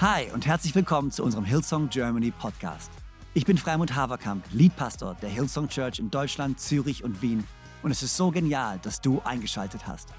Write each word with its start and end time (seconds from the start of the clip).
Hi 0.00 0.30
und 0.32 0.46
herzlich 0.46 0.76
willkommen 0.76 1.10
zu 1.10 1.24
unserem 1.24 1.44
Hillsong 1.44 1.88
Germany 1.88 2.30
Podcast. 2.30 2.92
Ich 3.34 3.44
bin 3.44 3.58
Freimund 3.58 3.96
Haverkamp, 3.96 4.44
Leadpastor 4.52 5.16
der 5.20 5.28
Hillsong 5.28 5.66
Church 5.66 5.98
in 5.98 6.08
Deutschland, 6.08 6.60
Zürich 6.60 7.02
und 7.02 7.20
Wien 7.20 7.42
und 7.82 7.90
es 7.90 8.04
ist 8.04 8.16
so 8.16 8.30
genial, 8.30 8.78
dass 8.80 9.00
du 9.00 9.20
eingeschaltet 9.24 9.88
hast. 9.88 10.10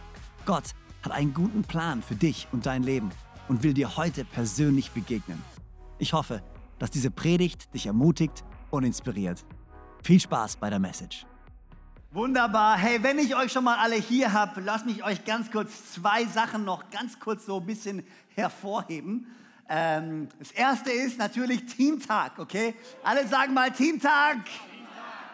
Gott 0.46 0.66
hat 1.02 1.14
einen 1.14 1.34
guten 1.34 1.64
Plan 1.64 2.02
für 2.02 2.16
dich 2.16 2.50
und 2.52 2.66
dein 2.66 2.84
Leben 2.84 3.10
und 3.48 3.64
will 3.64 3.74
dir 3.74 3.96
heute 3.96 4.26
persönlich 4.26 4.92
begegnen. 4.92 5.42
Ich 5.98 6.12
hoffe, 6.12 6.44
dass 6.78 6.92
diese 6.92 7.10
Predigt 7.10 7.74
dich 7.74 7.86
ermutigt 7.86 8.44
und 8.72 8.84
inspiriert. 8.84 9.46
Viel 10.04 10.20
Spaß 10.20 10.58
bei 10.58 10.70
der 10.70 10.80
Message. 10.80 11.26
Wunderbar. 12.12 12.78
Hey, 12.78 13.02
wenn 13.02 13.18
ich 13.18 13.34
euch 13.34 13.54
schon 13.54 13.64
mal 13.64 13.78
alle 13.78 13.96
hier 13.96 14.34
habe, 14.34 14.60
lasst 14.60 14.86
mich 14.86 15.06
euch 15.06 15.24
ganz 15.24 15.50
kurz 15.50 15.94
zwei 15.94 16.26
Sachen 16.26 16.66
noch 16.66 16.90
ganz 16.90 17.18
kurz 17.18 17.46
so 17.46 17.62
ein 17.62 17.66
bisschen 17.66 18.04
hervorheben. 18.36 19.26
Ähm, 19.72 20.30
das 20.40 20.50
erste 20.52 20.92
ist 20.92 21.20
natürlich 21.20 21.64
Teamtag, 21.68 22.40
okay? 22.40 22.74
Alle 23.04 23.28
sagen 23.28 23.54
mal 23.54 23.70
Teamtag. 23.70 24.38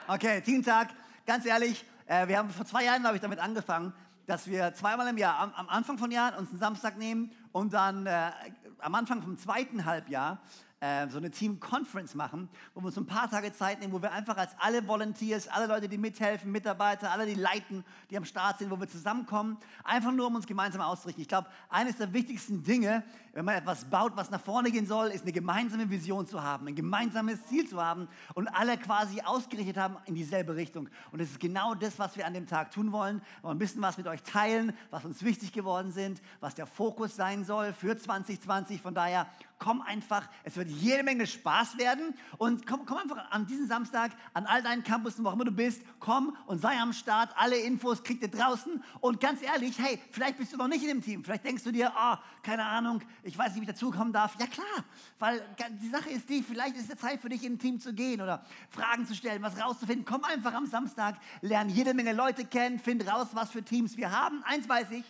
Okay, 0.08 0.42
Teamtag. 0.42 0.90
Ganz 1.26 1.46
ehrlich, 1.46 1.86
äh, 2.06 2.28
wir 2.28 2.38
haben 2.38 2.50
vor 2.50 2.66
zwei 2.66 2.84
Jahren, 2.84 3.02
glaube 3.02 3.16
ich, 3.16 3.22
damit 3.22 3.40
angefangen, 3.40 3.94
dass 4.28 4.48
wir 4.48 4.74
zweimal 4.74 5.08
im 5.08 5.18
Jahr, 5.18 5.40
am, 5.40 5.54
am 5.54 5.70
Anfang 5.70 5.98
von 5.98 6.12
Jahren 6.12 6.36
uns 6.36 6.50
einen 6.50 6.60
Samstag 6.60 6.98
nehmen 6.98 7.32
und 7.54 7.74
dann 7.74 8.06
äh, 8.08 8.32
am 8.80 8.94
Anfang 8.94 9.22
vom 9.22 9.38
zweiten 9.38 9.86
Halbjahr 9.86 10.40
äh, 10.86 11.10
so 11.10 11.18
eine 11.18 11.32
Team-Conference 11.32 12.14
machen, 12.16 12.48
wo 12.74 12.82
wir 12.82 12.88
uns 12.88 12.98
ein 12.98 13.06
paar 13.08 13.30
Tage 13.30 13.52
Zeit 13.54 13.80
nehmen, 13.80 13.94
wo 13.94 14.02
wir 14.02 14.12
einfach 14.12 14.38
als 14.38 14.52
alle 14.60 14.88
Volunteers, 14.88 15.48
alle 15.48 15.66
Leute, 15.66 15.90
die 15.90 15.98
mithelfen, 15.98 16.52
Mitarbeiter, 16.52 17.12
alle, 17.12 17.26
die 17.26 17.34
leiten, 17.34 17.84
die 18.10 18.18
am 18.18 18.26
Start 18.26 18.60
sind, 18.60 18.70
wo 18.70 18.80
wir 18.80 18.88
zusammenkommen, 18.88 19.58
einfach 19.84 20.12
nur, 20.12 20.28
um 20.28 20.36
uns 20.36 20.46
gemeinsam 20.46 20.82
auszurichten. 20.82 21.22
Ich 21.22 21.28
glaube, 21.28 21.48
eines 21.70 21.98
der 21.98 22.14
wichtigsten 22.14 22.64
Dinge, 22.64 23.04
wenn 23.34 23.46
man 23.46 23.56
etwas 23.56 23.86
baut, 23.86 24.14
was 24.16 24.30
nach 24.30 24.40
vorne 24.40 24.72
gehen 24.72 24.86
soll, 24.86 25.08
ist 25.08 25.24
eine 25.24 25.32
gemeinsame 25.32 25.90
Vision 25.90 26.28
zu 26.28 26.42
haben, 26.44 26.68
ein 26.68 26.76
gemeinsames 26.76 27.46
Ziel 27.48 27.68
zu 27.68 27.84
haben 27.84 28.08
und 28.34 28.48
alle 28.48 28.78
quasi 28.78 29.22
ausgerichtet 29.22 29.78
haben 29.78 29.98
in 30.06 30.16
dieselbe 30.16 30.56
Richtung. 30.56 30.90
Und 31.12 31.20
das 31.20 31.30
ist 31.32 31.40
genau 31.40 31.74
das, 31.74 31.98
was 32.00 32.16
wir 32.16 32.26
an 32.26 32.34
dem 32.34 32.48
Tag 32.48 32.72
tun 32.72 32.92
wollen. 32.92 33.22
Wir 33.42 33.44
wollen 33.44 33.56
ein 33.58 33.60
bisschen 33.60 33.82
was 33.82 33.98
mit 33.98 34.08
euch 34.08 34.24
teilen, 34.24 34.74
was 34.92 35.04
uns 35.04 35.24
wichtig 35.24 35.52
geworden 35.52 35.92
sind, 35.92 36.22
was 36.40 36.56
der 36.56 36.68
Fokus 36.68 37.16
sein 37.16 37.44
soll 37.44 37.74
für 37.74 37.98
2020. 37.98 38.82
Von 38.82 38.94
daher 38.94 39.28
komm 39.60 39.82
einfach, 39.82 40.30
es 40.44 40.56
wird 40.56 40.70
jede 40.76 41.04
Menge 41.04 41.28
Spaß 41.28 41.78
werden 41.78 42.14
und 42.38 42.68
komm, 42.68 42.86
komm 42.86 42.98
einfach 42.98 43.32
an 43.32 43.46
diesem 43.46 43.68
Samstag 43.68 44.12
an 44.34 44.46
all 44.46 44.62
deinen 44.62 44.84
Campussen, 44.84 45.24
wo 45.24 45.30
auch 45.30 45.34
immer 45.34 45.46
du 45.46 45.52
bist, 45.52 45.82
komm 46.00 46.36
und 46.48 46.60
sei 46.60 46.78
am 46.80 46.94
Start, 46.94 47.34
alle 47.38 47.58
Infos 47.58 48.04
kriegt 48.04 48.22
ihr 48.22 48.30
draußen 48.30 48.84
und 49.02 49.20
ganz 49.20 49.42
ehrlich, 49.42 49.78
hey, 49.80 50.00
vielleicht 50.12 50.38
bist 50.38 50.54
du 50.54 50.58
noch 50.58 50.68
nicht 50.68 50.82
in 50.84 50.90
dem 50.90 51.02
Team, 51.02 51.24
vielleicht 51.24 51.46
denkst 51.46 51.64
du 51.64 51.72
dir, 51.72 51.92
oh, 51.98 52.16
keine 52.44 52.66
Ahnung, 52.66 53.02
ich 53.24 53.38
weiß 53.38 53.50
nicht, 53.54 53.62
wie 53.62 53.70
ich 53.70 53.72
dazukommen 53.72 54.14
darf. 54.14 54.36
Ja 54.40 54.48
klar, 54.48 54.84
weil 55.20 55.42
die 55.82 55.90
Sache 55.90 56.10
ist 56.10 56.30
die, 56.30 56.44
vielleicht 56.44 56.76
ist 56.78 56.92
es 56.92 57.00
Zeit 57.00 57.22
für 57.22 57.30
dich 57.30 57.44
in 57.44 57.54
ein 57.54 57.60
Team 57.60 57.80
zu 57.80 57.94
gehen 57.94 58.22
oder 58.22 58.44
Fragen 58.70 59.06
zu 59.06 59.16
stellen, 59.16 59.42
was 59.42 59.60
rauszufinden. 59.60 60.06
Komm 60.06 60.24
einfach 60.24 60.54
am 60.54 60.66
Samstag, 60.66 61.16
lern 61.42 61.70
jede 61.70 61.94
Menge 61.94 62.14
Leute 62.14 62.46
kennen, 62.46 62.80
find 62.80 63.08
raus, 63.08 63.28
was 63.34 63.52
für 63.52 63.64
Teams 63.64 63.98
wir 63.98 64.12
haben. 64.12 64.44
Eins 64.44 64.68
weiß 64.68 64.92
ich, 64.92 65.06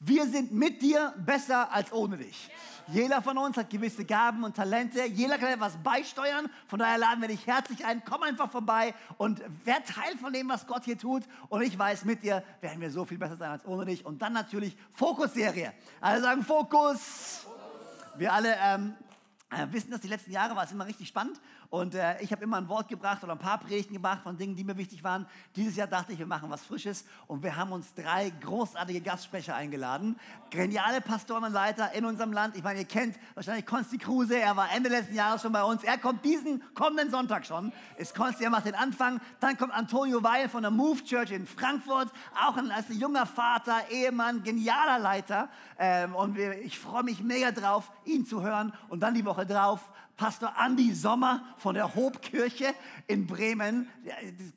wir 0.00 0.26
sind 0.26 0.52
mit 0.52 0.80
dir 0.80 1.14
besser 1.18 1.72
als 1.72 1.92
ohne 1.92 2.16
dich. 2.16 2.50
Jeder 2.92 3.22
von 3.22 3.38
uns 3.38 3.56
hat 3.56 3.70
gewisse 3.70 4.04
Gaben 4.04 4.42
und 4.42 4.56
Talente. 4.56 5.04
Jeder 5.04 5.38
kann 5.38 5.50
etwas 5.50 5.76
beisteuern. 5.76 6.50
Von 6.66 6.78
daher 6.78 6.98
laden 6.98 7.20
wir 7.20 7.28
dich 7.28 7.46
herzlich 7.46 7.84
ein. 7.84 8.02
Komm 8.04 8.22
einfach 8.22 8.50
vorbei 8.50 8.94
und 9.16 9.40
werd 9.64 9.86
Teil 9.86 10.16
von 10.18 10.32
dem, 10.32 10.48
was 10.48 10.66
Gott 10.66 10.84
hier 10.84 10.98
tut. 10.98 11.22
Und 11.48 11.62
ich 11.62 11.78
weiß, 11.78 12.04
mit 12.04 12.22
dir 12.22 12.42
werden 12.60 12.80
wir 12.80 12.90
so 12.90 13.04
viel 13.04 13.18
besser 13.18 13.36
sein 13.36 13.50
als 13.50 13.64
ohne 13.64 13.84
dich. 13.84 14.04
Und 14.04 14.20
dann 14.22 14.32
natürlich 14.32 14.76
Fokusserie. 14.94 15.72
Alle 16.00 16.20
sagen 16.20 16.42
Fokus. 16.42 17.46
Wir 18.16 18.32
alle 18.32 18.56
ähm, 18.60 18.94
äh, 19.50 19.66
wissen, 19.70 19.90
dass 19.90 20.00
die 20.00 20.08
letzten 20.08 20.32
Jahre 20.32 20.56
war 20.56 20.64
es 20.64 20.72
immer 20.72 20.86
richtig 20.86 21.08
spannend 21.08 21.40
und 21.70 21.94
äh, 21.94 22.20
ich 22.20 22.32
habe 22.32 22.42
immer 22.42 22.56
ein 22.56 22.68
Wort 22.68 22.88
gebracht 22.88 23.22
oder 23.22 23.32
ein 23.32 23.38
paar 23.38 23.58
Predigten 23.58 23.94
gemacht 23.94 24.22
von 24.24 24.36
Dingen, 24.36 24.56
die 24.56 24.64
mir 24.64 24.76
wichtig 24.76 25.04
waren. 25.04 25.24
Dieses 25.54 25.76
Jahr 25.76 25.86
dachte 25.86 26.12
ich, 26.12 26.18
wir 26.18 26.26
machen 26.26 26.50
was 26.50 26.62
Frisches 26.62 27.04
und 27.28 27.44
wir 27.44 27.54
haben 27.54 27.70
uns 27.70 27.94
drei 27.94 28.30
großartige 28.30 29.00
Gastsprecher 29.00 29.54
eingeladen. 29.54 30.18
Geniale 30.50 31.00
Pastoren 31.00 31.44
und 31.44 31.52
Leiter 31.52 31.92
in 31.92 32.04
unserem 32.04 32.32
Land. 32.32 32.56
Ich 32.56 32.64
meine, 32.64 32.80
ihr 32.80 32.86
kennt 32.86 33.16
wahrscheinlich 33.34 33.66
Konsti 33.66 33.98
Kruse, 33.98 34.36
er 34.40 34.56
war 34.56 34.72
Ende 34.72 34.88
letzten 34.88 35.14
Jahres 35.14 35.42
schon 35.42 35.52
bei 35.52 35.62
uns. 35.62 35.84
Er 35.84 35.96
kommt 35.96 36.24
diesen 36.24 36.60
kommenden 36.74 37.08
Sonntag 37.08 37.46
schon. 37.46 37.72
Ist 37.96 38.16
Konsti, 38.16 38.42
er 38.42 38.50
macht 38.50 38.66
den 38.66 38.74
Anfang. 38.74 39.20
Dann 39.38 39.56
kommt 39.56 39.72
Antonio 39.72 40.24
Weil 40.24 40.48
von 40.48 40.62
der 40.62 40.72
Move 40.72 41.04
Church 41.04 41.30
in 41.30 41.46
Frankfurt, 41.46 42.08
auch 42.44 42.56
ein, 42.56 42.72
als 42.72 42.90
ein 42.90 42.98
junger 42.98 43.26
Vater, 43.26 43.88
Ehemann, 43.90 44.42
genialer 44.42 44.98
Leiter. 44.98 45.48
Ähm, 45.78 46.16
und 46.16 46.34
wir, 46.34 46.60
ich 46.62 46.80
freue 46.80 47.04
mich 47.04 47.22
mega 47.22 47.52
drauf, 47.52 47.92
ihn 48.04 48.26
zu 48.26 48.42
hören. 48.42 48.72
Und 48.88 49.04
dann 49.04 49.14
die 49.14 49.24
Woche 49.24 49.46
drauf 49.46 49.88
Pastor 50.20 50.54
Andi 50.58 50.92
Sommer 50.92 51.42
von 51.56 51.74
der 51.74 51.94
Hobkirche 51.94 52.74
in 53.06 53.26
Bremen. 53.26 53.88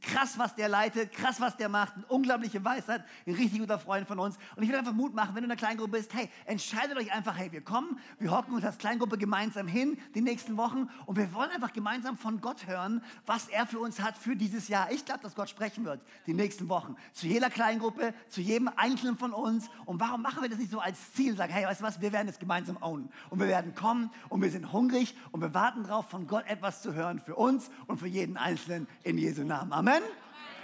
Krass, 0.01 0.38
was 0.38 0.53
der 0.56 0.68
leitet, 0.68 1.13
krass, 1.13 1.40
was 1.40 1.56
der 1.56 1.69
macht. 1.69 1.96
Eine 1.96 2.06
unglaubliche 2.07 2.66
Weisheit, 2.66 3.01
ein 3.25 3.34
richtig 3.34 3.62
guter 3.62 3.79
Freund 3.79 4.06
von 4.06 4.19
uns. 4.19 4.38
Und 4.57 4.63
ich 4.63 4.69
will 4.69 4.75
einfach 4.75 4.91
Mut 4.91 5.16
machen, 5.16 5.29
wenn 5.35 5.44
du 5.44 5.46
in 5.46 5.51
einer 5.51 5.56
Kleingruppe 5.56 5.91
bist, 5.91 6.13
hey, 6.13 6.29
entscheidet 6.44 6.97
euch 6.97 7.13
einfach, 7.13 7.38
hey, 7.38 7.50
wir 7.53 7.62
kommen, 7.62 7.97
wir 8.19 8.29
hocken 8.29 8.53
uns 8.53 8.66
als 8.66 8.78
Kleingruppe 8.78 9.18
gemeinsam 9.18 9.66
hin 9.66 9.97
die 10.13 10.19
nächsten 10.19 10.57
Wochen 10.57 10.90
und 11.06 11.16
wir 11.16 11.34
wollen 11.34 11.50
einfach 11.51 11.72
gemeinsam 11.72 12.18
von 12.18 12.41
Gott 12.41 12.68
hören, 12.68 13.01
was 13.25 13.47
er 13.47 13.66
für 13.66 13.80
uns 13.80 14.01
hat 14.01 14.18
für 14.18 14.35
dieses 14.35 14.68
Jahr. 14.68 14.91
Ich 14.91 15.06
glaube, 15.06 15.22
dass 15.22 15.34
Gott 15.34 15.47
sprechen 15.47 15.85
wird 15.85 16.01
die 16.28 16.34
nächsten 16.34 16.68
Wochen. 16.68 16.97
Zu 17.13 17.28
jeder 17.28 17.50
Kleingruppe, 17.50 18.13
zu 18.28 18.41
jedem 18.41 18.69
Einzelnen 18.75 19.18
von 19.18 19.31
uns. 19.31 19.69
Und 19.85 20.01
warum 20.01 20.24
machen 20.24 20.41
wir 20.41 20.50
das 20.50 20.59
nicht 20.59 20.72
so 20.72 20.81
als 20.81 21.13
Ziel? 21.13 21.38
Sagen, 21.38 21.53
hey, 21.53 21.66
weißt 21.66 21.80
du 21.80 21.85
was, 21.85 22.01
wir 22.01 22.12
werden 22.12 22.28
es 22.28 22.38
gemeinsam 22.38 22.75
ownen. 22.81 23.09
Und 23.30 23.40
wir 23.40 23.47
werden 23.47 23.74
kommen 23.74 24.09
und 24.28 24.41
wir 24.41 24.51
sind 24.51 24.74
hungrig 24.74 25.16
und 25.31 25.40
wir 25.40 25.53
warten 25.53 25.84
darauf, 25.84 26.09
von 26.09 26.28
Gott 26.28 26.46
etwas 26.47 26.81
zu 26.81 26.94
hören 26.94 27.19
für 27.19 27.36
uns 27.36 27.69
und 27.88 27.97
für 27.97 28.08
jeden 28.08 28.38
Einzelnen 28.38 28.88
in 29.03 29.18
Jesu 29.18 29.44
Namen. 29.44 29.74
Amen. 29.74 30.02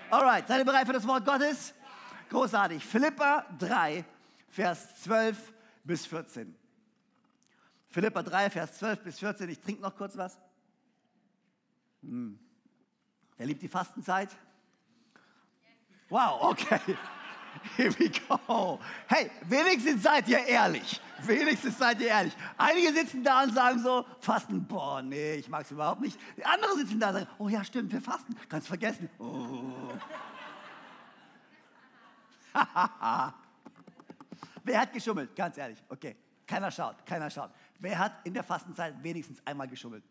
Alright, 0.10 0.48
seid 0.48 0.60
ihr 0.60 0.66
bereit 0.66 0.88
für 0.88 0.94
das 0.94 1.08
Wort 1.08 1.26
Gottes? 1.26 1.74
Großartig. 2.30 2.84
Philippa 2.84 3.46
3, 3.60 4.06
Vers 4.50 5.02
12 5.04 5.54
bis 5.84 6.06
14. 6.06 6.56
Philippa 7.90 8.24
3, 8.24 8.50
Vers 8.50 8.78
12 8.78 9.04
bis 9.04 9.20
14. 9.20 9.50
Ich 9.50 9.60
trinke 9.60 9.82
noch 9.82 9.96
kurz 9.96 10.16
was. 10.18 10.40
Hm. 12.02 12.40
Wer 13.38 13.46
liebt 13.46 13.62
die 13.62 13.68
Fastenzeit? 13.68 14.30
Wow, 16.10 16.52
okay. 16.52 16.80
Here 17.78 17.92
we 17.98 18.10
go. 18.10 18.80
Hey, 19.08 19.30
wenigstens 19.44 20.04
seid 20.04 20.28
ihr 20.28 20.46
ehrlich. 20.46 21.02
Wenigstens 21.24 21.78
seid 21.78 22.00
ihr 22.02 22.08
ehrlich. 22.08 22.36
Einige 22.58 22.94
sitzen 22.94 23.24
da 23.24 23.44
und 23.44 23.54
sagen 23.54 23.80
so, 23.80 24.06
fasten, 24.20 24.66
boah, 24.66 25.02
nee, 25.02 25.36
ich 25.36 25.50
mag 25.50 25.64
es 25.64 25.72
überhaupt 25.72 26.02
nicht. 26.02 26.20
Die 26.38 26.46
anderen 26.46 26.78
sitzen 26.78 27.00
da 27.00 27.10
und 27.10 27.16
sagen, 27.16 27.28
oh 27.38 27.50
ja, 27.50 27.64
stimmt, 27.64 27.92
wir 27.92 28.02
fasten. 28.02 28.36
Kannst 28.48 28.68
vergessen. 28.68 29.10
Oh. 29.20 29.94
Wer 34.64 34.82
hat 34.82 34.94
geschummelt? 34.94 35.36
Ganz 35.36 35.58
ehrlich. 35.58 35.84
Okay. 35.90 36.16
Keiner 36.50 36.72
schaut, 36.72 37.06
keiner 37.06 37.30
schaut. 37.30 37.52
Wer 37.78 38.00
hat 38.00 38.14
in 38.24 38.34
der 38.34 38.44
Fastenzeit 38.44 38.96
wenigstens 39.04 39.40
einmal 39.46 39.68
geschummelt? 39.68 40.04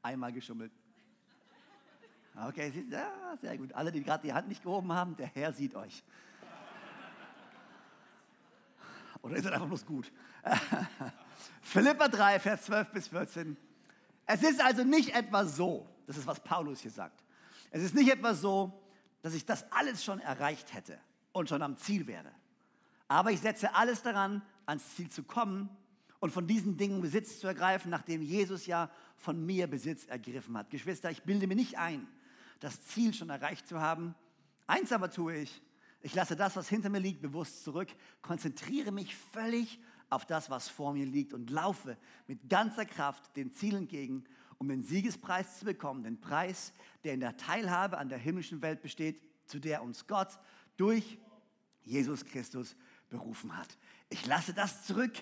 Einmal 0.00 0.32
geschummelt. 0.32 0.72
Okay, 2.48 2.72
ja, 2.90 3.36
sehr 3.42 3.58
gut. 3.58 3.74
Alle, 3.74 3.92
die 3.92 4.02
gerade 4.02 4.26
die 4.26 4.32
Hand 4.32 4.48
nicht 4.48 4.62
gehoben 4.62 4.90
haben, 4.90 5.14
der 5.16 5.26
Herr 5.26 5.52
sieht 5.52 5.74
euch. 5.74 6.02
Oder 9.22 9.36
ist 9.36 9.46
es 9.46 9.52
einfach 9.52 9.68
bloß 9.68 9.86
gut? 9.86 10.12
Philippa 11.62 12.08
3, 12.08 12.40
Vers 12.40 12.62
12 12.62 12.88
bis 12.90 13.08
14. 13.08 13.56
Es 14.26 14.42
ist 14.42 14.60
also 14.60 14.84
nicht 14.84 15.14
etwa 15.14 15.44
so, 15.44 15.88
das 16.06 16.16
ist, 16.16 16.26
was 16.26 16.40
Paulus 16.40 16.80
hier 16.80 16.90
sagt. 16.90 17.22
Es 17.70 17.82
ist 17.82 17.94
nicht 17.94 18.10
etwa 18.10 18.34
so, 18.34 18.82
dass 19.22 19.34
ich 19.34 19.46
das 19.46 19.70
alles 19.72 20.04
schon 20.04 20.20
erreicht 20.20 20.74
hätte 20.74 20.98
und 21.32 21.48
schon 21.48 21.62
am 21.62 21.76
Ziel 21.76 22.06
wäre. 22.06 22.30
Aber 23.08 23.30
ich 23.30 23.40
setze 23.40 23.74
alles 23.74 24.02
daran, 24.02 24.42
ans 24.66 24.96
Ziel 24.96 25.10
zu 25.10 25.22
kommen 25.22 25.68
und 26.20 26.30
von 26.30 26.46
diesen 26.46 26.76
Dingen 26.76 27.00
Besitz 27.00 27.38
zu 27.40 27.46
ergreifen, 27.46 27.90
nachdem 27.90 28.22
Jesus 28.22 28.66
ja 28.66 28.90
von 29.16 29.44
mir 29.44 29.66
Besitz 29.66 30.04
ergriffen 30.06 30.56
hat. 30.56 30.70
Geschwister, 30.70 31.10
ich 31.10 31.22
bilde 31.22 31.46
mir 31.46 31.54
nicht 31.56 31.78
ein, 31.78 32.06
das 32.60 32.84
Ziel 32.86 33.14
schon 33.14 33.30
erreicht 33.30 33.66
zu 33.66 33.80
haben. 33.80 34.14
Eins 34.66 34.92
aber 34.92 35.10
tue 35.10 35.36
ich, 35.36 35.62
ich 36.02 36.14
lasse 36.14 36.36
das, 36.36 36.56
was 36.56 36.68
hinter 36.68 36.90
mir 36.90 36.98
liegt, 36.98 37.22
bewusst 37.22 37.64
zurück, 37.64 37.88
konzentriere 38.20 38.90
mich 38.90 39.14
völlig 39.14 39.80
auf 40.10 40.26
das, 40.26 40.50
was 40.50 40.68
vor 40.68 40.92
mir 40.92 41.06
liegt 41.06 41.32
und 41.32 41.48
laufe 41.48 41.96
mit 42.26 42.50
ganzer 42.50 42.84
Kraft 42.84 43.36
den 43.36 43.52
Zielen 43.52 43.84
entgegen, 43.84 44.24
um 44.58 44.68
den 44.68 44.82
Siegespreis 44.82 45.58
zu 45.58 45.64
bekommen, 45.64 46.02
den 46.02 46.20
Preis, 46.20 46.72
der 47.04 47.14
in 47.14 47.20
der 47.20 47.36
Teilhabe 47.36 47.98
an 47.98 48.08
der 48.08 48.18
himmlischen 48.18 48.62
Welt 48.62 48.82
besteht, 48.82 49.22
zu 49.46 49.58
der 49.58 49.82
uns 49.82 50.06
Gott 50.06 50.38
durch 50.76 51.18
Jesus 51.84 52.24
Christus 52.24 52.76
berufen 53.08 53.56
hat. 53.56 53.68
Ich 54.08 54.26
lasse 54.26 54.52
das 54.52 54.84
zurück, 54.84 55.12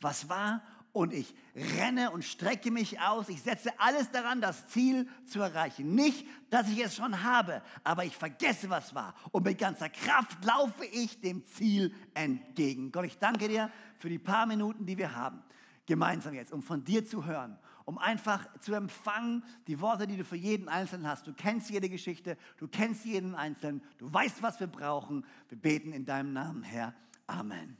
was 0.00 0.28
war 0.28 0.62
und 0.92 1.12
ich 1.12 1.34
renne 1.78 2.10
und 2.10 2.24
strecke 2.24 2.70
mich 2.70 3.00
aus. 3.00 3.28
Ich 3.28 3.42
setze 3.42 3.70
alles 3.78 4.10
daran, 4.10 4.40
das 4.40 4.68
Ziel 4.68 5.08
zu 5.26 5.40
erreichen. 5.40 5.94
Nicht, 5.94 6.26
dass 6.50 6.68
ich 6.68 6.82
es 6.82 6.96
schon 6.96 7.22
habe, 7.22 7.62
aber 7.84 8.04
ich 8.04 8.16
vergesse, 8.16 8.70
was 8.70 8.94
war. 8.94 9.14
Und 9.30 9.44
mit 9.44 9.58
ganzer 9.58 9.88
Kraft 9.88 10.44
laufe 10.44 10.84
ich 10.86 11.20
dem 11.20 11.44
Ziel 11.46 11.94
entgegen. 12.14 12.92
Gott, 12.92 13.04
ich 13.04 13.18
danke 13.18 13.48
dir 13.48 13.70
für 13.98 14.08
die 14.08 14.18
paar 14.18 14.46
Minuten, 14.46 14.86
die 14.86 14.98
wir 14.98 15.14
haben. 15.14 15.42
gemeinsam 15.90 16.34
jetzt, 16.34 16.52
um 16.52 16.62
von 16.62 16.84
dir 16.84 17.04
zu 17.04 17.26
hören, 17.26 17.58
um 17.84 17.98
einfach 17.98 18.46
zu 18.60 18.74
empfangen 18.74 19.42
die 19.66 19.80
Worte, 19.80 20.06
die 20.06 20.16
du 20.16 20.24
für 20.24 20.36
jeden 20.36 20.68
Einzelnen 20.68 21.08
hast. 21.08 21.26
Du 21.26 21.32
kennst 21.32 21.68
jede 21.68 21.88
Geschichte, 21.88 22.36
du 22.58 22.68
kennst 22.68 23.04
jeden 23.04 23.34
Einzelnen, 23.34 23.82
du 23.98 24.12
weißt, 24.12 24.40
was 24.40 24.60
wir 24.60 24.68
brauchen. 24.68 25.26
Wir 25.48 25.58
beten 25.58 25.92
in 25.92 26.04
deinem 26.04 26.32
Namen, 26.32 26.62
Herr. 26.62 26.94
Amen. 27.26 27.76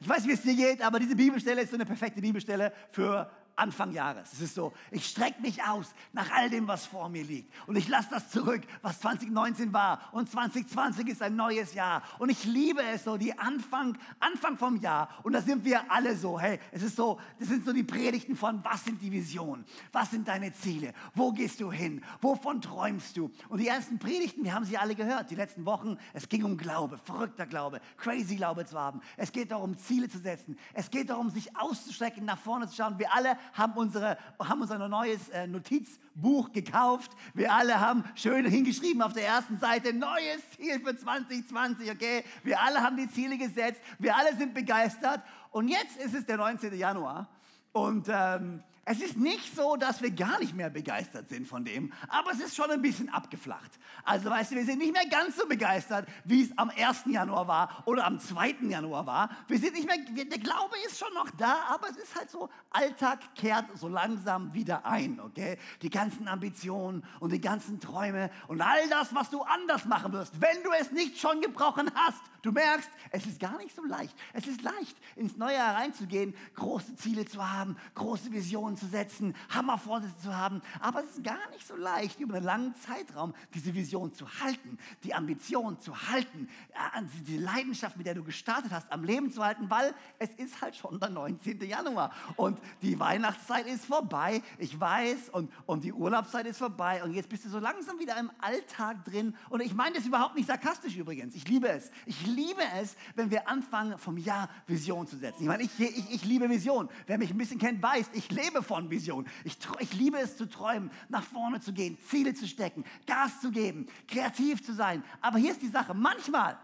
Ich 0.00 0.08
weiß, 0.08 0.26
wie 0.26 0.32
es 0.32 0.42
dir 0.42 0.54
geht, 0.54 0.82
aber 0.82 0.98
diese 0.98 1.16
Bibelstelle 1.16 1.62
ist 1.62 1.70
so 1.70 1.76
eine 1.76 1.86
perfekte 1.86 2.20
Bibelstelle 2.20 2.72
für 2.90 3.30
Anfang 3.56 3.92
Jahres. 3.92 4.34
Es 4.34 4.40
ist 4.42 4.54
so, 4.54 4.74
ich 4.90 5.06
strecke 5.06 5.40
mich 5.40 5.62
aus 5.62 5.94
nach 6.12 6.30
all 6.30 6.50
dem, 6.50 6.68
was 6.68 6.84
vor 6.84 7.08
mir 7.08 7.24
liegt. 7.24 7.50
Und 7.66 7.76
ich 7.76 7.88
lasse 7.88 8.08
das 8.10 8.30
zurück, 8.30 8.62
was 8.82 9.00
2019 9.00 9.72
war. 9.72 9.98
Und 10.12 10.30
2020 10.30 11.08
ist 11.08 11.22
ein 11.22 11.36
neues 11.36 11.72
Jahr. 11.72 12.02
Und 12.18 12.28
ich 12.28 12.44
liebe 12.44 12.82
es 12.82 13.04
so, 13.04 13.16
die 13.16 13.36
Anfang, 13.38 13.96
Anfang 14.20 14.58
vom 14.58 14.76
Jahr. 14.76 15.08
Und 15.22 15.32
da 15.32 15.40
sind 15.40 15.64
wir 15.64 15.90
alle 15.90 16.14
so. 16.16 16.38
Hey, 16.38 16.60
es 16.70 16.82
ist 16.82 16.96
so, 16.96 17.18
das 17.38 17.48
sind 17.48 17.64
so 17.64 17.72
die 17.72 17.82
Predigten 17.82 18.36
von, 18.36 18.62
was 18.62 18.84
sind 18.84 19.00
die 19.00 19.10
Visionen? 19.10 19.64
Was 19.90 20.10
sind 20.10 20.28
deine 20.28 20.52
Ziele? 20.52 20.92
Wo 21.14 21.32
gehst 21.32 21.60
du 21.60 21.72
hin? 21.72 22.04
Wovon 22.20 22.60
träumst 22.60 23.16
du? 23.16 23.30
Und 23.48 23.58
die 23.58 23.68
ersten 23.68 23.98
Predigten, 23.98 24.44
wir 24.44 24.52
haben 24.52 24.66
sie 24.66 24.76
alle 24.76 24.94
gehört, 24.94 25.30
die 25.30 25.34
letzten 25.34 25.64
Wochen. 25.64 25.96
Es 26.12 26.28
ging 26.28 26.44
um 26.44 26.58
Glaube, 26.58 26.98
verrückter 26.98 27.46
Glaube, 27.46 27.80
crazy 27.96 28.36
Glaube 28.36 28.66
zu 28.66 28.78
haben. 28.78 29.00
Es 29.16 29.32
geht 29.32 29.50
darum, 29.50 29.78
Ziele 29.78 30.10
zu 30.10 30.18
setzen. 30.18 30.58
Es 30.74 30.90
geht 30.90 31.08
darum, 31.08 31.30
sich 31.30 31.56
auszustrecken, 31.56 32.26
nach 32.26 32.38
vorne 32.38 32.68
zu 32.68 32.76
schauen. 32.76 32.98
Wir 32.98 33.14
alle 33.14 33.38
haben, 33.52 33.74
unsere, 33.74 34.18
haben 34.38 34.60
uns 34.60 34.70
ein 34.70 34.90
neues 34.90 35.28
äh, 35.30 35.46
Notizbuch 35.46 36.52
gekauft. 36.52 37.12
Wir 37.34 37.52
alle 37.52 37.80
haben 37.80 38.04
schön 38.14 38.46
hingeschrieben 38.46 39.02
auf 39.02 39.12
der 39.12 39.26
ersten 39.26 39.58
Seite, 39.58 39.92
neues 39.92 40.50
Ziel 40.56 40.80
für 40.80 40.96
2020, 40.96 41.90
okay? 41.90 42.24
Wir 42.42 42.60
alle 42.60 42.82
haben 42.82 42.96
die 42.96 43.08
Ziele 43.08 43.38
gesetzt. 43.38 43.80
Wir 43.98 44.16
alle 44.16 44.36
sind 44.36 44.54
begeistert. 44.54 45.22
Und 45.50 45.68
jetzt 45.68 45.96
ist 45.98 46.14
es 46.14 46.26
der 46.26 46.36
19. 46.36 46.76
Januar. 46.76 47.28
Und 47.72 48.06
ähm, 48.08 48.62
es 48.88 49.00
ist 49.00 49.16
nicht 49.16 49.54
so, 49.54 49.74
dass 49.74 50.00
wir 50.00 50.12
gar 50.12 50.38
nicht 50.38 50.54
mehr 50.54 50.70
begeistert 50.70 51.28
sind 51.28 51.48
von 51.48 51.64
dem, 51.64 51.92
aber 52.06 52.30
es 52.30 52.38
ist 52.38 52.54
schon 52.54 52.70
ein 52.70 52.80
bisschen 52.80 53.08
abgeflacht. 53.08 53.72
Also 54.04 54.30
weißt 54.30 54.52
du, 54.52 54.56
wir 54.56 54.64
sind 54.64 54.78
nicht 54.78 54.92
mehr 54.92 55.06
ganz 55.10 55.36
so 55.36 55.46
begeistert, 55.46 56.08
wie 56.24 56.42
es 56.44 56.56
am 56.56 56.70
1. 56.70 57.02
Januar 57.06 57.48
war 57.48 57.82
oder 57.86 58.06
am 58.06 58.20
2. 58.20 58.58
Januar 58.68 59.04
war. 59.04 59.30
Wir 59.48 59.58
sind 59.58 59.74
nicht 59.74 59.88
mehr, 59.88 59.98
der 59.98 60.38
Glaube 60.38 60.76
ist 60.86 61.00
schon 61.00 61.12
noch 61.14 61.28
da, 61.32 61.64
aber 61.68 61.90
es 61.90 61.96
ist 61.96 62.14
halt 62.14 62.30
so, 62.30 62.48
Alltag 62.70 63.18
kehrt 63.34 63.64
so 63.74 63.88
langsam 63.88 64.54
wieder 64.54 64.86
ein, 64.86 65.18
okay? 65.18 65.58
Die 65.82 65.90
ganzen 65.90 66.28
Ambitionen 66.28 67.04
und 67.18 67.32
die 67.32 67.40
ganzen 67.40 67.80
Träume 67.80 68.30
und 68.46 68.60
all 68.60 68.88
das, 68.88 69.12
was 69.12 69.30
du 69.30 69.42
anders 69.42 69.84
machen 69.86 70.12
wirst, 70.12 70.40
wenn 70.40 70.62
du 70.62 70.70
es 70.80 70.92
nicht 70.92 71.18
schon 71.18 71.40
gebrochen 71.40 71.90
hast. 71.96 72.22
Du 72.42 72.52
merkst, 72.52 72.88
es 73.10 73.26
ist 73.26 73.40
gar 73.40 73.58
nicht 73.58 73.74
so 73.74 73.82
leicht. 73.82 74.14
Es 74.32 74.46
ist 74.46 74.62
leicht, 74.62 74.96
ins 75.16 75.36
neue 75.36 75.56
Jahr 75.56 75.74
reinzugehen, 75.74 76.32
große 76.54 76.94
Ziele 76.94 77.24
zu 77.24 77.44
haben, 77.44 77.76
große 77.96 78.30
Visionen 78.30 78.75
zu 78.76 78.86
setzen, 78.86 79.34
Hammervorsätze 79.50 80.18
zu 80.22 80.36
haben. 80.36 80.62
Aber 80.80 81.02
es 81.02 81.10
ist 81.10 81.24
gar 81.24 81.50
nicht 81.50 81.66
so 81.66 81.76
leicht, 81.76 82.20
über 82.20 82.36
einen 82.36 82.44
langen 82.44 82.74
Zeitraum 82.74 83.34
diese 83.54 83.74
Vision 83.74 84.12
zu 84.12 84.26
halten, 84.40 84.78
die 85.04 85.14
Ambition 85.14 85.80
zu 85.80 86.08
halten, 86.08 86.48
äh, 86.72 87.02
die 87.26 87.38
Leidenschaft, 87.38 87.96
mit 87.96 88.06
der 88.06 88.14
du 88.14 88.22
gestartet 88.22 88.72
hast, 88.72 88.90
am 88.92 89.04
Leben 89.04 89.30
zu 89.30 89.44
halten, 89.44 89.70
weil 89.70 89.94
es 90.18 90.30
ist 90.34 90.60
halt 90.60 90.76
schon 90.76 90.98
der 91.00 91.10
19. 91.10 91.60
Januar 91.62 92.12
und 92.36 92.58
die 92.82 92.98
Weihnachtszeit 92.98 93.66
ist 93.66 93.86
vorbei, 93.86 94.42
ich 94.58 94.78
weiß, 94.78 95.30
und, 95.30 95.50
und 95.66 95.84
die 95.84 95.92
Urlaubszeit 95.92 96.46
ist 96.46 96.58
vorbei 96.58 97.02
und 97.02 97.14
jetzt 97.14 97.28
bist 97.28 97.44
du 97.44 97.48
so 97.48 97.58
langsam 97.58 97.98
wieder 97.98 98.16
im 98.18 98.30
Alltag 98.40 99.04
drin. 99.04 99.34
Und 99.50 99.60
ich 99.60 99.74
meine 99.74 99.96
das 99.96 100.06
überhaupt 100.06 100.34
nicht 100.34 100.46
sarkastisch 100.46 100.96
übrigens. 100.96 101.34
Ich 101.34 101.48
liebe 101.48 101.68
es. 101.68 101.90
Ich 102.06 102.26
liebe 102.26 102.62
es, 102.80 102.96
wenn 103.14 103.30
wir 103.30 103.48
anfangen, 103.48 103.98
vom 103.98 104.18
Jahr 104.18 104.48
Vision 104.66 105.06
zu 105.06 105.16
setzen. 105.16 105.42
Ich 105.42 105.48
meine, 105.48 105.62
ich, 105.62 105.78
ich, 105.78 106.10
ich 106.10 106.24
liebe 106.24 106.48
Vision. 106.48 106.88
Wer 107.06 107.18
mich 107.18 107.30
ein 107.30 107.38
bisschen 107.38 107.58
kennt, 107.58 107.82
weiß, 107.82 108.10
ich 108.12 108.30
lebe 108.30 108.62
von 108.66 108.90
Vision. 108.90 109.26
Ich, 109.44 109.56
ich 109.78 109.92
liebe 109.94 110.18
es 110.18 110.36
zu 110.36 110.48
träumen, 110.48 110.90
nach 111.08 111.22
vorne 111.22 111.60
zu 111.60 111.72
gehen, 111.72 111.96
Ziele 112.08 112.34
zu 112.34 112.46
stecken, 112.46 112.84
Gas 113.06 113.40
zu 113.40 113.50
geben, 113.50 113.86
kreativ 114.08 114.62
zu 114.62 114.74
sein. 114.74 115.02
Aber 115.20 115.38
hier 115.38 115.52
ist 115.52 115.62
die 115.62 115.68
Sache, 115.68 115.94
manchmal, 115.94 116.58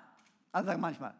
also 0.50 0.68
sag 0.68 0.78
manchmal, 0.78 1.14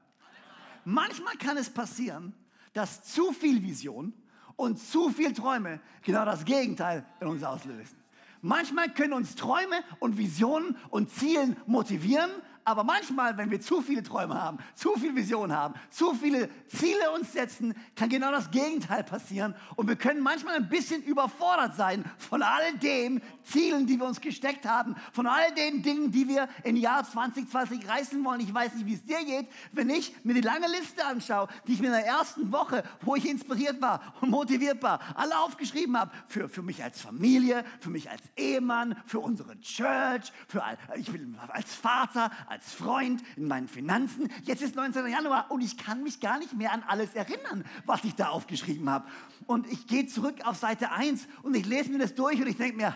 manchmal 0.85 1.37
kann 1.37 1.57
es 1.57 1.71
passieren, 1.71 2.35
dass 2.73 3.03
zu 3.05 3.33
viel 3.33 3.63
Vision 3.63 4.13
und 4.57 4.79
zu 4.79 5.11
viel 5.11 5.33
Träume 5.33 5.81
genau 6.03 6.25
das 6.25 6.45
Gegenteil 6.45 7.07
in 7.21 7.29
uns 7.29 7.43
auslösen. 7.43 8.03
Manchmal 8.45 8.93
können 8.93 9.13
uns 9.13 9.37
Träume 9.37 9.85
und 10.01 10.19
Visionen 10.19 10.77
und 10.91 11.11
Zielen 11.11 11.57
motivieren, 11.67 12.31
aber 12.65 12.85
manchmal, 12.85 13.37
wenn 13.37 13.51
wir 13.51 13.61
zu 13.61 13.81
viele 13.81 14.03
Träume 14.03 14.41
haben, 14.41 14.59
zu 14.75 14.95
viel 14.95 15.15
Vision 15.15 15.53
haben, 15.53 15.75
zu 15.91 16.15
viele 16.15 16.49
Ziele 16.69 17.11
uns 17.13 17.33
setzen, 17.33 17.75
kann 17.97 18.09
genau 18.09 18.31
das 18.31 18.51
Gegenteil 18.51 19.05
passieren. 19.05 19.55
Und 19.77 19.89
wir 19.89 19.97
können 19.97 20.21
manchmal 20.21 20.57
ein 20.57 20.69
bisschen 20.69 21.03
überfordert 21.03 21.75
sein 21.77 22.05
von 22.19 22.43
all 22.43 22.73
den 22.79 23.21
Zielen, 23.43 23.87
die 23.87 23.99
wir 23.99 24.07
uns 24.07 24.21
gesteckt 24.21 24.67
haben, 24.67 24.95
von 25.13 25.27
all 25.27 25.53
den 25.55 25.83
Dingen, 25.83 26.13
die 26.13 26.29
wir 26.29 26.49
im 26.65 26.77
Jahr 26.77 27.05
2020 27.05 27.89
reißen 27.89 28.25
wollen. 28.25 28.41
Ich 28.41 28.53
weiß 28.53 28.75
nicht, 28.75 28.87
wie 28.87 28.95
es 28.95 29.05
dir 29.05 29.25
geht, 29.25 29.49
wenn 29.73 29.91
ich 29.91 30.15
mir 30.25 30.35
die 30.35 30.41
lange 30.41 30.69
Liste 30.69 31.05
anschaue, 31.05 31.49
die 31.67 31.73
ich 31.73 31.81
mir 31.81 31.87
in 31.87 31.93
der 31.93 32.07
ersten 32.07 32.53
Woche, 32.53 32.85
wo 33.01 33.17
ich 33.17 33.29
inspiriert 33.29 33.81
war 33.83 34.15
und 34.21 34.31
motiviert 34.31 34.83
war, 34.83 35.01
alle 35.15 35.39
aufgeschrieben 35.39 35.99
habe. 35.99 36.13
Für, 36.29 36.49
für 36.49 36.63
mich 36.63 36.83
als 36.83 37.01
Familie, 37.01 37.65
für 37.81 37.91
mich 37.91 38.11
als 38.11 38.23
Ehemann, 38.37 38.97
für 39.07 39.21
unsere 39.21 39.59
Church, 39.61 40.33
für, 40.49 40.63
ich 40.97 41.13
will 41.13 41.35
als 41.49 41.75
Vater, 41.75 42.31
als 42.53 42.71
Freund, 42.75 43.23
in 43.37 43.49
meinen 43.49 43.67
Finanzen. 43.67 44.31
Jetzt 44.45 44.61
ist 44.61 44.77
19. 44.77 45.07
Januar 45.07 45.51
und 45.51 45.63
ich 45.63 45.79
kann 45.79 46.03
mich 46.03 46.21
gar 46.21 46.39
nicht 46.39 46.53
mehr 46.53 46.73
an 46.73 46.85
alles 46.87 47.15
erinnern, 47.15 47.65
was 47.87 48.05
ich 48.05 48.15
da 48.15 48.29
aufgeschrieben 48.29 48.91
habe. 48.91 49.09
Und 49.47 49.67
ich 49.73 49.87
gehe 49.87 50.07
zurück 50.07 50.35
auf 50.45 50.59
Seite 50.59 50.93
1 50.93 51.27
und 51.43 51.57
ich 51.57 51.65
lese 51.65 51.91
mir 51.91 51.99
das 51.99 52.15
durch 52.15 52.39
und 52.39 52.47
ich 52.47 52.59
denke 52.59 52.77
mir, 52.77 52.95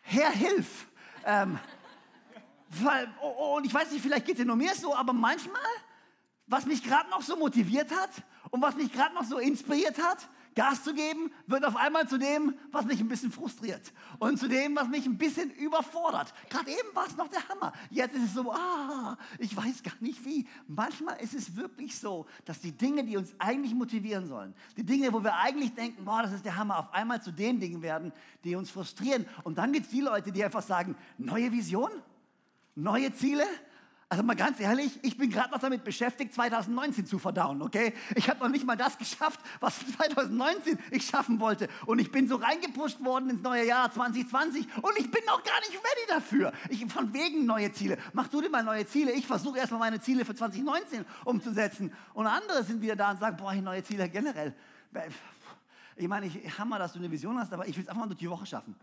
Herr, 0.00 0.32
hilf. 0.32 0.88
Ähm, 1.24 1.60
weil, 2.70 3.08
oh, 3.22 3.34
oh, 3.38 3.56
und 3.58 3.66
ich 3.66 3.72
weiß 3.72 3.92
nicht, 3.92 4.02
vielleicht 4.02 4.26
geht 4.26 4.40
es 4.40 4.44
nur 4.44 4.56
mir 4.56 4.74
so, 4.74 4.92
aber 4.96 5.12
manchmal, 5.12 5.62
was 6.48 6.66
mich 6.66 6.82
gerade 6.82 7.08
noch 7.08 7.22
so 7.22 7.36
motiviert 7.36 7.92
hat 7.92 8.10
und 8.50 8.60
was 8.60 8.74
mich 8.74 8.92
gerade 8.92 9.14
noch 9.14 9.24
so 9.24 9.38
inspiriert 9.38 10.02
hat, 10.02 10.28
Gas 10.58 10.82
zu 10.82 10.92
geben, 10.92 11.30
wird 11.46 11.64
auf 11.64 11.76
einmal 11.76 12.08
zu 12.08 12.18
dem, 12.18 12.52
was 12.72 12.84
mich 12.84 12.98
ein 12.98 13.06
bisschen 13.06 13.30
frustriert 13.30 13.92
und 14.18 14.40
zu 14.40 14.48
dem, 14.48 14.74
was 14.74 14.88
mich 14.88 15.06
ein 15.06 15.16
bisschen 15.16 15.52
überfordert. 15.52 16.34
Gerade 16.50 16.72
eben 16.72 16.94
war 16.94 17.06
es 17.06 17.16
noch 17.16 17.28
der 17.28 17.48
Hammer. 17.48 17.72
Jetzt 17.90 18.16
ist 18.16 18.24
es 18.24 18.34
so, 18.34 18.52
ah, 18.52 19.16
ich 19.38 19.56
weiß 19.56 19.84
gar 19.84 19.94
nicht 20.00 20.24
wie. 20.24 20.48
Manchmal 20.66 21.20
ist 21.20 21.32
es 21.32 21.54
wirklich 21.54 21.96
so, 21.96 22.26
dass 22.44 22.58
die 22.60 22.72
Dinge, 22.72 23.04
die 23.04 23.16
uns 23.16 23.32
eigentlich 23.38 23.72
motivieren 23.72 24.26
sollen, 24.26 24.52
die 24.76 24.82
Dinge, 24.82 25.12
wo 25.12 25.22
wir 25.22 25.36
eigentlich 25.36 25.76
denken, 25.76 26.04
boah, 26.04 26.22
das 26.22 26.32
ist 26.32 26.44
der 26.44 26.56
Hammer, 26.56 26.80
auf 26.80 26.92
einmal 26.92 27.22
zu 27.22 27.30
den 27.30 27.60
Dingen 27.60 27.80
werden, 27.80 28.12
die 28.42 28.56
uns 28.56 28.68
frustrieren. 28.68 29.26
Und 29.44 29.58
dann 29.58 29.72
gibt 29.72 29.86
es 29.86 29.92
die 29.92 30.00
Leute, 30.00 30.32
die 30.32 30.42
einfach 30.42 30.62
sagen, 30.62 30.96
neue 31.18 31.52
Vision, 31.52 31.92
neue 32.74 33.12
Ziele, 33.12 33.44
also 34.10 34.22
mal 34.22 34.36
ganz 34.36 34.58
ehrlich, 34.58 34.98
ich 35.02 35.18
bin 35.18 35.28
gerade 35.28 35.50
noch 35.50 35.58
damit 35.58 35.84
beschäftigt, 35.84 36.32
2019 36.32 37.04
zu 37.04 37.18
verdauen, 37.18 37.60
okay? 37.60 37.92
Ich 38.14 38.30
habe 38.30 38.40
noch 38.40 38.48
nicht 38.48 38.64
mal 38.64 38.76
das 38.76 38.96
geschafft, 38.96 39.38
was 39.60 39.78
2019 39.96 40.78
ich 40.90 41.04
schaffen 41.04 41.40
wollte. 41.40 41.68
Und 41.84 41.98
ich 41.98 42.10
bin 42.10 42.26
so 42.26 42.36
reingepusht 42.36 43.04
worden 43.04 43.28
ins 43.28 43.42
neue 43.42 43.66
Jahr 43.66 43.92
2020 43.92 44.66
und 44.76 44.98
ich 44.98 45.10
bin 45.10 45.22
noch 45.26 45.42
gar 45.42 45.60
nicht 45.60 45.72
ready 45.72 46.06
dafür. 46.08 46.52
Ich, 46.70 46.90
von 46.90 47.12
wegen 47.12 47.44
neue 47.44 47.70
Ziele. 47.72 47.98
Mach 48.14 48.28
du 48.28 48.40
dir 48.40 48.48
mal 48.48 48.64
neue 48.64 48.86
Ziele. 48.86 49.12
Ich 49.12 49.26
versuche 49.26 49.58
erstmal 49.58 49.80
meine 49.80 50.00
Ziele 50.00 50.24
für 50.24 50.34
2019 50.34 51.04
umzusetzen. 51.26 51.92
Und 52.14 52.26
andere 52.26 52.64
sind 52.64 52.80
wieder 52.80 52.96
da 52.96 53.10
und 53.10 53.20
sagen, 53.20 53.36
boah, 53.36 53.54
neue 53.54 53.82
Ziele 53.82 54.08
generell. 54.08 54.54
Ich 55.98 56.08
meine, 56.08 56.26
ich 56.26 56.58
hammer, 56.58 56.78
dass 56.78 56.92
du 56.92 56.98
eine 56.98 57.10
Vision 57.10 57.38
hast, 57.38 57.52
aber 57.52 57.66
ich 57.66 57.76
will 57.76 57.82
es 57.82 57.88
einfach 57.88 58.02
mal 58.02 58.06
durch 58.06 58.18
die 58.18 58.30
Woche 58.30 58.46
schaffen. 58.46 58.74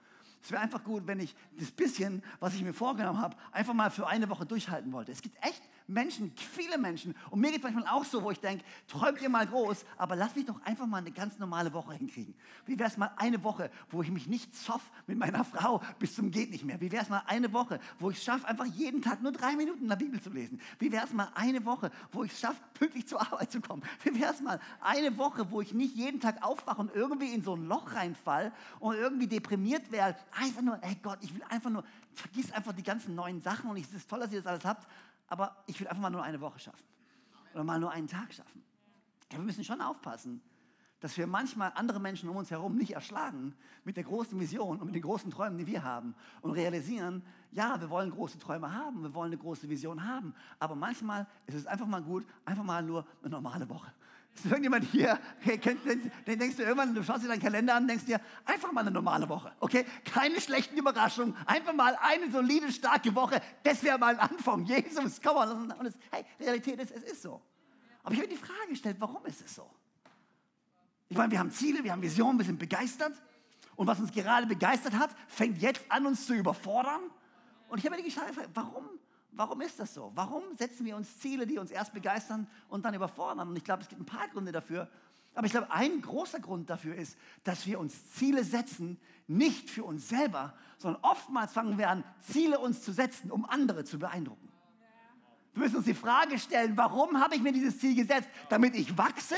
Es 0.43 0.51
wäre 0.51 0.61
einfach 0.61 0.83
gut, 0.83 1.07
wenn 1.07 1.19
ich 1.19 1.35
das 1.57 1.71
bisschen, 1.71 2.21
was 2.39 2.53
ich 2.53 2.61
mir 2.61 2.73
vorgenommen 2.73 3.19
habe, 3.19 3.35
einfach 3.51 3.73
mal 3.73 3.89
für 3.89 4.05
eine 4.05 4.29
Woche 4.29 4.45
durchhalten 4.45 4.91
wollte. 4.91 5.11
Es 5.11 5.21
gibt 5.21 5.35
echt 5.43 5.63
Menschen, 5.87 6.31
viele 6.35 6.77
Menschen, 6.77 7.15
und 7.29 7.39
mir 7.39 7.51
geht 7.51 7.57
es 7.57 7.63
manchmal 7.63 7.87
auch 7.87 8.03
so, 8.03 8.23
wo 8.23 8.31
ich 8.31 8.39
denke, 8.39 8.63
träumt 8.87 9.21
ihr 9.21 9.29
mal 9.29 9.45
groß, 9.45 9.85
aber 9.97 10.15
lass 10.15 10.35
mich 10.35 10.45
doch 10.45 10.59
einfach 10.63 10.87
mal 10.87 10.97
eine 10.97 11.11
ganz 11.11 11.37
normale 11.37 11.71
Woche 11.73 11.93
hinkriegen. 11.93 12.33
Wie 12.65 12.77
wäre 12.79 12.89
es 12.89 12.97
mal 12.97 13.11
eine 13.17 13.43
Woche, 13.43 13.69
wo 13.91 14.01
ich 14.01 14.09
mich 14.09 14.27
nicht 14.27 14.55
zoff 14.55 14.81
mit 15.05 15.17
meiner 15.17 15.43
Frau 15.43 15.81
bis 15.99 16.15
zum 16.15 16.31
geht 16.31 16.49
nicht 16.49 16.65
mehr? 16.65 16.81
Wie 16.81 16.91
wäre 16.91 17.03
es 17.03 17.09
mal 17.09 17.21
eine 17.27 17.53
Woche, 17.53 17.79
wo 17.99 18.09
ich 18.09 18.17
es 18.17 18.23
schaffe, 18.23 18.47
einfach 18.47 18.65
jeden 18.65 19.01
Tag 19.01 19.21
nur 19.21 19.31
drei 19.31 19.55
Minuten 19.55 19.83
in 19.83 19.89
der 19.89 19.95
Bibel 19.95 20.19
zu 20.19 20.31
lesen? 20.31 20.59
Wie 20.79 20.91
wäre 20.91 21.05
es 21.05 21.13
mal 21.13 21.29
eine 21.35 21.63
Woche, 21.65 21.91
wo 22.11 22.23
ich 22.23 22.31
es 22.31 22.39
schaffe, 22.39 22.61
pünktlich 22.73 23.07
zur 23.07 23.21
Arbeit 23.21 23.51
zu 23.51 23.61
kommen? 23.61 23.83
Wie 24.03 24.19
wäre 24.19 24.33
es 24.33 24.41
mal 24.41 24.59
eine 24.81 25.15
Woche, 25.17 25.51
wo 25.51 25.61
ich 25.61 25.73
nicht 25.73 25.95
jeden 25.95 26.19
Tag 26.19 26.43
aufwache 26.43 26.81
und 26.81 26.95
irgendwie 26.95 27.31
in 27.31 27.43
so 27.43 27.55
ein 27.55 27.67
Loch 27.67 27.93
reinfall 27.93 28.51
und 28.79 28.95
irgendwie 28.95 29.27
deprimiert 29.27 29.91
werde? 29.91 30.17
Einfach 30.31 30.63
nur, 30.63 30.79
hey 30.81 30.97
Gott, 31.03 31.19
ich 31.21 31.33
will 31.33 31.43
einfach 31.49 31.69
nur, 31.69 31.83
vergiss 32.13 32.51
einfach 32.51 32.73
die 32.73 32.83
ganzen 32.83 33.13
neuen 33.13 33.41
Sachen 33.41 33.69
und 33.69 33.77
es 33.77 33.93
ist 33.93 34.09
toll, 34.09 34.19
dass 34.19 34.31
ihr 34.31 34.41
das 34.41 34.47
alles 34.47 34.65
habt, 34.65 34.87
aber 35.27 35.63
ich 35.67 35.79
will 35.79 35.87
einfach 35.87 36.01
mal 36.01 36.09
nur 36.09 36.23
eine 36.23 36.39
Woche 36.41 36.59
schaffen. 36.59 36.85
Oder 37.53 37.63
mal 37.63 37.79
nur 37.79 37.91
einen 37.91 38.07
Tag 38.07 38.33
schaffen. 38.33 38.63
Ja, 39.31 39.37
wir 39.37 39.45
müssen 39.45 39.63
schon 39.63 39.81
aufpassen, 39.81 40.41
dass 40.99 41.17
wir 41.17 41.27
manchmal 41.27 41.71
andere 41.75 41.99
Menschen 41.99 42.29
um 42.29 42.35
uns 42.37 42.51
herum 42.51 42.77
nicht 42.77 42.93
erschlagen 42.93 43.53
mit 43.83 43.97
der 43.97 44.03
großen 44.03 44.39
Vision 44.39 44.79
und 44.79 44.85
mit 44.87 44.95
den 44.95 45.01
großen 45.01 45.29
Träumen, 45.29 45.57
die 45.57 45.67
wir 45.67 45.83
haben 45.83 46.15
und 46.41 46.51
realisieren, 46.51 47.21
ja, 47.51 47.79
wir 47.79 47.89
wollen 47.89 48.11
große 48.11 48.39
Träume 48.39 48.73
haben, 48.73 49.03
wir 49.03 49.13
wollen 49.13 49.31
eine 49.31 49.37
große 49.37 49.69
Vision 49.69 50.03
haben, 50.03 50.33
aber 50.59 50.75
manchmal 50.75 51.27
ist 51.45 51.55
es 51.55 51.65
einfach 51.67 51.85
mal 51.85 52.01
gut, 52.01 52.25
einfach 52.43 52.63
mal 52.63 52.81
nur 52.81 53.05
eine 53.21 53.29
normale 53.31 53.69
Woche. 53.69 53.91
Ist 54.35 54.45
irgendjemand 54.45 54.83
hier, 54.91 55.17
okay, 55.41 55.57
den 56.27 56.39
denkst 56.39 56.57
du 56.57 56.63
irgendwann, 56.63 56.93
du 56.93 57.03
schaust 57.03 57.23
dir 57.23 57.29
deinen 57.29 57.41
Kalender 57.41 57.75
an, 57.75 57.87
denkst 57.87 58.05
dir, 58.05 58.19
einfach 58.43 58.71
mal 58.73 58.81
eine 58.81 58.91
normale 58.91 59.29
Woche, 59.29 59.53
okay? 59.61 59.85
Keine 60.03 60.41
schlechten 60.41 60.77
Überraschungen, 60.77 61.35
einfach 61.45 61.73
mal 61.73 61.97
eine 62.01 62.29
solide, 62.29 62.69
starke 62.71 63.15
Woche, 63.15 63.41
das 63.63 63.81
wäre 63.81 63.97
mal 63.97 64.13
ein 64.13 64.19
Anfang. 64.19 64.65
Jesus, 64.65 65.21
komm 65.23 65.37
on. 65.37 65.71
Und 65.71 65.85
es, 65.85 65.93
hey, 66.11 66.25
Realität 66.39 66.79
ist, 66.81 66.91
es 66.91 67.03
ist 67.03 67.21
so. 67.21 67.41
Aber 68.03 68.13
ich 68.13 68.19
habe 68.19 68.29
die 68.29 68.35
Frage 68.35 68.69
gestellt, 68.69 68.97
warum 68.99 69.25
ist 69.25 69.41
es 69.41 69.55
so? 69.55 69.69
Ich 71.07 71.17
meine, 71.17 71.31
wir 71.31 71.39
haben 71.39 71.51
Ziele, 71.51 71.83
wir 71.83 71.91
haben 71.91 72.01
Visionen, 72.01 72.37
wir 72.37 72.45
sind 72.45 72.59
begeistert. 72.59 73.13
Und 73.75 73.87
was 73.87 73.99
uns 73.99 74.11
gerade 74.11 74.47
begeistert 74.47 74.93
hat, 74.93 75.11
fängt 75.27 75.61
jetzt 75.61 75.83
an, 75.89 76.05
uns 76.05 76.25
zu 76.25 76.33
überfordern. 76.33 77.01
Und 77.69 77.79
ich 77.79 77.85
habe 77.85 77.95
mir 77.95 78.03
die 78.03 78.11
Frage 78.11 78.31
warum 78.53 78.85
Warum 79.35 79.61
ist 79.61 79.79
das 79.79 79.93
so? 79.93 80.11
Warum 80.15 80.43
setzen 80.57 80.85
wir 80.85 80.95
uns 80.95 81.19
Ziele, 81.19 81.45
die 81.45 81.57
uns 81.57 81.71
erst 81.71 81.93
begeistern 81.93 82.47
und 82.69 82.85
dann 82.85 82.93
überfordern? 82.93 83.49
Und 83.49 83.57
ich 83.57 83.63
glaube, 83.63 83.83
es 83.83 83.89
gibt 83.89 84.01
ein 84.01 84.05
paar 84.05 84.27
Gründe 84.29 84.51
dafür. 84.51 84.89
Aber 85.33 85.45
ich 85.45 85.51
glaube, 85.51 85.69
ein 85.71 86.01
großer 86.01 86.39
Grund 86.39 86.69
dafür 86.69 86.95
ist, 86.95 87.17
dass 87.43 87.65
wir 87.67 87.79
uns 87.79 88.11
Ziele 88.11 88.43
setzen, 88.45 88.97
nicht 89.27 89.69
für 89.69 89.83
uns 89.83 90.07
selber, 90.07 90.53
sondern 90.77 91.03
oftmals 91.03 91.51
fangen 91.51 91.77
wir 91.77 91.89
an, 91.89 92.03
Ziele 92.21 92.59
uns 92.59 92.81
zu 92.81 92.93
setzen, 92.93 93.31
um 93.31 93.45
andere 93.45 93.83
zu 93.83 93.99
beeindrucken. 93.99 94.49
Wir 95.55 95.63
müssen 95.63 95.77
uns 95.77 95.85
die 95.85 95.93
Frage 95.93 96.37
stellen, 96.37 96.73
warum 96.75 97.17
habe 97.17 97.35
ich 97.35 97.41
mir 97.41 97.53
dieses 97.53 97.79
Ziel 97.79 97.95
gesetzt? 97.95 98.27
Damit 98.49 98.75
ich 98.75 98.97
wachse 98.97 99.35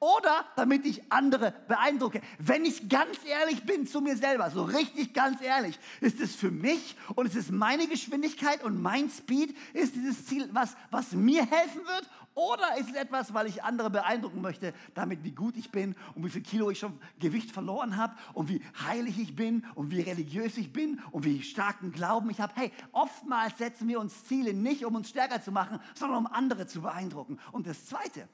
oder 0.00 0.44
damit 0.56 0.84
ich 0.84 1.00
andere 1.12 1.54
beeindrucke? 1.68 2.20
Wenn 2.40 2.64
ich 2.64 2.88
ganz 2.88 3.18
ehrlich 3.24 3.62
bin 3.62 3.86
zu 3.86 4.00
mir 4.00 4.16
selber, 4.16 4.50
so 4.50 4.64
richtig 4.64 5.14
ganz 5.14 5.40
ehrlich, 5.40 5.78
ist 6.00 6.18
es 6.18 6.34
für 6.34 6.50
mich 6.50 6.96
und 7.14 7.26
es 7.26 7.36
ist 7.36 7.52
meine 7.52 7.86
Geschwindigkeit 7.86 8.64
und 8.64 8.82
mein 8.82 9.08
Speed, 9.10 9.56
ist 9.72 9.94
dieses 9.94 10.26
Ziel 10.26 10.48
was, 10.52 10.76
was 10.90 11.12
mir 11.12 11.46
helfen 11.46 11.82
wird 11.86 12.10
oder 12.34 12.76
ist 12.78 12.90
es 12.90 12.96
etwas, 12.96 13.34
weil 13.34 13.46
ich 13.46 13.62
andere 13.64 13.90
beeindrucken 13.90 14.40
möchte, 14.40 14.72
damit 14.94 15.24
wie 15.24 15.32
gut 15.32 15.56
ich 15.56 15.70
bin 15.70 15.96
und 16.14 16.24
wie 16.24 16.30
viel 16.30 16.42
Kilo 16.42 16.70
ich 16.70 16.78
schon 16.78 16.98
Gewicht 17.18 17.50
verloren 17.50 17.96
habe 17.96 18.14
und 18.34 18.48
wie 18.48 18.62
heilig 18.86 19.18
ich 19.18 19.34
bin 19.34 19.66
und 19.74 19.90
wie 19.90 20.00
religiös 20.00 20.56
ich 20.56 20.72
bin 20.72 21.00
und 21.10 21.24
wie 21.24 21.42
starken 21.42 21.92
Glauben 21.92 22.30
ich 22.30 22.40
habe? 22.40 22.52
Hey, 22.56 22.72
oftmals 22.92 23.58
setzen 23.58 23.88
wir 23.88 24.00
uns 24.00 24.24
Ziele 24.24 24.54
nicht, 24.54 24.84
um 24.84 24.94
uns 24.94 25.10
stärker 25.10 25.42
zu 25.42 25.52
machen, 25.52 25.80
sondern 25.94 26.18
um 26.18 26.26
andere 26.26 26.66
zu 26.66 26.82
beeindrucken. 26.82 27.38
Und 27.52 27.66
das 27.66 27.84
Zweite, 27.86 28.28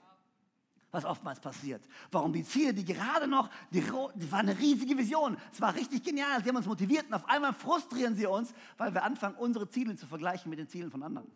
was 0.90 1.04
oftmals 1.04 1.40
passiert. 1.40 1.82
Warum 2.10 2.32
die 2.32 2.44
Ziele, 2.44 2.72
die 2.72 2.84
gerade 2.84 3.26
noch, 3.26 3.50
die, 3.70 3.82
die 3.82 4.32
war 4.32 4.38
eine 4.38 4.58
riesige 4.58 4.96
Vision, 4.96 5.36
es 5.52 5.60
war 5.60 5.74
richtig 5.74 6.02
genial, 6.02 6.42
sie 6.42 6.48
haben 6.48 6.56
uns 6.56 6.66
motiviert 6.66 7.06
und 7.08 7.14
auf 7.14 7.28
einmal 7.28 7.52
frustrieren 7.52 8.14
sie 8.14 8.26
uns, 8.26 8.52
weil 8.76 8.94
wir 8.94 9.02
anfangen, 9.02 9.36
unsere 9.36 9.68
Ziele 9.68 9.96
zu 9.96 10.06
vergleichen 10.06 10.48
mit 10.50 10.58
den 10.58 10.68
Zielen 10.68 10.90
von 10.90 11.02
anderen. 11.02 11.30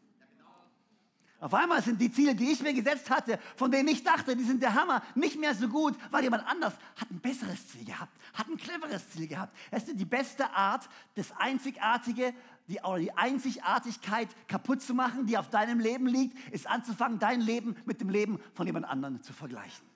Auf 1.40 1.54
einmal 1.54 1.82
sind 1.82 1.98
die 1.98 2.12
Ziele, 2.12 2.34
die 2.34 2.52
ich 2.52 2.62
mir 2.62 2.74
gesetzt 2.74 3.08
hatte, 3.08 3.38
von 3.56 3.70
denen 3.70 3.88
ich 3.88 4.04
dachte, 4.04 4.36
die 4.36 4.44
sind 4.44 4.62
der 4.62 4.74
Hammer, 4.74 5.02
nicht 5.14 5.40
mehr 5.40 5.54
so 5.54 5.68
gut, 5.68 5.96
weil 6.10 6.22
jemand 6.22 6.46
anders 6.46 6.74
hat 6.96 7.10
ein 7.10 7.18
besseres 7.18 7.66
Ziel 7.68 7.86
gehabt, 7.86 8.12
hat 8.34 8.46
ein 8.46 8.58
cleveres 8.58 9.08
Ziel 9.08 9.26
gehabt. 9.26 9.56
Es 9.70 9.88
ist 9.88 9.98
die 9.98 10.04
beste 10.04 10.50
Art, 10.50 10.86
das 11.14 11.32
Einzigartige, 11.38 12.34
die, 12.68 12.78
die 12.98 13.16
Einzigartigkeit 13.16 14.28
kaputt 14.48 14.82
zu 14.82 14.92
machen, 14.92 15.26
die 15.26 15.38
auf 15.38 15.48
deinem 15.48 15.80
Leben 15.80 16.06
liegt, 16.06 16.36
ist 16.52 16.66
anzufangen, 16.66 17.18
dein 17.18 17.40
Leben 17.40 17.74
mit 17.86 18.02
dem 18.02 18.10
Leben 18.10 18.38
von 18.52 18.66
jemand 18.66 18.84
anderem 18.84 19.22
zu 19.22 19.32
vergleichen. 19.32 19.88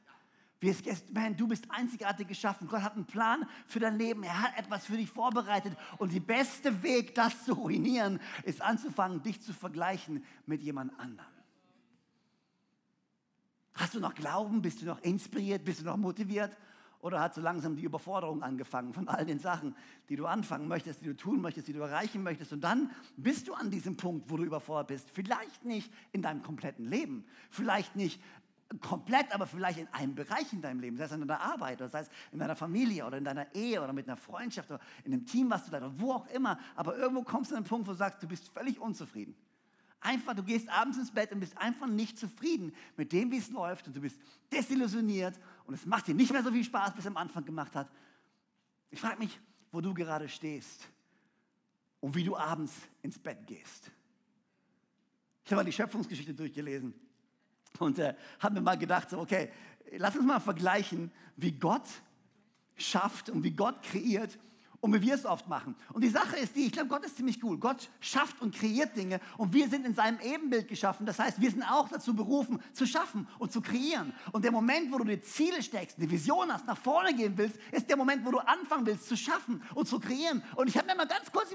Man, 1.12 1.36
du 1.36 1.46
bist 1.46 1.66
einzigartig 1.68 2.26
geschaffen. 2.26 2.68
Gott 2.68 2.80
hat 2.80 2.94
einen 2.94 3.04
Plan 3.04 3.46
für 3.66 3.80
dein 3.80 3.98
Leben. 3.98 4.22
Er 4.22 4.40
hat 4.40 4.56
etwas 4.56 4.86
für 4.86 4.96
dich 4.96 5.10
vorbereitet. 5.10 5.76
Und 5.98 6.14
der 6.14 6.20
beste 6.20 6.82
Weg, 6.82 7.14
das 7.14 7.44
zu 7.44 7.52
ruinieren, 7.52 8.18
ist 8.44 8.62
anzufangen, 8.62 9.22
dich 9.22 9.42
zu 9.42 9.52
vergleichen 9.52 10.24
mit 10.46 10.62
jemand 10.62 10.98
anderem. 10.98 11.33
Hast 13.75 13.95
du 13.95 14.00
noch 14.00 14.14
Glauben? 14.14 14.62
Bist 14.62 14.83
du 14.83 14.87
noch 14.87 15.00
inspiriert? 15.02 15.64
Bist 15.64 15.81
du 15.81 15.85
noch 15.85 15.97
motiviert? 15.97 16.57
Oder 17.00 17.21
hat 17.21 17.35
so 17.35 17.43
langsam 17.43 17.76
die 17.76 17.83
Überforderung 17.83 18.43
angefangen 18.43 18.95
von 18.95 19.09
all 19.09 19.26
den 19.26 19.38
Sachen, 19.38 19.76
die 20.09 20.16
du 20.16 20.25
anfangen 20.25 20.69
möchtest, 20.69 21.02
die 21.02 21.07
du 21.07 21.14
tun 21.14 21.43
möchtest, 21.43 21.69
die 21.69 21.75
du 21.75 21.81
erreichen 21.81 22.23
möchtest? 22.23 22.54
Und 22.54 22.62
dann 22.62 22.90
bist 23.16 23.47
du 23.47 23.52
an 23.52 23.71
diesem 23.71 23.97
Punkt, 23.99 24.31
wo 24.31 24.38
du 24.38 24.45
überfordert 24.45 24.87
bist. 24.87 25.11
Vielleicht 25.11 25.66
nicht 25.66 25.93
in 26.12 26.23
deinem 26.23 26.43
kompletten 26.43 26.87
Leben, 26.87 27.26
vielleicht 27.50 27.95
nicht 27.95 28.23
komplett, 28.81 29.35
aber 29.35 29.47
vielleicht 29.47 29.78
in 29.78 29.88
einem 29.88 30.14
Bereich 30.14 30.52
in 30.52 30.62
deinem 30.62 30.81
Leben, 30.81 30.97
sei 30.97 31.04
es 31.04 31.12
in 31.12 31.21
deiner 31.21 31.40
Arbeit, 31.40 31.81
oder 31.81 31.90
sei 31.90 32.00
es 32.00 32.11
in 32.33 32.38
deiner 32.38 32.57
Familie 32.57 33.07
oder 33.07 33.19
in 33.19 33.25
deiner 33.25 33.54
Ehe 33.54 33.83
oder 33.83 33.93
mit 33.93 34.09
einer 34.09 34.16
Freundschaft 34.16 34.71
oder 34.71 34.81
in 35.04 35.12
einem 35.12 35.26
Team, 35.26 35.50
was 35.50 35.66
du 35.66 35.73
da, 35.73 35.93
wo 35.99 36.12
auch 36.12 36.26
immer. 36.28 36.59
Aber 36.75 36.97
irgendwo 36.97 37.23
kommst 37.23 37.50
du 37.50 37.54
an 37.54 37.59
einen 37.59 37.69
Punkt, 37.69 37.87
wo 37.87 37.93
du 37.93 37.99
sagst, 37.99 38.23
du 38.23 38.26
bist 38.26 38.49
völlig 38.49 38.81
unzufrieden. 38.81 39.35
Einfach, 40.04 40.34
du 40.34 40.42
gehst 40.42 40.68
abends 40.68 40.99
ins 40.99 41.11
Bett 41.11 41.32
und 41.32 41.40
bist 41.40 41.56
einfach 41.56 41.87
nicht 41.87 42.18
zufrieden 42.18 42.75
mit 42.94 43.11
dem, 43.11 43.32
wie 43.32 43.38
es 43.38 43.49
läuft 43.49 43.87
und 43.87 43.96
du 43.96 44.02
bist 44.02 44.20
desillusioniert 44.52 45.40
und 45.64 45.73
es 45.73 45.87
macht 45.87 46.06
dir 46.06 46.14
nicht 46.14 46.30
mehr 46.30 46.42
so 46.42 46.52
viel 46.52 46.62
Spaß, 46.62 46.94
wie 46.94 46.99
es 46.99 47.06
am 47.06 47.16
Anfang 47.16 47.42
gemacht 47.42 47.75
hat. 47.75 47.90
Ich 48.90 49.00
frage 49.00 49.18
mich, 49.18 49.40
wo 49.73 49.80
du 49.80 49.94
gerade 49.94 50.28
stehst 50.28 50.87
und 52.00 52.14
wie 52.14 52.23
du 52.23 52.37
abends 52.37 52.75
ins 53.00 53.18
Bett 53.18 53.46
gehst. 53.46 53.90
Ich 55.42 55.50
habe 55.50 55.61
mal 55.61 55.64
die 55.64 55.73
Schöpfungsgeschichte 55.73 56.34
durchgelesen 56.34 56.92
und 57.78 57.99
äh, 57.99 58.14
habe 58.40 58.56
mir 58.56 58.61
mal 58.61 58.76
gedacht, 58.76 59.08
so, 59.08 59.18
okay, 59.18 59.50
lass 59.96 60.16
uns 60.16 60.26
mal 60.26 60.38
vergleichen, 60.38 61.11
wie 61.37 61.52
Gott 61.52 61.88
schafft 62.76 63.30
und 63.30 63.42
wie 63.42 63.52
Gott 63.52 63.82
kreiert 63.82 64.38
und 64.84 64.92
wie 64.92 65.00
wir 65.00 65.14
es 65.14 65.24
oft 65.24 65.48
machen. 65.48 65.74
Und 65.94 66.04
die 66.04 66.10
Sache 66.10 66.36
ist 66.36 66.54
die, 66.54 66.66
ich 66.66 66.72
glaube, 66.72 66.88
Gott 66.88 67.06
ist 67.06 67.16
ziemlich 67.16 67.42
cool. 67.42 67.56
Gott 67.56 67.88
schafft 68.00 68.42
und 68.42 68.54
kreiert 68.54 68.94
Dinge 68.94 69.18
und 69.38 69.54
wir 69.54 69.66
sind 69.66 69.86
in 69.86 69.94
seinem 69.94 70.20
Ebenbild 70.20 70.68
geschaffen. 70.68 71.06
Das 71.06 71.18
heißt, 71.18 71.40
wir 71.40 71.50
sind 71.50 71.62
auch 71.62 71.88
dazu 71.88 72.14
berufen, 72.14 72.60
zu 72.74 72.86
schaffen 72.86 73.26
und 73.38 73.50
zu 73.50 73.62
kreieren. 73.62 74.12
Und 74.32 74.44
der 74.44 74.52
Moment, 74.52 74.92
wo 74.92 74.98
du 74.98 75.04
dir 75.04 75.22
Ziele 75.22 75.62
steckst, 75.62 75.96
eine 75.96 76.10
Vision 76.10 76.52
hast, 76.52 76.66
nach 76.66 76.76
vorne 76.76 77.14
gehen 77.14 77.32
willst, 77.38 77.58
ist 77.72 77.88
der 77.88 77.96
Moment, 77.96 78.26
wo 78.26 78.30
du 78.30 78.40
anfangen 78.40 78.84
willst 78.84 79.08
zu 79.08 79.16
schaffen 79.16 79.62
und 79.74 79.88
zu 79.88 79.98
kreieren. 79.98 80.42
Und 80.54 80.68
ich 80.68 80.76
habe 80.76 80.86
mir 80.86 80.96
mal 80.96 81.06
ganz 81.06 81.32
kurz 81.32 81.48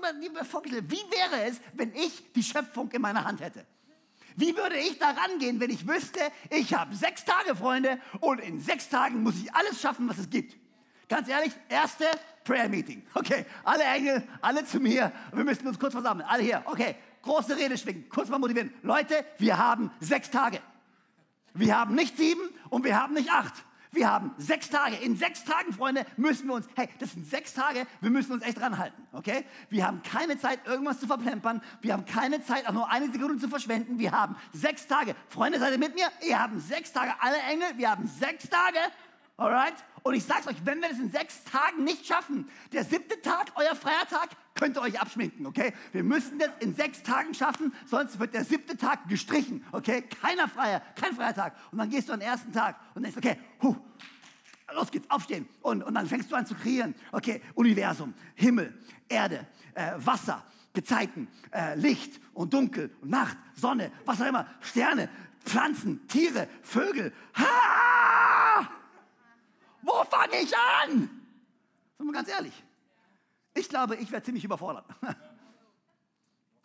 vorgestellt, 0.47 0.89
wie 0.89 0.95
wäre 0.95 1.43
es, 1.43 1.61
wenn 1.73 1.93
ich 1.93 2.33
die 2.33 2.41
Schöpfung 2.41 2.89
in 2.89 3.03
meiner 3.03 3.25
Hand 3.25 3.41
hätte? 3.41 3.63
Wie 4.37 4.57
würde 4.57 4.79
ich 4.79 4.97
da 4.97 5.11
rangehen, 5.11 5.59
wenn 5.59 5.69
ich 5.69 5.87
wüsste, 5.87 6.19
ich 6.49 6.73
habe 6.73 6.95
sechs 6.95 7.25
Tage, 7.25 7.55
Freunde, 7.55 7.99
und 8.21 8.39
in 8.39 8.59
sechs 8.59 8.89
Tagen 8.89 9.21
muss 9.21 9.35
ich 9.35 9.53
alles 9.53 9.79
schaffen, 9.79 10.09
was 10.09 10.17
es 10.17 10.31
gibt? 10.31 10.57
Ganz 11.09 11.27
ehrlich, 11.27 11.51
erste 11.67 12.05
Prayer 12.43 12.69
Meeting. 12.69 13.05
Okay, 13.15 13.45
alle 13.63 13.83
Engel, 13.83 14.23
alle 14.41 14.63
zu 14.63 14.79
mir. 14.79 15.11
Wir 15.33 15.43
müssen 15.43 15.67
uns 15.67 15.79
kurz 15.79 15.93
versammeln. 15.93 16.27
Alle 16.29 16.43
hier. 16.43 16.61
Okay, 16.65 16.95
große 17.23 17.57
Rede 17.57 17.77
schwingen, 17.77 18.07
kurz 18.09 18.29
mal 18.29 18.37
motivieren. 18.37 18.71
Leute, 18.83 19.25
wir 19.39 19.57
haben 19.57 19.91
sechs 19.99 20.29
Tage. 20.29 20.61
Wir 21.55 21.77
haben 21.77 21.95
nicht 21.95 22.15
sieben 22.15 22.41
und 22.69 22.83
wir 22.83 23.01
haben 23.01 23.15
nicht 23.15 23.31
acht. 23.31 23.53
Wir 23.91 24.07
haben 24.07 24.35
sechs 24.37 24.69
Tage. 24.69 24.97
In 24.97 25.15
sechs 25.15 25.43
Tagen, 25.43 25.73
Freunde, 25.73 26.05
müssen 26.15 26.47
wir 26.47 26.53
uns, 26.53 26.67
hey, 26.75 26.87
das 26.99 27.13
sind 27.13 27.25
sechs 27.27 27.55
Tage, 27.55 27.87
wir 28.01 28.11
müssen 28.11 28.33
uns 28.33 28.43
echt 28.43 28.59
dran 28.59 28.77
halten, 28.77 29.01
okay? 29.13 29.43
Wir 29.69 29.87
haben 29.87 30.03
keine 30.03 30.37
Zeit, 30.37 30.59
irgendwas 30.67 30.99
zu 30.99 31.07
verplempern. 31.07 31.59
Wir 31.81 31.93
haben 31.93 32.05
keine 32.05 32.43
Zeit, 32.43 32.67
auch 32.67 32.73
nur 32.73 32.87
eine 32.87 33.11
Sekunde 33.11 33.39
zu 33.39 33.49
verschwenden. 33.49 33.97
Wir 33.97 34.11
haben 34.11 34.35
sechs 34.53 34.85
Tage. 34.85 35.15
Freunde, 35.27 35.57
seid 35.57 35.71
ihr 35.71 35.79
mit 35.79 35.95
mir? 35.95 36.07
Ihr 36.21 36.39
habt 36.39 36.59
sechs 36.61 36.93
Tage. 36.93 37.13
Alle 37.19 37.39
Engel, 37.49 37.67
wir 37.77 37.89
haben 37.89 38.05
sechs 38.05 38.47
Tage. 38.47 38.77
Alright? 39.39 39.73
Und 40.03 40.15
ich 40.15 40.25
sag's 40.25 40.47
euch, 40.47 40.57
wenn 40.65 40.81
wir 40.81 40.89
das 40.89 40.99
in 40.99 41.09
sechs 41.11 41.45
Tagen 41.45 41.85
nicht 41.85 42.05
schaffen, 42.05 42.49
der 42.73 42.83
siebte 42.83 43.21
Tag, 43.21 43.51
euer 43.55 43.73
Feiertag, 43.73 44.29
könnt 44.53 44.75
ihr 44.75 44.81
euch 44.81 44.99
abschminken, 44.99 45.45
okay? 45.45 45.73
Wir 45.93 46.03
müssen 46.03 46.39
das 46.39 46.49
in 46.59 46.75
sechs 46.75 47.03
Tagen 47.03 47.33
schaffen, 47.33 47.73
sonst 47.85 48.19
wird 48.19 48.33
der 48.33 48.43
siebte 48.43 48.75
Tag 48.75 49.07
gestrichen, 49.07 49.65
okay? 49.71 50.01
Keiner 50.01 50.49
freier, 50.49 50.81
kein 50.95 51.15
Feiertag. 51.15 51.55
Und 51.71 51.77
dann 51.77 51.89
gehst 51.89 52.09
du 52.09 52.13
am 52.13 52.19
ersten 52.19 52.51
Tag 52.51 52.75
und 52.95 53.03
denkst, 53.03 53.17
okay, 53.17 53.37
huh, 53.61 53.77
los 54.73 54.91
geht's, 54.91 55.09
aufstehen. 55.09 55.47
Und, 55.61 55.83
und 55.83 55.93
dann 55.95 56.05
fängst 56.05 56.29
du 56.29 56.35
an 56.35 56.45
zu 56.45 56.55
kreieren, 56.55 56.93
okay? 57.13 57.41
Universum, 57.55 58.13
Himmel, 58.35 58.77
Erde, 59.07 59.47
äh, 59.73 59.93
Wasser, 59.95 60.43
Gezeiten, 60.73 61.29
äh, 61.53 61.75
Licht 61.75 62.19
und 62.33 62.53
Dunkel 62.53 62.93
Nacht, 63.03 63.37
Sonne, 63.55 63.91
was 64.03 64.21
auch 64.21 64.27
immer, 64.27 64.47
Sterne, 64.59 65.09
Pflanzen, 65.45 66.05
Tiere, 66.07 66.49
Vögel. 66.61 67.13
Ha! 67.35 67.88
Wo 69.81 70.03
fange 70.03 70.37
ich 70.41 70.53
an? 70.55 71.09
Sind 71.97 72.07
wir 72.07 72.13
ganz 72.13 72.29
ehrlich. 72.29 72.63
Ich 73.53 73.67
glaube, 73.69 73.95
ich 73.95 74.11
wäre 74.11 74.21
ziemlich 74.21 74.43
überfordert. 74.43 74.85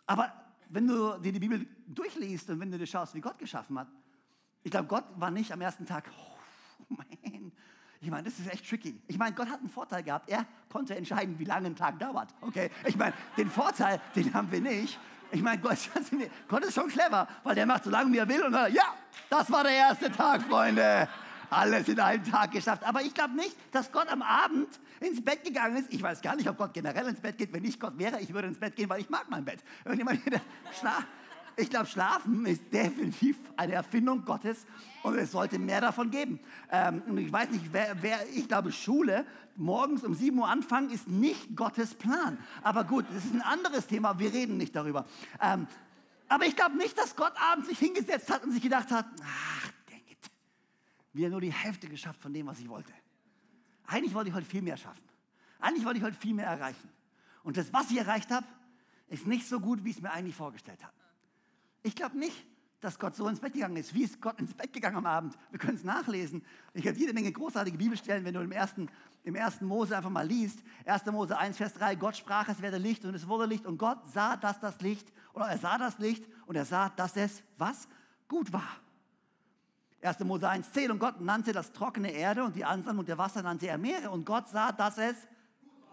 Aber 0.05 0.31
wenn 0.69 0.87
du 0.87 1.17
dir 1.17 1.31
die 1.31 1.39
Bibel 1.39 1.65
durchliest 1.87 2.49
und 2.49 2.59
wenn 2.59 2.71
du 2.71 2.77
dir 2.77 2.87
schaust, 2.87 3.15
wie 3.15 3.21
Gott 3.21 3.37
geschaffen 3.37 3.77
hat, 3.79 3.87
ich 4.63 4.71
glaube, 4.71 4.87
Gott 4.87 5.05
war 5.15 5.31
nicht 5.31 5.51
am 5.51 5.61
ersten 5.61 5.85
Tag, 5.85 6.09
oh 6.17 6.93
man, 6.95 7.05
ich 8.01 8.11
meine, 8.11 8.23
das 8.23 8.37
ist 8.39 8.47
echt 8.51 8.69
tricky. 8.69 9.01
Ich 9.07 9.17
meine, 9.17 9.33
Gott 9.33 9.49
hat 9.49 9.59
einen 9.59 9.69
Vorteil 9.69 10.03
gehabt. 10.03 10.29
Er 10.29 10.45
konnte 10.69 10.95
entscheiden, 10.95 11.39
wie 11.39 11.45
lange 11.45 11.67
ein 11.67 11.75
Tag 11.75 11.97
dauert. 11.97 12.29
Okay, 12.41 12.69
ich 12.85 12.95
meine, 12.95 13.13
den 13.35 13.49
Vorteil, 13.49 13.99
den 14.15 14.31
haben 14.33 14.51
wir 14.51 14.61
nicht. 14.61 14.99
Ich 15.31 15.41
meine, 15.41 15.59
Gott, 15.59 15.77
Gott 16.47 16.63
ist 16.63 16.75
schon 16.75 16.87
clever, 16.87 17.27
weil 17.43 17.55
der 17.55 17.65
macht 17.65 17.83
so 17.83 17.89
lange, 17.89 18.13
wie 18.13 18.17
er 18.19 18.29
will. 18.29 18.43
Und 18.43 18.51
dann, 18.51 18.71
ja, 18.71 18.93
das 19.29 19.51
war 19.51 19.63
der 19.63 19.73
erste 19.73 20.11
Tag, 20.11 20.43
Freunde 20.43 21.07
alles 21.49 21.87
in 21.87 21.99
einem 21.99 22.23
Tag 22.23 22.51
geschafft. 22.51 22.83
Aber 22.83 23.01
ich 23.01 23.13
glaube 23.13 23.35
nicht, 23.35 23.55
dass 23.71 23.91
Gott 23.91 24.07
am 24.09 24.21
Abend 24.21 24.67
ins 24.99 25.23
Bett 25.23 25.43
gegangen 25.43 25.77
ist. 25.77 25.93
Ich 25.93 26.01
weiß 26.01 26.21
gar 26.21 26.35
nicht, 26.35 26.49
ob 26.49 26.57
Gott 26.57 26.73
generell 26.73 27.07
ins 27.07 27.19
Bett 27.19 27.37
geht. 27.37 27.53
Wenn 27.53 27.65
ich 27.65 27.79
Gott 27.79 27.97
wäre, 27.97 28.19
ich 28.21 28.33
würde 28.33 28.47
ins 28.47 28.59
Bett 28.59 28.75
gehen, 28.75 28.89
weil 28.89 29.01
ich 29.01 29.09
mag 29.09 29.25
mein 29.29 29.45
Bett. 29.45 29.63
Ich 31.57 31.69
glaube, 31.69 31.85
Schlafen 31.85 32.45
ist 32.45 32.61
definitiv 32.73 33.37
eine 33.55 33.73
Erfindung 33.73 34.25
Gottes 34.25 34.65
und 35.03 35.17
es 35.17 35.31
sollte 35.31 35.57
mehr 35.57 35.79
davon 35.79 36.11
geben. 36.11 36.39
Ähm, 36.69 37.17
ich 37.17 37.31
weiß 37.31 37.49
nicht, 37.51 37.71
wer, 37.71 37.95
wer, 38.01 38.19
ich 38.33 38.47
glaube, 38.47 38.73
Schule 38.73 39.25
morgens 39.55 40.03
um 40.03 40.13
7 40.13 40.37
Uhr 40.37 40.47
anfangen 40.47 40.89
ist 40.89 41.07
nicht 41.07 41.55
Gottes 41.55 41.93
Plan. 41.93 42.37
Aber 42.61 42.83
gut, 42.83 43.05
das 43.13 43.23
ist 43.23 43.33
ein 43.33 43.41
anderes 43.41 43.87
Thema, 43.87 44.19
wir 44.19 44.33
reden 44.33 44.57
nicht 44.57 44.75
darüber. 44.75 45.05
Ähm, 45.41 45.67
aber 46.27 46.45
ich 46.45 46.55
glaube 46.55 46.75
nicht, 46.75 46.97
dass 46.97 47.15
Gott 47.15 47.33
abends 47.51 47.69
sich 47.69 47.79
hingesetzt 47.79 48.31
hat 48.31 48.43
und 48.43 48.51
sich 48.51 48.61
gedacht 48.61 48.91
hat, 48.91 49.05
ach, 49.23 49.71
wieder 51.15 51.29
nur 51.29 51.41
die 51.41 51.51
Hälfte 51.51 51.87
geschafft 51.87 52.21
von 52.21 52.33
dem, 52.33 52.47
was 52.47 52.59
ich 52.59 52.67
wollte. 52.67 52.93
Eigentlich 53.87 54.13
wollte 54.13 54.29
ich 54.29 54.35
heute 54.35 54.45
viel 54.45 54.61
mehr 54.61 54.77
schaffen. 54.77 55.03
Eigentlich 55.59 55.85
wollte 55.85 55.99
ich 55.99 56.03
heute 56.03 56.17
viel 56.17 56.33
mehr 56.33 56.47
erreichen. 56.47 56.89
Und 57.43 57.57
das, 57.57 57.71
was 57.71 57.89
ich 57.91 57.97
erreicht 57.97 58.31
habe, 58.31 58.45
ist 59.07 59.27
nicht 59.27 59.47
so 59.47 59.59
gut, 59.59 59.83
wie 59.83 59.91
ich 59.91 59.97
es 59.97 60.01
mir 60.01 60.11
eigentlich 60.11 60.35
vorgestellt 60.35 60.83
habe. 60.83 60.93
Ich 61.83 61.95
glaube 61.95 62.17
nicht, 62.17 62.45
dass 62.81 62.99
Gott 62.99 63.15
so 63.15 63.27
ins 63.27 63.39
Bett 63.39 63.53
gegangen 63.53 63.77
ist. 63.77 63.93
Wie 63.93 64.03
ist 64.03 64.21
Gott 64.21 64.39
ins 64.39 64.53
Bett 64.53 64.73
gegangen 64.73 64.97
am 64.97 65.05
Abend? 65.05 65.37
Wir 65.51 65.59
können 65.59 65.77
es 65.77 65.83
nachlesen. 65.83 66.43
Ich 66.73 66.87
habe 66.87 66.97
jede 66.97 67.13
Menge 67.13 67.31
großartige 67.31 67.77
Bibelstellen, 67.77 68.25
wenn 68.25 68.33
du 68.33 68.41
im 68.41 68.51
ersten, 68.51 68.89
im 69.23 69.35
ersten 69.35 69.65
Mose 69.65 69.95
einfach 69.95 70.09
mal 70.09 70.27
liest. 70.27 70.59
1. 70.85 71.05
Mose 71.07 71.37
1, 71.37 71.57
Vers 71.57 71.73
3, 71.73 71.95
Gott 71.95 72.17
sprach, 72.17 72.47
es 72.49 72.61
werde 72.61 72.77
Licht 72.77 73.05
und 73.05 73.15
es 73.15 73.27
wurde 73.27 73.45
Licht 73.45 73.65
und 73.65 73.77
Gott 73.77 73.99
sah, 74.11 74.35
dass 74.35 74.59
das 74.59 74.81
Licht, 74.81 75.11
oder 75.33 75.45
er 75.45 75.57
sah 75.57 75.77
das 75.77 75.97
Licht 75.99 76.27
und 76.45 76.55
er 76.55 76.65
sah, 76.65 76.89
dass 76.89 77.15
es, 77.15 77.43
was? 77.57 77.87
Gut 78.27 78.51
war. 78.51 78.69
1. 80.05 80.19
Mose 80.21 80.47
1, 80.47 80.71
10 80.71 80.91
und 80.91 80.99
Gott 80.99 81.19
nannte 81.21 81.51
das 81.51 81.71
trockene 81.71 82.11
Erde 82.11 82.43
und 82.43 82.55
die 82.55 82.65
Ansammlung 82.65 83.05
der 83.05 83.17
Wasser 83.17 83.41
nannte 83.41 83.67
er 83.67 83.77
Meere 83.77 84.11
und 84.11 84.25
Gott 84.25 84.47
sah, 84.49 84.71
dass 84.71 84.97
es 84.97 85.15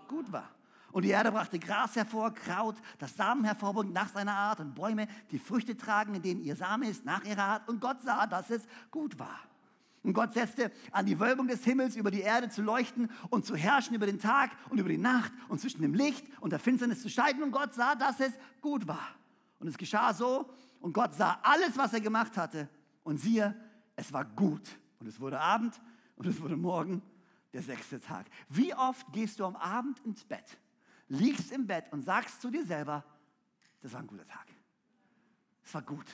gut 0.09 0.31
war. 0.31 0.51
Und 0.93 1.05
die 1.05 1.11
Erde 1.11 1.33
brachte 1.33 1.59
Gras 1.59 1.97
hervor, 1.97 2.35
Kraut, 2.35 2.77
das 2.99 3.17
Samen 3.17 3.45
hervorbringt 3.45 3.95
nach 3.95 4.09
seiner 4.09 4.35
Art 4.35 4.61
und 4.61 4.75
Bäume, 4.75 5.09
die 5.31 5.39
Früchte 5.39 5.75
tragen, 5.77 6.15
in 6.15 6.23
denen 6.23 6.43
ihr 6.43 6.55
Same 6.55 6.89
ist, 6.89 7.05
nach 7.05 7.25
ihrer 7.25 7.43
Art. 7.43 7.69
Und 7.69 7.81
Gott 7.81 8.03
sah, 8.03 8.27
dass 8.27 8.51
es 8.51 8.67
gut 8.91 9.19
war. 9.19 9.39
Und 10.03 10.13
Gott 10.13 10.35
setzte 10.35 10.71
an 10.91 11.07
die 11.07 11.19
Wölbung 11.19 11.47
des 11.47 11.65
Himmels 11.65 11.97
über 11.97 12.11
die 12.11 12.21
Erde 12.21 12.51
zu 12.51 12.61
leuchten 12.61 13.11
und 13.31 13.47
zu 13.47 13.57
herrschen 13.57 13.95
über 13.95 14.05
den 14.05 14.19
Tag 14.19 14.51
und 14.69 14.79
über 14.79 14.89
die 14.89 14.99
Nacht 14.99 15.33
und 15.49 15.61
zwischen 15.61 15.81
dem 15.81 15.95
Licht 15.95 16.27
und 16.41 16.51
der 16.51 16.59
Finsternis 16.59 17.01
zu 17.01 17.09
scheiden. 17.09 17.43
Und 17.43 17.53
Gott 17.53 17.73
sah, 17.73 17.95
dass 17.95 18.21
es 18.21 18.33
gut 18.61 18.87
war. 18.87 19.09
Und 19.61 19.69
es 19.69 19.79
geschah 19.79 20.13
so. 20.13 20.51
Und 20.81 20.93
Gott 20.93 21.15
sah 21.15 21.39
alles, 21.43 21.79
was 21.79 21.95
er 21.95 22.01
gemacht 22.01 22.37
hatte. 22.37 22.69
Und 23.05 23.19
siehe, 23.19 23.55
es 23.97 24.13
war 24.13 24.25
gut. 24.25 24.79
Und 24.99 25.07
es 25.07 25.19
wurde 25.21 25.41
Abend 25.41 25.81
und 26.17 26.27
es 26.27 26.41
wurde 26.41 26.57
Morgen, 26.57 27.03
der 27.53 27.63
sechste 27.63 28.01
Tag. 28.01 28.27
Wie 28.49 28.75
oft 28.75 29.13
gehst 29.13 29.41
du 29.41 29.45
am 29.45 29.57
Abend 29.57 29.99
ins 30.01 30.25
Bett? 30.25 30.59
liegst 31.13 31.53
im 31.53 31.67
Bett 31.67 31.93
und 31.93 32.03
sagst 32.03 32.41
zu 32.41 32.51
dir 32.51 32.65
selber, 32.65 33.05
das 33.83 33.93
war 33.93 34.01
ein 34.01 34.07
guter 34.07 34.27
Tag. 34.27 34.47
Es 35.63 35.75
war 35.75 35.83
gut. 35.83 36.07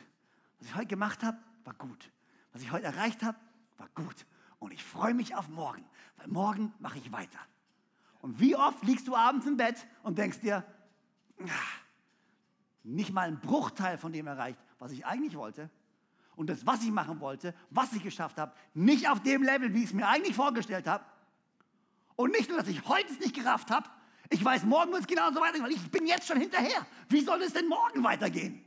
Was 0.58 0.68
ich 0.68 0.74
heute 0.74 0.86
gemacht 0.86 1.22
habe, 1.22 1.38
war 1.64 1.74
gut. 1.74 2.10
Was 2.52 2.62
ich 2.62 2.72
heute 2.72 2.86
erreicht 2.86 3.22
habe, 3.22 3.38
war 3.76 3.88
gut. 3.94 4.26
Und 4.58 4.72
ich 4.72 4.82
freue 4.82 5.14
mich 5.14 5.36
auf 5.36 5.48
morgen, 5.48 5.84
weil 6.16 6.26
morgen 6.26 6.74
mache 6.80 6.98
ich 6.98 7.12
weiter. 7.12 7.38
Und 8.20 8.40
wie 8.40 8.56
oft 8.56 8.82
liegst 8.82 9.06
du 9.06 9.14
abends 9.14 9.46
im 9.46 9.56
Bett 9.56 9.86
und 10.02 10.18
denkst 10.18 10.40
dir, 10.40 10.64
nicht 12.82 13.12
mal 13.12 13.28
ein 13.28 13.38
Bruchteil 13.38 13.98
von 13.98 14.12
dem 14.12 14.26
erreicht, 14.26 14.58
was 14.80 14.90
ich 14.90 15.06
eigentlich 15.06 15.36
wollte. 15.36 15.70
Und 16.38 16.48
das, 16.48 16.64
was 16.64 16.84
ich 16.84 16.92
machen 16.92 17.18
wollte, 17.18 17.52
was 17.68 17.92
ich 17.92 18.02
geschafft 18.04 18.38
habe, 18.38 18.52
nicht 18.72 19.08
auf 19.10 19.20
dem 19.24 19.42
Level, 19.42 19.74
wie 19.74 19.78
ich 19.78 19.86
es 19.86 19.92
mir 19.92 20.06
eigentlich 20.06 20.36
vorgestellt 20.36 20.86
habe. 20.86 21.04
Und 22.14 22.30
nicht 22.30 22.48
nur, 22.48 22.58
dass 22.58 22.68
ich 22.68 22.86
heute 22.86 23.12
es 23.12 23.18
nicht 23.18 23.34
gerafft 23.34 23.72
habe, 23.72 23.90
ich 24.30 24.44
weiß, 24.44 24.62
morgen 24.62 24.92
wird 24.92 25.00
es 25.00 25.08
genauso 25.08 25.40
weitergehen, 25.40 25.64
weil 25.64 25.72
ich 25.72 25.90
bin 25.90 26.06
jetzt 26.06 26.28
schon 26.28 26.38
hinterher. 26.38 26.86
Wie 27.08 27.22
soll 27.22 27.42
es 27.42 27.54
denn 27.54 27.66
morgen 27.66 28.04
weitergehen? 28.04 28.64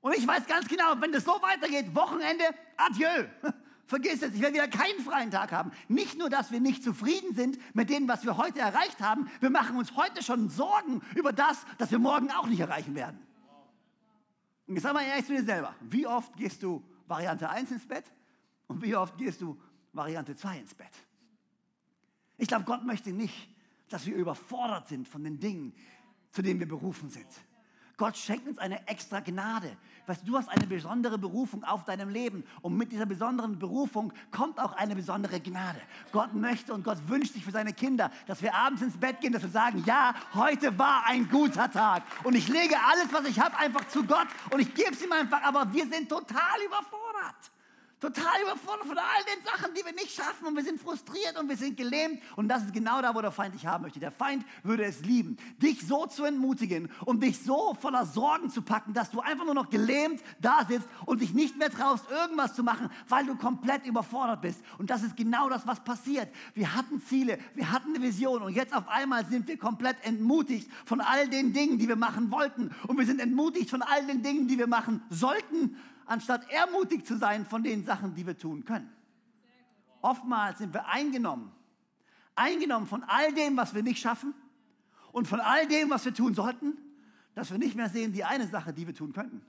Und 0.00 0.16
ich 0.16 0.26
weiß 0.26 0.46
ganz 0.46 0.66
genau, 0.66 0.94
wenn 0.98 1.12
das 1.12 1.24
so 1.24 1.32
weitergeht, 1.42 1.94
Wochenende, 1.94 2.44
adieu. 2.78 3.26
Vergiss 3.84 4.22
es, 4.22 4.32
ich 4.32 4.40
werde 4.40 4.54
wieder 4.54 4.68
keinen 4.68 5.00
freien 5.00 5.30
Tag 5.30 5.52
haben. 5.52 5.72
Nicht 5.88 6.16
nur, 6.16 6.30
dass 6.30 6.50
wir 6.50 6.60
nicht 6.60 6.82
zufrieden 6.82 7.34
sind 7.34 7.58
mit 7.74 7.90
dem, 7.90 8.08
was 8.08 8.24
wir 8.24 8.38
heute 8.38 8.60
erreicht 8.60 9.00
haben, 9.00 9.30
wir 9.40 9.50
machen 9.50 9.76
uns 9.76 9.94
heute 9.94 10.22
schon 10.22 10.48
Sorgen 10.48 11.02
über 11.14 11.34
das, 11.34 11.66
das 11.76 11.90
wir 11.90 11.98
morgen 11.98 12.30
auch 12.30 12.46
nicht 12.46 12.60
erreichen 12.60 12.94
werden. 12.94 13.18
Und 14.68 14.74
jetzt 14.74 14.82
sag 14.82 14.92
mal 14.92 15.02
ehrlich 15.02 15.24
zu 15.24 15.32
dir 15.32 15.42
selber, 15.42 15.74
wie 15.80 16.06
oft 16.06 16.36
gehst 16.36 16.62
du 16.62 16.84
Variante 17.06 17.48
1 17.48 17.70
ins 17.70 17.88
Bett 17.88 18.04
und 18.66 18.82
wie 18.82 18.94
oft 18.94 19.16
gehst 19.16 19.40
du 19.40 19.58
Variante 19.94 20.36
2 20.36 20.58
ins 20.58 20.74
Bett? 20.74 20.92
Ich 22.36 22.46
glaube, 22.46 22.64
Gott 22.64 22.84
möchte 22.84 23.10
nicht, 23.10 23.48
dass 23.88 24.04
wir 24.04 24.14
überfordert 24.14 24.86
sind 24.86 25.08
von 25.08 25.24
den 25.24 25.40
Dingen, 25.40 25.72
zu 26.30 26.42
denen 26.42 26.60
wir 26.60 26.68
berufen 26.68 27.08
sind. 27.08 27.26
Gott 27.98 28.16
schenkt 28.16 28.46
uns 28.46 28.58
eine 28.58 28.86
extra 28.86 29.18
Gnade. 29.20 29.76
Weißt, 30.06 30.26
du 30.26 30.38
hast 30.38 30.48
eine 30.48 30.66
besondere 30.66 31.18
Berufung 31.18 31.64
auf 31.64 31.84
deinem 31.84 32.08
Leben 32.08 32.44
und 32.62 32.76
mit 32.76 32.92
dieser 32.92 33.04
besonderen 33.04 33.58
Berufung 33.58 34.12
kommt 34.30 34.58
auch 34.58 34.72
eine 34.72 34.94
besondere 34.94 35.40
Gnade. 35.40 35.80
Gott 36.12 36.32
möchte 36.32 36.72
und 36.72 36.84
Gott 36.84 36.96
wünscht 37.08 37.34
sich 37.34 37.44
für 37.44 37.50
seine 37.50 37.72
Kinder, 37.74 38.10
dass 38.26 38.40
wir 38.40 38.54
abends 38.54 38.80
ins 38.80 38.96
Bett 38.96 39.20
gehen, 39.20 39.32
dass 39.32 39.42
wir 39.42 39.50
sagen, 39.50 39.82
ja, 39.84 40.14
heute 40.32 40.78
war 40.78 41.04
ein 41.06 41.28
guter 41.28 41.70
Tag 41.70 42.04
und 42.24 42.34
ich 42.36 42.48
lege 42.48 42.76
alles, 42.80 43.12
was 43.12 43.26
ich 43.26 43.38
habe, 43.38 43.58
einfach 43.58 43.86
zu 43.88 44.04
Gott 44.04 44.28
und 44.50 44.60
ich 44.60 44.72
gebe 44.74 44.92
es 44.92 45.04
ihm 45.04 45.12
einfach, 45.12 45.42
aber 45.42 45.70
wir 45.72 45.86
sind 45.86 46.08
total 46.08 46.62
überfordert. 46.64 47.50
Total 48.00 48.42
überfordert 48.42 48.86
von 48.86 48.96
all 48.96 49.24
den 49.24 49.44
Sachen, 49.44 49.74
die 49.74 49.84
wir 49.84 49.92
nicht 49.92 50.14
schaffen 50.14 50.46
und 50.46 50.54
wir 50.54 50.62
sind 50.62 50.80
frustriert 50.80 51.36
und 51.36 51.48
wir 51.48 51.56
sind 51.56 51.76
gelähmt. 51.76 52.22
Und 52.36 52.46
das 52.46 52.62
ist 52.62 52.72
genau 52.72 53.02
da, 53.02 53.12
wo 53.12 53.20
der 53.20 53.32
Feind 53.32 53.54
dich 53.54 53.66
haben 53.66 53.82
möchte. 53.82 53.98
Der 53.98 54.12
Feind 54.12 54.44
würde 54.62 54.84
es 54.84 55.00
lieben, 55.00 55.36
dich 55.60 55.84
so 55.84 56.06
zu 56.06 56.24
entmutigen 56.24 56.90
und 57.06 57.24
dich 57.24 57.42
so 57.42 57.74
voller 57.74 58.06
Sorgen 58.06 58.50
zu 58.50 58.62
packen, 58.62 58.94
dass 58.94 59.10
du 59.10 59.20
einfach 59.20 59.44
nur 59.44 59.54
noch 59.54 59.68
gelähmt 59.68 60.22
da 60.40 60.64
sitzt 60.68 60.86
und 61.06 61.22
dich 61.22 61.34
nicht 61.34 61.58
mehr 61.58 61.70
traust, 61.70 62.08
irgendwas 62.08 62.54
zu 62.54 62.62
machen, 62.62 62.88
weil 63.08 63.26
du 63.26 63.34
komplett 63.34 63.84
überfordert 63.84 64.42
bist. 64.42 64.60
Und 64.78 64.90
das 64.90 65.02
ist 65.02 65.16
genau 65.16 65.48
das, 65.48 65.66
was 65.66 65.82
passiert. 65.82 66.28
Wir 66.54 66.76
hatten 66.76 67.02
Ziele, 67.02 67.38
wir 67.54 67.72
hatten 67.72 67.96
eine 67.96 68.04
Vision 68.04 68.42
und 68.42 68.54
jetzt 68.54 68.76
auf 68.76 68.86
einmal 68.86 69.26
sind 69.26 69.48
wir 69.48 69.58
komplett 69.58 69.96
entmutigt 70.04 70.70
von 70.84 71.00
all 71.00 71.28
den 71.28 71.52
Dingen, 71.52 71.78
die 71.78 71.88
wir 71.88 71.96
machen 71.96 72.30
wollten. 72.30 72.70
Und 72.86 72.96
wir 72.96 73.06
sind 73.06 73.20
entmutigt 73.20 73.70
von 73.70 73.82
all 73.82 74.06
den 74.06 74.22
Dingen, 74.22 74.46
die 74.46 74.56
wir 74.56 74.68
machen 74.68 75.02
sollten 75.10 75.76
anstatt 76.08 76.50
ermutigt 76.50 77.06
zu 77.06 77.16
sein 77.16 77.46
von 77.46 77.62
den 77.62 77.84
Sachen, 77.84 78.14
die 78.14 78.26
wir 78.26 78.36
tun 78.36 78.64
können. 78.64 78.90
Oftmals 80.00 80.58
sind 80.58 80.72
wir 80.72 80.86
eingenommen, 80.86 81.52
eingenommen 82.34 82.86
von 82.86 83.04
all 83.04 83.32
dem, 83.32 83.56
was 83.56 83.74
wir 83.74 83.82
nicht 83.82 84.00
schaffen 84.00 84.34
und 85.12 85.28
von 85.28 85.40
all 85.40 85.66
dem, 85.68 85.90
was 85.90 86.04
wir 86.04 86.14
tun 86.14 86.34
sollten, 86.34 86.78
dass 87.34 87.50
wir 87.50 87.58
nicht 87.58 87.76
mehr 87.76 87.88
sehen 87.88 88.12
die 88.12 88.24
eine 88.24 88.46
Sache, 88.46 88.72
die 88.72 88.86
wir 88.86 88.94
tun 88.94 89.12
könnten. 89.12 89.44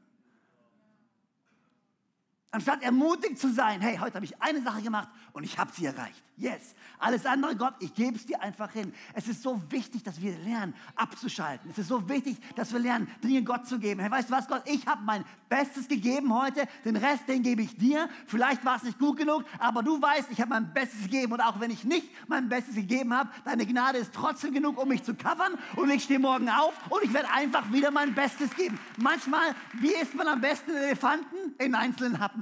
Anstatt 2.51 2.81
ermutigt 2.81 3.37
zu 3.37 3.53
sein, 3.53 3.79
hey, 3.79 3.97
heute 3.97 4.15
habe 4.15 4.25
ich 4.25 4.41
eine 4.41 4.61
Sache 4.61 4.81
gemacht 4.81 5.09
und 5.33 5.43
ich 5.43 5.59
habe 5.59 5.71
sie 5.71 5.85
erreicht. 5.85 6.23
Yes. 6.39 6.73
Alles 6.99 7.25
andere, 7.25 7.53
Gott, 7.55 7.73
ich 7.79 7.93
gebe 7.93 8.15
es 8.15 8.25
dir 8.25 8.41
einfach 8.41 8.71
hin. 8.71 8.93
Es 9.13 9.27
ist 9.27 9.43
so 9.43 9.61
wichtig, 9.69 10.03
dass 10.03 10.21
wir 10.21 10.37
lernen, 10.39 10.73
abzuschalten. 10.95 11.69
Es 11.69 11.77
ist 11.77 11.89
so 11.89 12.07
wichtig, 12.07 12.37
dass 12.55 12.71
wir 12.71 12.79
lernen, 12.79 13.09
Dinge 13.21 13.43
Gott 13.43 13.67
zu 13.67 13.77
geben. 13.77 13.99
Hey, 13.99 14.09
weißt 14.09 14.29
du 14.29 14.33
was, 14.33 14.47
Gott, 14.47 14.63
ich 14.65 14.87
habe 14.87 15.01
mein 15.03 15.25
Bestes 15.49 15.89
gegeben 15.89 16.33
heute. 16.33 16.65
Den 16.85 16.95
Rest, 16.95 17.27
den 17.27 17.43
gebe 17.43 17.61
ich 17.61 17.75
dir. 17.75 18.07
Vielleicht 18.25 18.63
war 18.63 18.77
es 18.77 18.83
nicht 18.83 18.97
gut 18.99 19.17
genug, 19.17 19.43
aber 19.59 19.83
du 19.83 20.01
weißt, 20.01 20.31
ich 20.31 20.39
habe 20.39 20.51
mein 20.51 20.73
Bestes 20.73 21.03
gegeben. 21.03 21.33
Und 21.33 21.41
auch 21.41 21.59
wenn 21.59 21.71
ich 21.71 21.83
nicht 21.83 22.07
mein 22.29 22.47
Bestes 22.47 22.75
gegeben 22.75 23.13
habe, 23.13 23.29
deine 23.43 23.65
Gnade 23.65 23.97
ist 23.97 24.13
trotzdem 24.13 24.53
genug, 24.53 24.81
um 24.81 24.87
mich 24.87 25.03
zu 25.03 25.15
covern. 25.15 25.55
Und 25.75 25.89
ich 25.89 26.05
stehe 26.05 26.19
morgen 26.19 26.47
auf 26.47 26.73
und 26.89 27.03
ich 27.03 27.13
werde 27.13 27.29
einfach 27.31 27.69
wieder 27.73 27.91
mein 27.91 28.15
Bestes 28.15 28.55
geben. 28.55 28.79
Manchmal, 28.97 29.53
wie 29.73 29.93
isst 29.93 30.15
man 30.15 30.27
am 30.27 30.39
besten 30.39 30.71
Elefanten? 30.71 31.35
In 31.57 31.75
einzelnen 31.75 32.19
Happen. 32.19 32.38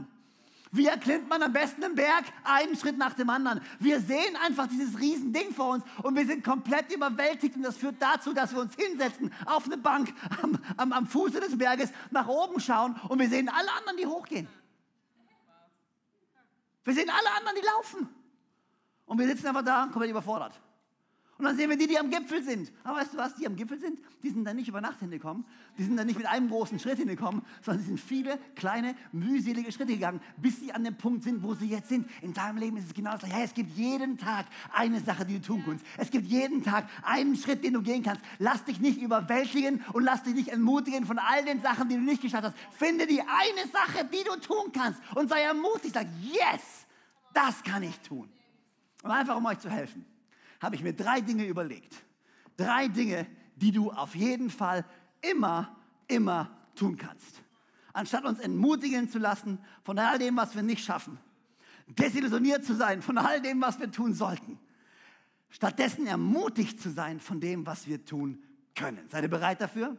Wie 0.71 0.87
erklimmt 0.87 1.29
man 1.29 1.41
am 1.41 1.53
besten 1.53 1.81
den 1.81 1.95
Berg? 1.95 2.25
Einen 2.43 2.75
Schritt 2.75 2.97
nach 2.97 3.13
dem 3.13 3.29
anderen. 3.29 3.61
Wir 3.79 3.99
sehen 3.99 4.35
einfach 4.45 4.67
dieses 4.67 4.99
Riesending 4.99 5.53
vor 5.53 5.75
uns 5.75 5.83
und 6.03 6.15
wir 6.15 6.25
sind 6.25 6.43
komplett 6.43 6.93
überwältigt 6.93 7.55
und 7.55 7.63
das 7.63 7.77
führt 7.77 7.95
dazu, 7.99 8.33
dass 8.33 8.53
wir 8.53 8.61
uns 8.61 8.75
hinsetzen 8.75 9.33
auf 9.45 9.65
eine 9.65 9.77
Bank 9.77 10.13
am, 10.41 10.57
am, 10.75 10.93
am 10.93 11.07
Fuße 11.07 11.39
des 11.39 11.57
Berges, 11.57 11.91
nach 12.11 12.27
oben 12.27 12.59
schauen 12.59 12.95
und 13.07 13.19
wir 13.19 13.29
sehen 13.29 13.49
alle 13.49 13.71
anderen, 13.71 13.97
die 13.97 14.05
hochgehen. 14.05 14.47
Wir 16.83 16.93
sehen 16.93 17.09
alle 17.09 17.37
anderen, 17.37 17.57
die 17.59 17.65
laufen. 17.65 18.09
Und 19.05 19.19
wir 19.19 19.27
sitzen 19.27 19.47
einfach 19.47 19.63
da, 19.63 19.87
komplett 19.91 20.11
überfordert. 20.11 20.59
Und 21.37 21.45
dann 21.45 21.55
sehen 21.55 21.69
wir 21.69 21.77
die, 21.77 21.85
die 21.85 21.99
am 21.99 22.09
Gipfel 22.09 22.41
sind. 22.41 22.71
Aber 22.83 22.97
weißt 22.97 23.13
du 23.13 23.17
was, 23.17 23.35
die 23.35 23.45
am 23.45 23.55
Gipfel 23.55 23.79
sind, 23.79 23.99
die 24.23 24.29
sind 24.31 24.43
dann 24.43 24.55
nicht 24.55 24.69
über 24.69 24.81
Nacht 24.81 24.99
hingekommen. 24.99 25.45
Die 25.77 25.83
sind 25.83 25.95
dann 25.95 26.07
nicht 26.07 26.17
mit 26.17 26.25
einem 26.25 26.49
großen 26.49 26.79
Schritt 26.79 26.97
hingekommen, 26.97 27.43
sondern 27.61 27.81
sie 27.83 27.89
sind 27.89 27.99
viele 27.99 28.39
kleine, 28.55 28.95
mühselige 29.11 29.71
Schritte 29.71 29.93
gegangen, 29.93 30.19
bis 30.37 30.59
sie 30.59 30.73
an 30.73 30.83
dem 30.83 30.95
Punkt 30.95 31.23
sind, 31.23 31.43
wo 31.43 31.53
sie 31.53 31.67
jetzt 31.67 31.89
sind. 31.89 32.09
In 32.23 32.33
deinem 32.33 32.57
Leben 32.57 32.77
ist 32.77 32.87
es 32.87 32.93
genau 32.93 33.11
das 33.11 33.21
gleiche. 33.21 33.43
es 33.43 33.53
gibt 33.53 33.77
jeden 33.77 34.17
Tag 34.17 34.47
eine 34.73 34.99
Sache, 34.99 35.25
die 35.25 35.39
du 35.39 35.45
tun 35.45 35.63
kannst. 35.63 35.85
Es 35.97 36.09
gibt 36.09 36.25
jeden 36.25 36.63
Tag 36.63 36.89
einen 37.03 37.35
Schritt, 37.35 37.63
den 37.63 37.73
du 37.73 37.83
gehen 37.83 38.01
kannst. 38.01 38.21
Lass 38.39 38.63
dich 38.63 38.79
nicht 38.79 38.99
überwältigen 38.99 39.83
und 39.93 40.03
lass 40.03 40.23
dich 40.23 40.33
nicht 40.33 40.49
entmutigen 40.49 41.05
von 41.05 41.19
all 41.19 41.45
den 41.45 41.61
Sachen, 41.61 41.87
die 41.87 41.95
du 41.95 42.01
nicht 42.01 42.23
geschafft 42.23 42.45
hast. 42.45 42.57
Finde 42.71 43.05
die 43.05 43.21
eine 43.21 43.71
Sache, 43.71 44.05
die 44.05 44.23
du 44.23 44.39
tun 44.39 44.71
kannst 44.73 44.99
und 45.13 45.29
sei 45.29 45.41
ermutigt. 45.41 45.93
Sag, 45.93 46.07
yes, 46.23 46.87
das 47.31 47.63
kann 47.63 47.83
ich 47.83 47.99
tun. 47.99 48.27
Und 49.03 49.11
einfach, 49.11 49.37
um 49.37 49.45
euch 49.45 49.59
zu 49.59 49.69
helfen 49.69 50.16
habe 50.59 50.75
ich 50.75 50.83
mir 50.83 50.93
drei 50.93 51.21
Dinge 51.21 51.45
überlegt. 51.45 51.95
Drei 52.55 52.87
Dinge, 52.87 53.27
die 53.55 53.71
du 53.71 53.91
auf 53.91 54.15
jeden 54.15 54.49
Fall 54.49 54.85
immer, 55.21 55.75
immer 56.07 56.49
tun 56.75 56.97
kannst. 56.97 57.41
anstatt 57.93 58.25
uns 58.25 58.39
entmutigen 58.39 59.09
zu 59.09 59.17
lassen 59.17 59.57
von 59.83 59.97
all 59.97 60.19
dem, 60.19 60.37
was 60.37 60.55
wir 60.55 60.61
nicht 60.61 60.85
schaffen, 60.85 61.17
desillusioniert 61.87 62.63
zu 62.63 62.75
sein 62.75 63.01
von 63.01 63.17
all 63.17 63.41
dem, 63.41 63.59
was 63.61 63.79
wir 63.79 63.91
tun 63.91 64.13
sollten, 64.13 64.59
stattdessen 65.49 66.05
ermutigt 66.05 66.79
zu 66.79 66.91
sein 66.91 67.19
von 67.19 67.39
dem, 67.39 67.65
was 67.65 67.87
wir 67.87 68.05
tun 68.05 68.43
können. 68.75 69.07
Seid 69.09 69.23
ihr 69.23 69.29
bereit 69.29 69.61
dafür? 69.61 69.97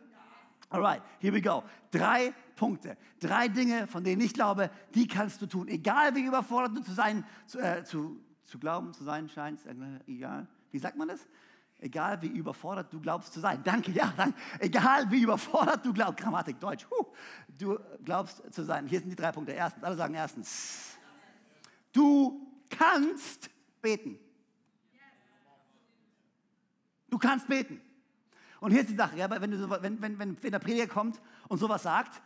Alright, 0.71 1.03
here 1.19 1.35
we 1.35 1.41
go. 1.41 1.65
Drei 1.91 2.33
Punkte, 2.55 2.97
drei 3.21 3.49
Dinge, 3.49 3.87
von 3.87 4.05
denen 4.05 4.21
ich 4.21 4.35
glaube, 4.35 4.71
die 4.95 5.09
kannst 5.09 5.41
du 5.41 5.47
tun. 5.47 5.67
Egal 5.67 6.15
wie 6.15 6.25
überfordert 6.25 6.77
du 6.77 6.83
zu 6.83 6.93
sein, 6.93 7.25
zu, 7.47 7.59
äh, 7.59 7.83
zu, 7.85 8.21
zu 8.49 8.59
glauben, 8.59 8.93
zu 8.93 9.05
sein 9.05 9.29
scheinst, 9.29 9.67
äh, 9.67 9.75
egal. 10.07 10.47
Wie 10.71 10.79
sagt 10.79 10.97
man 10.97 11.09
das? 11.09 11.27
Egal 11.81 12.21
wie 12.23 12.27
überfordert 12.27 12.93
du 12.93 13.01
glaubst 13.01 13.33
zu 13.33 13.39
sein. 13.39 13.63
Danke, 13.63 13.93
ja, 13.93 14.13
danke. 14.17 14.37
Egal 14.59 15.09
wie 15.11 15.23
überfordert 15.23 15.85
du 15.87 15.93
glaubst, 15.93 16.19
Grammatik 16.19 16.59
Deutsch, 16.59 16.87
huh, 16.91 17.07
du 17.57 17.79
glaubst 18.05 18.43
zu 18.53 18.65
sein. 18.65 18.87
Hier 18.89 18.99
sind 18.99 19.11
die 19.11 19.17
drei 19.17 19.31
Punkte. 19.31 19.53
Erstens, 19.53 19.85
alle 19.85 19.95
sagen 19.95 20.15
erstens, 20.15 20.99
du 21.93 22.51
kannst 22.69 23.49
beten. 23.81 24.19
Du 27.09 27.19
kannst 27.19 27.47
beten. 27.47 27.81
Und 28.61 28.73
hier 28.73 28.81
ist 28.81 28.91
die 28.91 28.97
Sache, 28.97 29.17
ja, 29.17 29.31
wenn, 29.31 29.51
du 29.51 29.59
so, 29.59 29.71
wenn, 29.71 30.03
wenn, 30.03 30.19
wenn, 30.19 30.43
wenn 30.43 30.51
der 30.51 30.59
Prediger 30.59 30.89
kommt 30.89 31.21
und 31.47 31.59
sowas 31.59 31.85
sagt, 31.85 32.21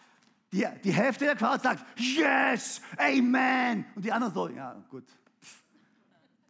die, 0.50 0.66
die 0.82 0.92
Hälfte 0.92 1.26
der 1.26 1.36
Crowd 1.36 1.62
sagt, 1.62 1.84
yes, 1.98 2.80
amen. 2.96 3.84
Und 3.94 4.04
die 4.04 4.12
anderen 4.12 4.32
so, 4.32 4.48
ja, 4.48 4.74
gut. 4.88 5.04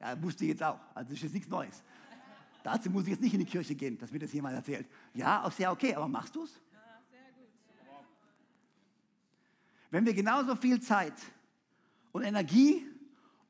Ja, 0.03 0.17
musste 0.17 0.45
jetzt 0.45 0.62
auch. 0.62 0.81
Also 0.95 1.11
das 1.11 1.19
ist 1.19 1.23
jetzt 1.23 1.35
nichts 1.35 1.49
Neues. 1.49 1.83
Dazu 2.65 2.91
muss 2.91 3.05
ich 3.05 3.11
jetzt 3.11 3.21
nicht 3.21 3.35
in 3.35 3.41
die 3.41 3.47
Kirche 3.47 3.75
gehen, 3.75 3.99
dass 3.99 4.11
mir 4.11 4.19
das 4.19 4.33
jemand 4.33 4.57
erzählt. 4.57 4.87
Ja, 5.15 5.45
auch 5.45 5.53
sehr 5.53 5.71
okay, 5.71 5.95
aber 5.95 6.09
machst 6.09 6.35
du 6.35 6.45
es? 6.45 6.61
Wenn 9.91 10.05
wir 10.05 10.15
genauso 10.15 10.57
viel 10.57 10.81
Zeit 10.81 11.15
und 12.12 12.23
Energie 12.23 12.87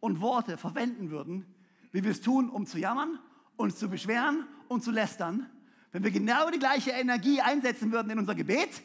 und 0.00 0.20
Worte 0.20 0.56
verwenden 0.56 1.10
würden, 1.10 1.46
wie 1.92 2.02
wir 2.02 2.10
es 2.10 2.20
tun, 2.20 2.50
um 2.50 2.66
zu 2.66 2.78
jammern, 2.78 3.18
uns 3.56 3.76
zu 3.76 3.88
beschweren 3.88 4.46
und 4.68 4.82
zu 4.82 4.90
lästern, 4.90 5.48
wenn 5.92 6.02
wir 6.02 6.10
genau 6.10 6.50
die 6.50 6.58
gleiche 6.58 6.90
Energie 6.90 7.40
einsetzen 7.40 7.92
würden 7.92 8.10
in 8.10 8.18
unser 8.18 8.34
Gebet, 8.34 8.82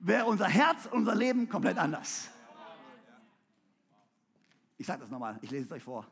wäre 0.00 0.26
unser 0.26 0.46
Herz, 0.46 0.88
unser 0.90 1.14
Leben 1.14 1.48
komplett 1.48 1.76
anders. 1.76 2.30
Ich 4.78 4.86
sage 4.86 5.00
das 5.00 5.10
nochmal, 5.10 5.38
ich 5.42 5.50
lese 5.50 5.66
es 5.66 5.72
euch 5.72 5.82
vor. 5.82 6.06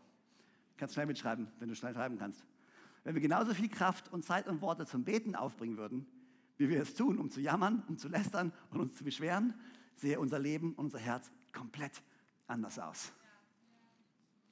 Kannst 0.76 0.94
schnell 0.94 1.06
mitschreiben, 1.06 1.48
wenn 1.58 1.68
du 1.68 1.74
schnell 1.74 1.94
schreiben 1.94 2.18
kannst. 2.18 2.44
Wenn 3.04 3.14
wir 3.14 3.22
genauso 3.22 3.54
viel 3.54 3.68
Kraft 3.68 4.12
und 4.12 4.24
Zeit 4.24 4.48
und 4.48 4.60
Worte 4.60 4.86
zum 4.86 5.04
Beten 5.04 5.36
aufbringen 5.36 5.76
würden, 5.76 6.06
wie 6.56 6.68
wir 6.68 6.80
es 6.80 6.94
tun, 6.94 7.18
um 7.18 7.30
zu 7.30 7.40
jammern, 7.40 7.82
um 7.88 7.98
zu 7.98 8.08
lästern 8.08 8.52
und 8.70 8.80
uns 8.80 8.96
zu 8.96 9.04
beschweren, 9.04 9.54
sehe 9.94 10.18
unser 10.18 10.38
Leben 10.38 10.72
und 10.74 10.86
unser 10.86 10.98
Herz 10.98 11.30
komplett 11.52 12.02
anders 12.46 12.78
aus. 12.78 13.12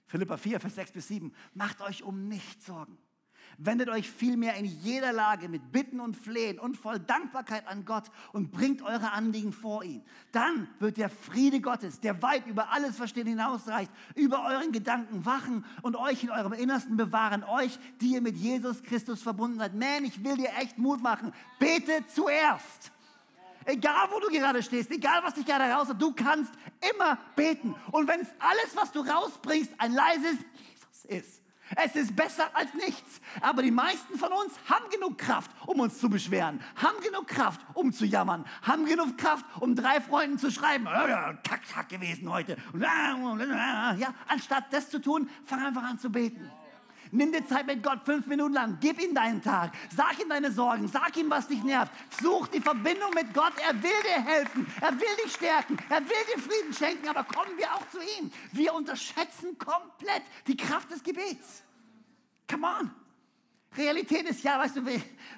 Philippa 0.07 0.37
4, 0.37 0.61
Vers 0.61 0.75
6 0.75 0.93
bis 0.93 1.09
7. 1.09 1.33
Macht 1.55 1.81
euch 1.81 2.03
um 2.03 2.29
nichts 2.29 2.67
Sorgen. 2.67 2.99
Wendet 3.59 3.89
euch 3.89 4.11
vielmehr 4.11 4.55
in 4.57 4.65
jeder 4.65 5.13
Lage 5.13 5.49
mit 5.49 5.73
Bitten 5.73 6.01
und 6.01 6.17
Flehen 6.17 6.59
und 6.59 6.77
voll 6.77 6.99
Dankbarkeit 6.99 7.67
an 7.69 7.85
Gott 7.85 8.05
und 8.33 8.51
bringt 8.51 8.83
eure 8.83 9.13
Anliegen 9.13 9.53
vor 9.53 9.85
ihn. 9.85 10.03
Dann 10.33 10.69
wird 10.79 10.97
der 10.97 11.11
Friede 11.11 11.61
Gottes, 11.61 12.01
der 12.01 12.23
weit 12.23 12.47
über 12.47 12.73
alles 12.73 12.97
Verstehen 12.97 13.27
hinausreicht, 13.27 13.91
über 14.15 14.45
euren 14.47 14.73
Gedanken 14.73 15.25
wachen 15.27 15.65
und 15.83 15.97
euch 15.97 16.25
in 16.25 16.31
eurem 16.31 16.53
Innersten 16.53 16.97
bewahren. 16.97 17.45
Euch, 17.45 17.79
die 18.01 18.13
ihr 18.15 18.21
mit 18.21 18.37
Jesus 18.37 18.83
Christus 18.83 19.23
verbunden 19.23 19.59
seid. 19.59 19.75
Man, 19.75 20.05
ich 20.05 20.25
will 20.25 20.37
dir 20.37 20.51
echt 20.59 20.79
Mut 20.79 21.03
machen. 21.03 21.33
Bete 21.59 22.05
zuerst. 22.07 22.93
Egal, 23.65 24.09
wo 24.11 24.19
du 24.19 24.29
gerade 24.29 24.63
stehst, 24.63 24.91
egal, 24.91 25.23
was 25.23 25.35
dich 25.35 25.47
gerade 25.47 25.65
herausholt, 25.65 26.01
du 26.01 26.13
kannst 26.13 26.53
immer 26.95 27.19
beten. 27.37 27.75
Und 27.93 28.09
wenn 28.09 28.21
es 28.21 28.29
alles, 28.39 28.75
was 28.75 28.91
du 28.91 29.01
rausbringst, 29.01 29.73
ein 29.79 29.93
leises 29.93 30.39
Jesus 30.57 31.05
ist, 31.05 31.42
es 31.77 31.97
ist 31.97 32.15
besser 32.17 32.51
als 32.55 32.73
nichts. 32.75 33.21
Aber 33.41 33.63
die 33.63 33.71
meisten 33.71 34.19
von 34.19 34.33
uns 34.33 34.55
haben 34.69 34.89
genug 34.91 35.19
Kraft, 35.19 35.51
um 35.67 35.81
uns 35.81 35.99
zu 35.99 36.09
beschweren, 36.09 36.61
haben 36.77 37.01
genug 37.03 37.27
Kraft, 37.27 37.61
um 37.75 37.93
zu 37.93 38.05
jammern, 38.05 38.45
haben 38.63 38.85
genug 38.85 39.17
Kraft, 39.19 39.45
um 39.61 39.75
drei 39.75 40.01
Freunden 40.01 40.39
zu 40.39 40.51
schreiben, 40.51 40.87
ja, 40.87 41.33
Tag, 41.43 41.61
Tag 41.69 41.89
gewesen 41.89 42.31
heute. 42.31 42.57
Ja, 43.99 44.15
anstatt 44.29 44.73
das 44.73 44.91
zu 44.91 45.01
tun, 45.01 45.29
fang 45.45 45.65
einfach 45.65 45.83
an 45.83 45.99
zu 45.99 46.11
beten. 46.11 46.51
Nimm 47.15 47.31
dir 47.31 47.47
Zeit 47.47 47.67
mit 47.67 47.83
Gott 47.83 48.01
fünf 48.07 48.27
Minuten 48.27 48.55
lang. 48.55 48.79
Gib 48.81 48.99
ihm 48.99 49.15
deinen 49.15 49.43
Tag. 49.43 49.73
Sag 49.95 50.19
ihm 50.19 50.31
deine 50.31 50.51
Sorgen. 50.51 50.89
Sag 50.89 51.15
ihm, 51.19 51.29
was 51.29 51.47
dich 51.47 51.63
nervt. 51.63 51.93
Such 52.23 52.49
die 52.49 52.61
Verbindung 52.61 53.11
mit 53.15 53.35
Gott. 53.35 53.53
Er 53.69 53.75
will 53.83 53.91
dir 54.03 54.25
helfen. 54.25 54.67
Er 54.81 54.93
will 54.93 55.17
dich 55.23 55.35
stärken. 55.35 55.77
Er 55.91 56.01
will 56.01 56.25
dir 56.35 56.41
Frieden 56.41 56.73
schenken. 56.73 57.07
Aber 57.09 57.25
kommen 57.25 57.55
wir 57.59 57.71
auch 57.75 57.87
zu 57.91 57.99
ihm. 58.19 58.33
Wir 58.53 58.73
unterschätzen 58.73 59.59
komplett 59.59 60.23
die 60.47 60.57
Kraft 60.57 60.91
des 60.91 61.03
Gebets. 61.03 61.63
Come 62.49 62.67
on. 62.67 63.02
Realität 63.77 64.29
ist 64.29 64.43
ja, 64.43 64.59
weißt 64.59 64.77
du, 64.77 64.81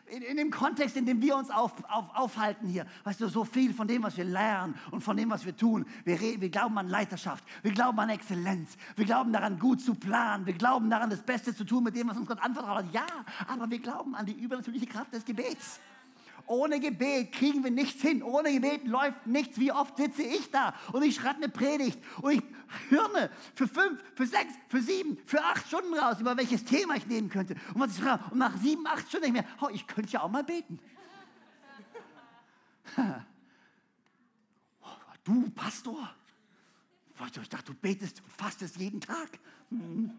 in, 0.06 0.22
in 0.22 0.36
dem 0.36 0.50
Kontext, 0.50 0.96
in 0.96 1.06
dem 1.06 1.22
wir 1.22 1.36
uns 1.36 1.50
auf, 1.50 1.72
auf, 1.88 2.14
aufhalten 2.14 2.66
hier, 2.66 2.86
weißt 3.04 3.20
du, 3.20 3.28
so 3.28 3.44
viel 3.44 3.72
von 3.72 3.86
dem, 3.86 4.02
was 4.02 4.16
wir 4.16 4.24
lernen 4.24 4.74
und 4.90 5.02
von 5.02 5.16
dem, 5.16 5.30
was 5.30 5.44
wir 5.44 5.56
tun. 5.56 5.86
Wir, 6.04 6.20
wir 6.20 6.50
glauben 6.50 6.76
an 6.78 6.88
Leiterschaft, 6.88 7.44
wir 7.62 7.72
glauben 7.72 7.98
an 8.00 8.10
Exzellenz, 8.10 8.76
wir 8.96 9.04
glauben 9.04 9.32
daran, 9.32 9.58
gut 9.58 9.80
zu 9.80 9.94
planen, 9.94 10.46
wir 10.46 10.54
glauben 10.54 10.90
daran, 10.90 11.10
das 11.10 11.22
Beste 11.22 11.54
zu 11.54 11.64
tun 11.64 11.84
mit 11.84 11.94
dem, 11.94 12.08
was 12.08 12.16
uns 12.16 12.26
Gott 12.26 12.42
anvertraut 12.42 12.78
hat. 12.78 12.92
Ja, 12.92 13.06
aber 13.46 13.70
wir 13.70 13.78
glauben 13.78 14.14
an 14.14 14.26
die 14.26 14.32
übernatürliche 14.32 14.86
Kraft 14.86 15.14
des 15.14 15.24
Gebets. 15.24 15.80
Ohne 16.46 16.78
Gebet 16.80 17.32
kriegen 17.32 17.64
wir 17.64 17.70
nichts 17.70 18.02
hin. 18.02 18.22
Ohne 18.22 18.52
Gebet 18.52 18.86
läuft 18.86 19.26
nichts. 19.26 19.58
Wie 19.58 19.72
oft 19.72 19.96
sitze 19.96 20.22
ich 20.22 20.50
da 20.50 20.74
und 20.92 21.02
ich 21.02 21.16
schreibe 21.16 21.36
eine 21.36 21.48
Predigt 21.48 21.98
und 22.20 22.32
ich 22.32 22.42
hirne 22.88 23.30
für 23.54 23.66
fünf, 23.66 24.02
für 24.14 24.26
sechs, 24.26 24.52
für 24.68 24.80
sieben, 24.80 25.18
für 25.26 25.42
acht 25.42 25.66
Stunden 25.66 25.94
raus, 25.94 26.20
über 26.20 26.36
welches 26.36 26.64
Thema 26.64 26.96
ich 26.96 27.06
nehmen 27.06 27.28
könnte. 27.30 27.54
Und, 27.72 27.80
was 27.80 27.96
ich 27.96 28.02
schreibe. 28.02 28.24
und 28.30 28.38
nach 28.38 28.56
sieben, 28.58 28.86
acht 28.86 29.08
Stunden 29.08 29.32
denke 29.32 29.40
ich 29.40 29.60
mir, 29.60 29.66
oh, 29.66 29.70
ich 29.72 29.86
könnte 29.86 30.12
ja 30.12 30.22
auch 30.22 30.30
mal 30.30 30.44
beten. 30.44 30.78
du, 35.24 35.50
Pastor, 35.50 36.14
ich 37.40 37.48
dachte, 37.48 37.72
du 37.72 37.74
betest 37.74 38.20
und 38.20 38.32
fastest 38.32 38.76
jeden 38.76 39.00
Tag. 39.00 39.38
Hm. 39.70 40.10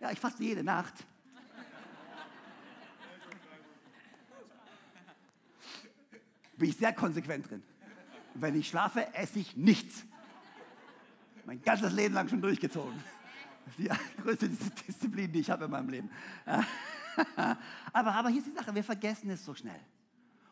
Ja, 0.00 0.10
ich 0.10 0.18
faste 0.18 0.42
jede 0.42 0.64
Nacht. 0.64 0.94
Bin 6.58 6.70
ich 6.70 6.76
sehr 6.76 6.92
konsequent 6.92 7.48
drin. 7.48 7.62
wenn 8.34 8.54
ich 8.54 8.68
schlafe, 8.68 9.14
esse 9.14 9.38
ich 9.38 9.56
nichts. 9.56 10.04
Mein 11.44 11.62
ganzes 11.62 11.92
Leben 11.92 12.14
lang 12.14 12.28
schon 12.28 12.42
durchgezogen. 12.42 13.02
Die 13.78 13.88
größte 14.22 14.48
Disziplin, 14.48 15.32
die 15.32 15.40
ich 15.40 15.50
habe 15.50 15.66
in 15.66 15.70
meinem 15.70 15.88
Leben. 15.88 16.10
aber, 17.92 18.12
aber 18.14 18.28
hier 18.28 18.38
ist 18.38 18.46
die 18.46 18.52
Sache, 18.52 18.74
wir 18.74 18.84
vergessen 18.84 19.30
es 19.30 19.44
so 19.44 19.54
schnell. 19.54 19.80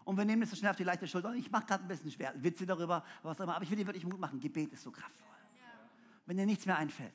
Und 0.04 0.16
wir 0.16 0.24
nehmen 0.24 0.42
es 0.42 0.50
so 0.50 0.56
schnell 0.56 0.70
auf 0.70 0.76
die 0.76 0.84
leichte 0.84 1.06
Schulter. 1.06 1.30
Und 1.30 1.36
ich 1.36 1.50
mache 1.50 1.66
gerade 1.66 1.84
ein 1.84 1.88
bisschen 1.88 2.10
schwer, 2.10 2.32
Witze 2.36 2.64
darüber, 2.64 3.04
was 3.22 3.38
auch 3.38 3.44
immer. 3.44 3.56
Aber 3.56 3.64
ich 3.64 3.70
will 3.70 3.76
dir 3.76 3.86
wirklich 3.86 4.04
Mut 4.04 4.20
machen. 4.20 4.38
Gebet 4.40 4.72
ist 4.72 4.82
so 4.82 4.90
kraftvoll. 4.90 5.26
Wenn 6.26 6.36
dir 6.36 6.46
nichts 6.46 6.66
mehr 6.66 6.76
einfällt, 6.76 7.14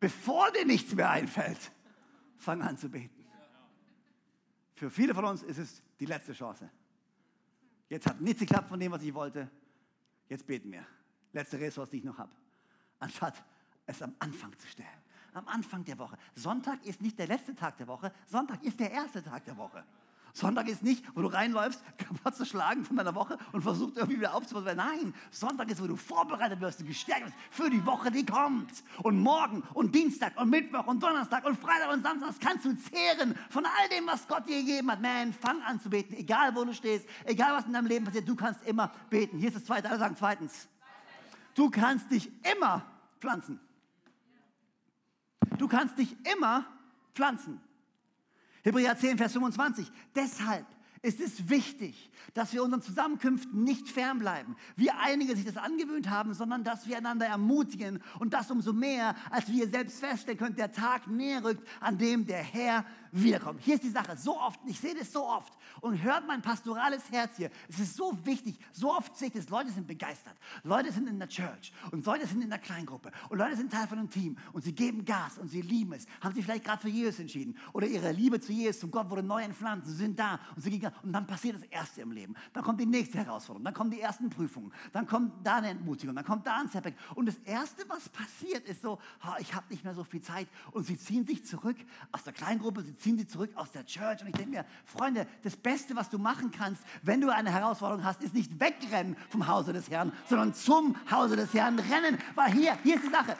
bevor 0.00 0.50
dir 0.52 0.64
nichts 0.64 0.94
mehr 0.94 1.10
einfällt, 1.10 1.72
fang 2.36 2.62
an 2.62 2.76
zu 2.76 2.88
beten. 2.88 3.24
Für 4.74 4.90
viele 4.90 5.14
von 5.14 5.24
uns 5.24 5.42
ist 5.42 5.58
es 5.58 5.82
die 5.98 6.06
letzte 6.06 6.32
Chance. 6.32 6.70
Jetzt 7.88 8.06
hat 8.06 8.20
nichts 8.20 8.40
geklappt 8.40 8.68
von 8.68 8.80
dem, 8.80 8.92
was 8.92 9.02
ich 9.02 9.14
wollte. 9.14 9.50
Jetzt 10.28 10.46
beten 10.46 10.72
wir. 10.72 10.86
Letzte 11.32 11.58
Ressource, 11.58 11.90
die 11.90 11.98
ich 11.98 12.04
noch 12.04 12.18
habe. 12.18 12.32
Anstatt 12.98 13.44
es 13.86 14.02
am 14.02 14.14
Anfang 14.18 14.56
zu 14.58 14.66
stellen. 14.66 14.88
Am 15.32 15.46
Anfang 15.48 15.84
der 15.84 15.98
Woche. 15.98 16.16
Sonntag 16.34 16.84
ist 16.84 17.00
nicht 17.02 17.18
der 17.18 17.26
letzte 17.26 17.54
Tag 17.54 17.76
der 17.76 17.86
Woche. 17.86 18.12
Sonntag 18.26 18.62
ist 18.64 18.80
der 18.80 18.90
erste 18.90 19.22
Tag 19.22 19.44
der 19.44 19.56
Woche. 19.56 19.84
Sonntag 20.36 20.68
ist 20.68 20.82
nicht, 20.82 21.02
wo 21.14 21.22
du 21.22 21.28
reinläufst, 21.28 21.82
kaputt 21.96 22.36
zu 22.36 22.44
schlagen 22.44 22.84
von 22.84 22.94
deiner 22.94 23.14
Woche 23.14 23.38
und 23.52 23.62
versuchst 23.62 23.96
irgendwie 23.96 24.18
wieder 24.18 24.34
aufzubauen. 24.34 24.76
Nein, 24.76 25.14
Sonntag 25.30 25.70
ist, 25.70 25.82
wo 25.82 25.86
du 25.86 25.96
vorbereitet 25.96 26.60
wirst 26.60 26.80
und 26.80 26.88
gestärkt 26.88 27.24
wirst 27.24 27.36
für 27.50 27.70
die 27.70 27.84
Woche, 27.86 28.10
die 28.10 28.26
kommt. 28.26 28.84
Und 29.02 29.18
morgen 29.18 29.62
und 29.72 29.94
Dienstag 29.94 30.38
und 30.38 30.50
Mittwoch 30.50 30.86
und 30.86 31.02
Donnerstag 31.02 31.46
und 31.46 31.58
Freitag 31.58 31.90
und 31.90 32.02
Samstag 32.02 32.34
kannst 32.38 32.66
du 32.66 32.76
zehren 32.76 33.34
von 33.48 33.64
all 33.64 33.88
dem, 33.88 34.06
was 34.06 34.28
Gott 34.28 34.46
dir 34.46 34.58
gegeben 34.58 34.90
hat. 34.90 35.00
Man, 35.00 35.32
fang 35.32 35.62
an 35.62 35.80
zu 35.80 35.88
beten, 35.88 36.12
egal 36.12 36.54
wo 36.54 36.64
du 36.64 36.74
stehst, 36.74 37.08
egal 37.24 37.56
was 37.56 37.64
in 37.64 37.72
deinem 37.72 37.86
Leben 37.86 38.04
passiert, 38.04 38.28
du 38.28 38.36
kannst 38.36 38.62
immer 38.66 38.92
beten. 39.08 39.38
Hier 39.38 39.48
ist 39.48 39.56
das 39.56 39.64
Zweite, 39.64 39.88
alle 39.88 39.98
sagen 39.98 40.16
zweitens. 40.18 40.68
Du 41.54 41.70
kannst 41.70 42.10
dich 42.10 42.30
immer 42.52 42.84
pflanzen. 43.20 43.58
Du 45.56 45.66
kannst 45.66 45.96
dich 45.96 46.14
immer 46.30 46.66
pflanzen. 47.14 47.58
Hebräer 48.66 48.98
10, 48.98 49.16
Vers 49.16 49.32
25. 49.32 49.92
Deshalb 50.16 50.66
ist 51.00 51.20
es 51.20 51.48
wichtig, 51.48 52.10
dass 52.34 52.52
wir 52.52 52.64
unseren 52.64 52.82
Zusammenkünften 52.82 53.62
nicht 53.62 53.88
fernbleiben, 53.88 54.56
wie 54.74 54.90
einige 54.90 55.36
sich 55.36 55.44
das 55.44 55.56
angewöhnt 55.56 56.10
haben, 56.10 56.34
sondern 56.34 56.64
dass 56.64 56.88
wir 56.88 56.96
einander 56.96 57.26
ermutigen 57.26 58.02
und 58.18 58.34
das 58.34 58.50
umso 58.50 58.72
mehr, 58.72 59.14
als 59.30 59.48
wir 59.52 59.68
selbst 59.68 60.00
feststellen 60.00 60.36
können, 60.36 60.56
der 60.56 60.72
Tag 60.72 61.06
näher 61.06 61.44
rückt, 61.44 61.64
an 61.78 61.96
dem 61.96 62.26
der 62.26 62.42
Herr 62.42 62.84
wiederkommen. 63.22 63.58
Hier 63.60 63.74
ist 63.74 63.84
die 63.84 63.90
Sache, 63.90 64.16
so 64.16 64.38
oft, 64.38 64.60
ich 64.66 64.78
sehe 64.78 64.94
das 64.94 65.12
so 65.12 65.26
oft 65.26 65.52
und 65.80 66.02
hört 66.02 66.26
mein 66.26 66.42
pastorales 66.42 67.10
Herz 67.10 67.36
hier. 67.36 67.50
Es 67.68 67.78
ist 67.78 67.96
so 67.96 68.16
wichtig, 68.24 68.58
so 68.72 68.92
oft 68.92 69.16
sehe 69.16 69.28
ich 69.28 69.34
das, 69.34 69.48
Leute 69.48 69.70
sind 69.70 69.86
begeistert, 69.86 70.34
Leute 70.64 70.92
sind 70.92 71.08
in 71.08 71.18
der 71.18 71.28
Church 71.28 71.72
und 71.90 72.04
Leute 72.04 72.26
sind 72.26 72.42
in 72.42 72.50
der 72.50 72.58
Kleingruppe 72.58 73.12
und 73.28 73.38
Leute 73.38 73.56
sind 73.56 73.72
Teil 73.72 73.86
von 73.86 73.98
einem 73.98 74.10
Team 74.10 74.36
und 74.52 74.62
sie 74.62 74.72
geben 74.72 75.04
Gas 75.04 75.38
und 75.38 75.48
sie 75.48 75.62
lieben 75.62 75.92
es. 75.92 76.06
Haben 76.20 76.34
sie 76.34 76.42
vielleicht 76.42 76.64
gerade 76.64 76.82
für 76.82 76.88
Jesus 76.88 77.18
entschieden 77.18 77.56
oder 77.72 77.86
ihre 77.86 78.12
Liebe 78.12 78.40
zu 78.40 78.52
Jesus, 78.52 78.80
zu 78.80 78.88
Gott 78.88 79.10
wurde 79.10 79.22
neu 79.22 79.42
entflammt, 79.42 79.86
sie 79.86 79.94
sind 79.94 80.18
da 80.18 80.38
und 80.54 80.62
sie 80.62 80.70
gehen 80.70 80.90
und 81.02 81.12
dann 81.12 81.26
passiert 81.26 81.56
das 81.56 81.64
Erste 81.64 82.02
im 82.02 82.12
Leben. 82.12 82.34
Dann 82.52 82.62
kommt 82.62 82.80
die 82.80 82.86
nächste 82.86 83.18
Herausforderung, 83.18 83.64
dann 83.64 83.74
kommen 83.74 83.90
die 83.90 84.00
ersten 84.00 84.30
Prüfungen, 84.30 84.72
dann 84.92 85.06
kommt 85.06 85.46
da 85.46 85.56
eine 85.56 85.68
Entmutigung, 85.68 86.14
dann 86.14 86.24
kommt 86.24 86.46
da 86.46 86.60
ein 86.60 86.68
Setback. 86.68 86.94
Und 87.14 87.26
das 87.26 87.36
Erste, 87.44 87.84
was 87.88 88.08
passiert, 88.08 88.66
ist 88.66 88.82
so, 88.82 88.98
ich 89.38 89.54
habe 89.54 89.66
nicht 89.70 89.84
mehr 89.84 89.94
so 89.94 90.04
viel 90.04 90.20
Zeit. 90.20 90.48
Und 90.72 90.86
sie 90.86 90.98
ziehen 90.98 91.24
sich 91.24 91.44
zurück 91.44 91.76
aus 92.12 92.24
der 92.24 92.32
Kleingruppe, 92.32 92.82
sie 92.82 92.96
ziehen 92.96 93.05
sich 93.14 93.28
zurück 93.28 93.50
aus 93.54 93.70
der 93.70 93.86
Church 93.86 94.22
und 94.22 94.28
ich 94.28 94.34
denke 94.34 94.50
mir, 94.50 94.64
Freunde, 94.84 95.26
das 95.44 95.56
Beste, 95.56 95.94
was 95.94 96.10
du 96.10 96.18
machen 96.18 96.50
kannst, 96.50 96.82
wenn 97.02 97.20
du 97.20 97.28
eine 97.28 97.52
Herausforderung 97.52 98.04
hast, 98.04 98.22
ist 98.22 98.34
nicht 98.34 98.58
wegrennen 98.58 99.16
vom 99.28 99.46
Hause 99.46 99.72
des 99.72 99.90
Herrn, 99.90 100.12
sondern 100.28 100.54
zum 100.54 100.96
Hause 101.10 101.36
des 101.36 101.54
Herrn 101.54 101.78
rennen, 101.78 102.18
weil 102.34 102.52
hier, 102.52 102.76
hier 102.82 102.96
ist 102.96 103.04
die 103.04 103.10
Sache. 103.10 103.36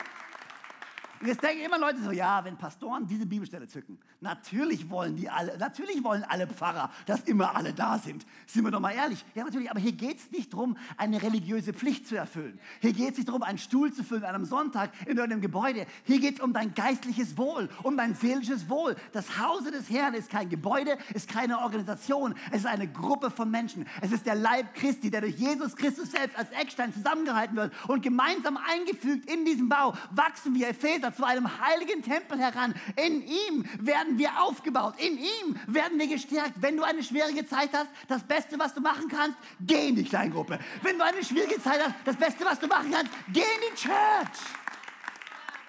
Und 1.20 1.28
jetzt 1.28 1.42
denken 1.42 1.64
immer 1.64 1.78
Leute 1.78 2.02
so, 2.02 2.10
ja, 2.10 2.44
wenn 2.44 2.56
Pastoren 2.56 3.06
diese 3.06 3.26
Bibelstelle 3.26 3.66
zücken, 3.66 3.98
natürlich 4.20 4.90
wollen 4.90 5.16
die 5.16 5.28
alle, 5.28 5.56
natürlich 5.58 6.02
wollen 6.04 6.24
alle 6.24 6.46
Pfarrer, 6.46 6.90
dass 7.06 7.22
immer 7.22 7.56
alle 7.56 7.72
da 7.72 7.98
sind. 7.98 8.26
Sind 8.46 8.64
wir 8.64 8.70
doch 8.70 8.80
mal 8.80 8.92
ehrlich. 8.92 9.24
Ja, 9.34 9.44
natürlich, 9.44 9.70
aber 9.70 9.80
hier 9.80 9.92
geht 9.92 10.18
es 10.18 10.30
nicht 10.30 10.52
darum, 10.52 10.76
eine 10.96 11.22
religiöse 11.22 11.72
Pflicht 11.72 12.06
zu 12.06 12.16
erfüllen. 12.16 12.58
Hier 12.80 12.92
geht 12.92 13.12
es 13.12 13.16
nicht 13.16 13.28
darum, 13.28 13.42
einen 13.42 13.58
Stuhl 13.58 13.92
zu 13.92 14.04
füllen 14.04 14.24
an 14.24 14.34
einem 14.34 14.44
Sonntag 14.44 14.90
in 15.02 15.16
irgendeinem 15.16 15.40
Gebäude. 15.40 15.86
Hier 16.04 16.20
geht 16.20 16.34
es 16.34 16.40
um 16.40 16.52
dein 16.52 16.74
geistliches 16.74 17.36
Wohl, 17.38 17.68
um 17.82 17.96
dein 17.96 18.14
seelisches 18.14 18.68
Wohl. 18.68 18.96
Das 19.12 19.38
Hause 19.38 19.70
des 19.70 19.88
Herrn 19.88 20.14
ist 20.14 20.30
kein 20.30 20.48
Gebäude, 20.48 20.98
ist 21.14 21.28
keine 21.28 21.60
Organisation. 21.60 22.34
Es 22.50 22.58
ist 22.58 22.66
eine 22.66 22.88
Gruppe 22.88 23.30
von 23.30 23.50
Menschen. 23.50 23.86
Es 24.00 24.12
ist 24.12 24.26
der 24.26 24.34
Leib 24.34 24.74
Christi, 24.74 25.10
der 25.10 25.22
durch 25.22 25.36
Jesus 25.36 25.76
Christus 25.76 26.10
selbst 26.10 26.36
als 26.38 26.50
Eckstein 26.50 26.92
zusammengehalten 26.92 27.56
wird 27.56 27.72
und 27.88 28.02
gemeinsam 28.02 28.56
eingefügt 28.56 29.30
in 29.30 29.44
diesem 29.44 29.68
Bau 29.68 29.94
wachsen 30.10 30.54
wir 30.54 30.68
Epheser 30.68 31.05
Priester 31.06 31.14
zu 31.14 31.24
einem 31.24 31.60
heiligen 31.60 32.02
Tempel 32.02 32.38
heran. 32.38 32.74
In 32.96 33.22
ihm 33.22 33.64
werden 33.80 34.18
wir 34.18 34.40
aufgebaut. 34.40 34.94
In 34.98 35.18
ihm 35.18 35.58
werden 35.66 35.98
wir 35.98 36.06
gestärkt. 36.06 36.54
Wenn 36.56 36.76
du 36.76 36.82
eine 36.82 37.02
schwierige 37.02 37.46
Zeit 37.46 37.70
hast, 37.72 37.88
das 38.08 38.22
Beste, 38.22 38.58
was 38.58 38.74
du 38.74 38.80
machen 38.80 39.08
kannst, 39.08 39.36
geh 39.60 39.88
in 39.88 39.96
die 39.96 40.04
Kleingruppe. 40.04 40.58
Wenn 40.82 40.98
du 40.98 41.04
eine 41.04 41.22
schwierige 41.22 41.60
Zeit 41.60 41.80
hast, 41.84 41.94
das 42.04 42.16
Beste, 42.16 42.44
was 42.44 42.58
du 42.58 42.66
machen 42.66 42.90
kannst, 42.90 43.12
geh 43.32 43.40
in 43.40 43.46
die 43.70 43.76
Church. 43.76 44.38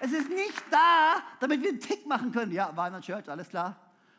Es 0.00 0.12
ist 0.12 0.28
nicht 0.28 0.62
da, 0.70 1.22
damit 1.40 1.62
wir 1.62 1.70
einen 1.70 1.80
Tick 1.80 2.06
machen 2.06 2.30
können. 2.32 2.52
Ja, 2.52 2.74
war 2.76 2.86
in 2.86 2.92
der 2.94 3.02
Church, 3.02 3.28
alles 3.28 3.48
klar. 3.48 3.76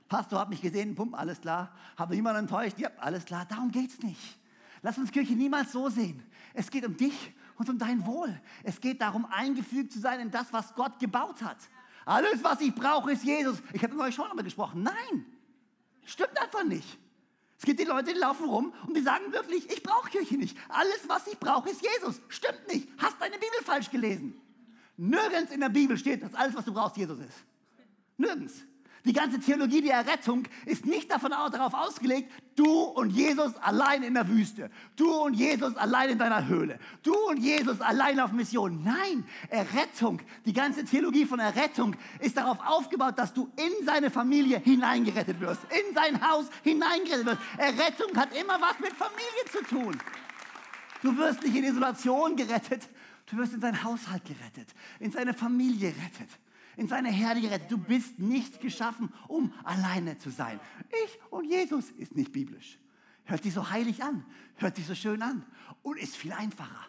Pastor 0.07 0.39
hat 0.39 0.49
mich 0.49 0.61
gesehen, 0.61 0.95
pum, 0.95 1.13
alles 1.13 1.39
klar. 1.39 1.71
Habe 1.97 2.15
niemand 2.15 2.37
enttäuscht, 2.37 2.79
ja, 2.79 2.89
alles 2.99 3.25
klar. 3.25 3.45
Darum 3.47 3.71
geht 3.71 3.91
es 3.91 3.99
nicht. 3.99 4.39
Lass 4.81 4.97
uns 4.97 5.11
Kirche 5.11 5.33
niemals 5.33 5.71
so 5.71 5.89
sehen. 5.89 6.23
Es 6.53 6.71
geht 6.71 6.85
um 6.85 6.95
dich 6.97 7.33
und 7.59 7.69
um 7.69 7.77
dein 7.77 8.05
Wohl. 8.05 8.41
Es 8.63 8.79
geht 8.79 9.01
darum, 9.01 9.25
eingefügt 9.25 9.91
zu 9.91 9.99
sein 9.99 10.19
in 10.21 10.31
das, 10.31 10.51
was 10.51 10.73
Gott 10.73 10.97
gebaut 10.97 11.41
hat. 11.43 11.57
Alles, 12.05 12.43
was 12.43 12.61
ich 12.61 12.73
brauche, 12.73 13.11
ist 13.11 13.23
Jesus. 13.23 13.61
Ich 13.73 13.83
habe 13.83 13.93
mit 13.93 14.03
euch 14.03 14.15
schon 14.15 14.27
einmal 14.29 14.45
gesprochen. 14.45 14.81
Nein, 14.81 15.25
stimmt 16.05 16.41
einfach 16.41 16.63
nicht. 16.63 16.97
Es 17.57 17.65
gibt 17.65 17.79
die 17.79 17.83
Leute, 17.83 18.13
die 18.13 18.19
laufen 18.19 18.49
rum 18.49 18.73
und 18.87 18.95
die 18.95 19.01
sagen 19.01 19.33
wirklich, 19.33 19.69
ich 19.69 19.83
brauche 19.83 20.09
Kirche 20.09 20.37
nicht. 20.37 20.57
Alles, 20.69 21.01
was 21.07 21.27
ich 21.27 21.37
brauche, 21.37 21.69
ist 21.69 21.83
Jesus. 21.83 22.21
Stimmt 22.29 22.65
nicht. 22.69 22.87
Hast 22.97 23.19
deine 23.19 23.35
Bibel 23.35 23.59
falsch 23.65 23.91
gelesen. 23.91 24.39
Nirgends 24.95 25.51
in 25.51 25.59
der 25.59 25.69
Bibel 25.69 25.97
steht, 25.97 26.23
dass 26.23 26.33
alles, 26.33 26.55
was 26.55 26.63
du 26.63 26.73
brauchst, 26.73 26.95
Jesus 26.95 27.19
ist. 27.19 27.43
Nirgends. 28.15 28.63
Die 29.05 29.13
ganze 29.13 29.39
Theologie 29.39 29.81
der 29.81 29.93
Errettung 29.93 30.43
ist 30.65 30.85
nicht 30.85 31.09
davon, 31.09 31.31
darauf 31.31 31.73
ausgelegt, 31.73 32.31
du 32.55 32.69
und 32.69 33.11
Jesus 33.11 33.55
allein 33.57 34.03
in 34.03 34.13
der 34.13 34.27
Wüste, 34.27 34.69
du 34.97 35.09
und 35.09 35.35
Jesus 35.35 35.75
allein 35.77 36.09
in 36.09 36.17
deiner 36.17 36.45
Höhle, 36.47 36.79
du 37.03 37.15
und 37.29 37.37
Jesus 37.37 37.79
allein 37.79 38.19
auf 38.19 38.33
Mission. 38.33 38.83
Nein, 38.83 39.25
Errettung, 39.49 40.21
die 40.45 40.51
ganze 40.51 40.83
Theologie 40.83 41.25
von 41.25 41.39
Errettung 41.39 41.95
ist 42.19 42.35
darauf 42.35 42.57
aufgebaut, 42.65 43.17
dass 43.17 43.33
du 43.33 43.49
in 43.55 43.85
seine 43.85 44.11
Familie 44.11 44.59
hineingerettet 44.59 45.39
wirst, 45.39 45.61
in 45.69 45.95
sein 45.95 46.21
Haus 46.29 46.47
hineingerettet 46.63 47.25
wirst. 47.25 47.41
Errettung 47.57 48.17
hat 48.17 48.35
immer 48.35 48.59
was 48.59 48.79
mit 48.79 48.91
Familie 48.91 49.45
zu 49.49 49.63
tun. 49.63 49.97
Du 51.01 51.15
wirst 51.15 51.41
nicht 51.43 51.55
in 51.55 51.63
Isolation 51.63 52.35
gerettet, 52.35 52.89
du 53.27 53.37
wirst 53.37 53.53
in 53.53 53.61
sein 53.61 53.81
Haushalt 53.81 54.25
gerettet, 54.25 54.75
in 54.99 55.11
seine 55.11 55.33
Familie 55.33 55.93
gerettet 55.93 56.29
in 56.79 56.87
seine 56.87 57.09
Herde 57.09 57.41
gerettet. 57.41 57.69
Du 57.69 57.77
bist 57.77 58.19
nicht 58.19 58.61
geschaffen, 58.61 59.11
um 59.27 59.53
alleine 59.65 60.17
zu 60.17 60.29
sein. 60.29 60.61
Ich 61.05 61.19
und 61.29 61.43
Jesus 61.43 61.89
ist 61.91 62.15
nicht 62.15 62.31
biblisch. 62.31 62.79
Hört 63.25 63.43
sich 63.43 63.53
so 63.53 63.69
heilig 63.69 64.01
an, 64.01 64.25
hört 64.55 64.77
sich 64.77 64.87
so 64.87 64.95
schön 64.95 65.21
an 65.21 65.45
und 65.83 65.99
ist 65.99 66.15
viel 66.15 66.31
einfacher. 66.31 66.87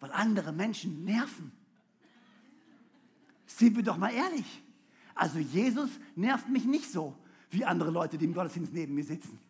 Weil 0.00 0.12
andere 0.12 0.52
Menschen 0.52 1.04
nerven. 1.04 1.52
Sind 3.46 3.76
wir 3.76 3.82
doch 3.82 3.96
mal 3.96 4.12
ehrlich. 4.12 4.62
Also 5.14 5.38
Jesus 5.38 5.88
nervt 6.14 6.50
mich 6.50 6.66
nicht 6.66 6.92
so 6.92 7.16
wie 7.50 7.64
andere 7.64 7.90
Leute, 7.90 8.18
die 8.18 8.26
im 8.26 8.34
Gottesdienst 8.34 8.74
neben 8.74 8.94
mir 8.94 9.04
sitzen. 9.04 9.40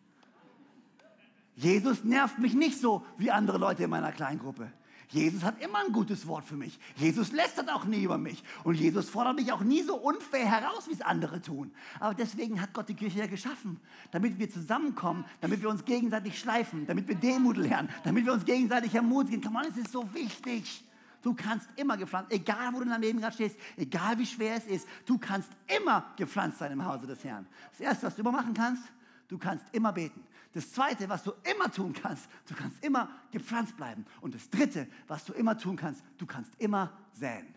Jesus 1.53 2.05
nervt 2.05 2.39
mich 2.39 2.53
nicht 2.53 2.79
so 2.79 3.05
wie 3.17 3.29
andere 3.29 3.57
Leute 3.57 3.83
in 3.83 3.89
meiner 3.89 4.13
Kleingruppe. 4.13 4.71
Jesus 5.11 5.43
hat 5.43 5.59
immer 5.61 5.79
ein 5.79 5.91
gutes 5.91 6.27
Wort 6.27 6.45
für 6.45 6.55
mich. 6.55 6.79
Jesus 6.95 7.31
lästert 7.31 7.69
auch 7.71 7.85
nie 7.85 8.03
über 8.03 8.19
mich. 8.19 8.43
Und 8.63 8.75
Jesus 8.75 9.09
fordert 9.09 9.37
mich 9.37 9.51
auch 9.51 9.61
nie 9.61 9.81
so 9.81 9.95
unfair 9.95 10.45
heraus, 10.45 10.87
wie 10.87 10.93
es 10.93 11.01
andere 11.01 11.41
tun. 11.41 11.71
Aber 11.99 12.13
deswegen 12.13 12.61
hat 12.61 12.73
Gott 12.73 12.89
die 12.89 12.93
Kirche 12.93 13.19
ja 13.19 13.25
geschaffen, 13.25 13.79
damit 14.11 14.37
wir 14.37 14.51
zusammenkommen, 14.51 15.25
damit 15.41 15.63
wir 15.63 15.69
uns 15.69 15.83
gegenseitig 15.83 16.37
schleifen, 16.37 16.85
damit 16.85 17.07
wir 17.07 17.15
Demut 17.15 17.57
lernen, 17.57 17.89
damit 18.03 18.25
wir 18.25 18.33
uns 18.33 18.45
gegenseitig 18.45 18.93
ermutigen. 18.93 19.41
Come 19.41 19.59
on, 19.59 19.65
es 19.65 19.77
ist 19.77 19.91
so 19.91 20.13
wichtig. 20.13 20.83
Du 21.23 21.33
kannst 21.33 21.67
immer 21.75 21.97
gepflanzt, 21.97 22.31
egal 22.31 22.71
wo 22.71 22.77
du 22.77 22.83
in 22.83 22.89
deinem 22.89 23.01
Leben 23.01 23.19
gerade 23.19 23.33
stehst, 23.33 23.57
egal 23.77 24.17
wie 24.19 24.27
schwer 24.27 24.55
es 24.55 24.67
ist, 24.67 24.87
du 25.07 25.17
kannst 25.17 25.49
immer 25.67 26.13
gepflanzt 26.17 26.59
sein 26.59 26.71
im 26.71 26.85
Hause 26.85 27.07
des 27.07 27.23
Herrn. 27.23 27.47
Das 27.71 27.81
Erste, 27.81 28.07
was 28.07 28.15
du 28.15 28.21
immer 28.21 28.31
machen 28.31 28.53
kannst, 28.53 28.83
du 29.27 29.39
kannst 29.39 29.65
immer 29.71 29.91
beten. 29.91 30.23
Das 30.59 30.73
Zweite, 30.73 31.07
was 31.07 31.23
du 31.23 31.31
immer 31.49 31.71
tun 31.71 31.93
kannst, 31.93 32.27
du 32.45 32.53
kannst 32.53 32.83
immer 32.83 33.09
gepflanzt 33.31 33.77
bleiben. 33.77 34.05
Und 34.19 34.35
das 34.35 34.49
Dritte, 34.49 34.89
was 35.07 35.23
du 35.23 35.31
immer 35.31 35.57
tun 35.57 35.77
kannst, 35.77 36.03
du 36.17 36.25
kannst 36.25 36.53
immer 36.57 36.91
säen. 37.13 37.55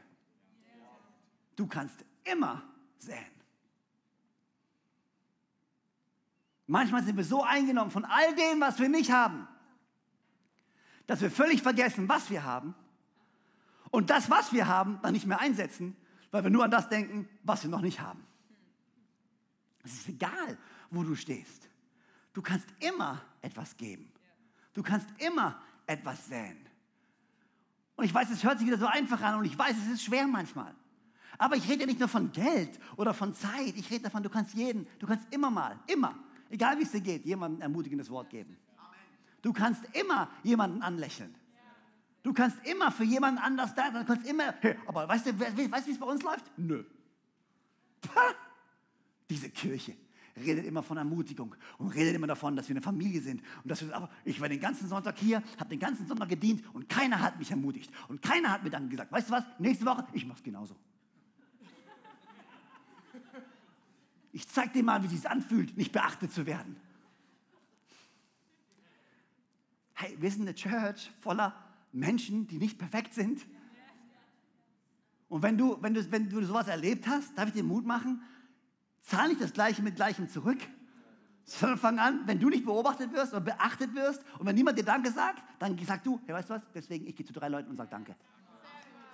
Du 1.56 1.66
kannst 1.66 2.04
immer 2.22 2.62
säen. 2.98 3.26
Manchmal 6.68 7.02
sind 7.02 7.16
wir 7.16 7.24
so 7.24 7.42
eingenommen 7.42 7.90
von 7.90 8.04
all 8.04 8.36
dem, 8.36 8.60
was 8.60 8.78
wir 8.78 8.88
nicht 8.88 9.10
haben, 9.10 9.48
dass 11.08 11.22
wir 11.22 11.30
völlig 11.32 11.60
vergessen, 11.60 12.08
was 12.08 12.30
wir 12.30 12.44
haben 12.44 12.72
und 13.90 14.10
das, 14.10 14.30
was 14.30 14.52
wir 14.52 14.68
haben, 14.68 15.00
dann 15.02 15.12
nicht 15.12 15.26
mehr 15.26 15.40
einsetzen, 15.40 15.96
weil 16.30 16.44
wir 16.44 16.50
nur 16.50 16.62
an 16.62 16.70
das 16.70 16.88
denken, 16.88 17.28
was 17.42 17.64
wir 17.64 17.70
noch 17.70 17.80
nicht 17.80 17.98
haben. 17.98 18.24
Es 19.82 19.92
ist 19.92 20.08
egal, 20.08 20.56
wo 20.92 21.02
du 21.02 21.16
stehst. 21.16 21.71
Du 22.32 22.42
kannst 22.42 22.66
immer 22.80 23.20
etwas 23.40 23.76
geben. 23.76 24.10
Du 24.72 24.82
kannst 24.82 25.08
immer 25.18 25.60
etwas 25.86 26.26
säen. 26.26 26.56
Und 27.96 28.04
ich 28.04 28.14
weiß, 28.14 28.30
es 28.30 28.42
hört 28.42 28.58
sich 28.58 28.66
wieder 28.66 28.78
so 28.78 28.86
einfach 28.86 29.20
an 29.20 29.38
und 29.38 29.44
ich 29.44 29.58
weiß, 29.58 29.76
es 29.76 29.92
ist 29.92 30.04
schwer 30.04 30.26
manchmal. 30.26 30.74
Aber 31.38 31.56
ich 31.56 31.68
rede 31.68 31.80
ja 31.80 31.86
nicht 31.86 31.98
nur 31.98 32.08
von 32.08 32.32
Geld 32.32 32.78
oder 32.96 33.12
von 33.12 33.34
Zeit. 33.34 33.74
Ich 33.76 33.90
rede 33.90 34.04
davon, 34.04 34.22
du 34.22 34.30
kannst 34.30 34.54
jeden, 34.54 34.86
du 34.98 35.06
kannst 35.06 35.32
immer 35.32 35.50
mal, 35.50 35.78
immer, 35.86 36.14
egal 36.50 36.78
wie 36.78 36.82
es 36.82 36.92
dir 36.92 37.00
geht, 37.00 37.26
jemandem 37.26 37.58
ein 37.58 37.62
ermutigendes 37.62 38.08
Wort 38.10 38.30
geben. 38.30 38.56
Du 39.42 39.52
kannst 39.52 39.82
immer 39.94 40.30
jemanden 40.42 40.82
anlächeln. 40.82 41.34
Du 42.22 42.32
kannst 42.32 42.64
immer 42.64 42.92
für 42.92 43.04
jemanden 43.04 43.38
anders 43.38 43.74
da 43.74 43.90
sein. 43.90 44.06
Du 44.06 44.12
kannst 44.12 44.26
immer, 44.26 44.54
hey, 44.60 44.78
aber 44.86 45.08
weißt 45.08 45.26
du, 45.26 45.40
weißt, 45.40 45.72
weißt, 45.72 45.86
wie 45.88 45.90
es 45.90 45.98
bei 45.98 46.06
uns 46.06 46.22
läuft? 46.22 46.44
Nö. 46.56 46.84
Pah, 48.00 48.34
diese 49.28 49.50
Kirche 49.50 49.96
redet 50.36 50.64
immer 50.64 50.82
von 50.82 50.96
Ermutigung 50.96 51.54
und 51.78 51.88
redet 51.88 52.14
immer 52.14 52.26
davon, 52.26 52.56
dass 52.56 52.68
wir 52.68 52.74
eine 52.74 52.82
Familie 52.82 53.20
sind. 53.20 53.42
Und 53.62 53.70
dass 53.70 53.86
wir, 53.86 53.94
aber 53.94 54.10
ich 54.24 54.40
war 54.40 54.48
den 54.48 54.60
ganzen 54.60 54.88
Sonntag 54.88 55.18
hier, 55.18 55.42
habe 55.58 55.70
den 55.70 55.78
ganzen 55.78 56.06
Sonntag 56.06 56.28
gedient 56.28 56.64
und 56.74 56.88
keiner 56.88 57.20
hat 57.20 57.38
mich 57.38 57.50
ermutigt. 57.50 57.90
Und 58.08 58.22
keiner 58.22 58.50
hat 58.50 58.64
mir 58.64 58.70
dann 58.70 58.88
gesagt, 58.88 59.12
weißt 59.12 59.28
du 59.28 59.32
was, 59.32 59.44
nächste 59.58 59.84
Woche, 59.84 60.06
ich 60.12 60.26
mache 60.26 60.38
es 60.38 60.42
genauso. 60.42 60.76
Ich 64.32 64.48
zeig 64.48 64.72
dir 64.72 64.82
mal, 64.82 65.02
wie 65.08 65.14
es 65.14 65.26
anfühlt, 65.26 65.76
nicht 65.76 65.92
beachtet 65.92 66.32
zu 66.32 66.46
werden. 66.46 66.76
Hey, 69.92 70.16
wir 70.18 70.30
sind 70.30 70.42
eine 70.42 70.54
Church 70.54 71.10
voller 71.20 71.54
Menschen, 71.92 72.46
die 72.46 72.56
nicht 72.56 72.78
perfekt 72.78 73.12
sind. 73.12 73.44
Und 75.28 75.42
wenn 75.42 75.58
du, 75.58 75.80
wenn, 75.82 75.94
du, 75.94 76.10
wenn 76.10 76.28
du 76.28 76.42
sowas 76.44 76.68
erlebt 76.68 77.06
hast, 77.06 77.36
darf 77.36 77.48
ich 77.48 77.54
dir 77.54 77.62
Mut 77.62 77.84
machen, 77.84 78.22
Zahl 79.02 79.28
nicht 79.28 79.40
das 79.40 79.52
Gleiche 79.52 79.82
mit 79.82 79.96
Gleichem 79.96 80.28
zurück, 80.28 80.58
sondern 81.44 81.78
fang 81.78 81.98
an, 81.98 82.20
wenn 82.26 82.38
du 82.38 82.48
nicht 82.48 82.64
beobachtet 82.64 83.12
wirst 83.12 83.32
oder 83.32 83.40
beachtet 83.40 83.94
wirst 83.94 84.22
und 84.38 84.46
wenn 84.46 84.54
niemand 84.54 84.78
dir 84.78 84.84
Danke 84.84 85.10
sagt, 85.10 85.42
dann 85.58 85.78
sag 85.84 86.02
du, 86.04 86.20
hey, 86.26 86.34
weißt 86.34 86.50
du 86.50 86.54
was, 86.54 86.62
deswegen, 86.74 87.06
ich 87.06 87.16
gehe 87.16 87.26
zu 87.26 87.32
drei 87.32 87.48
Leuten 87.48 87.70
und 87.70 87.76
sag 87.76 87.90
Danke. 87.90 88.14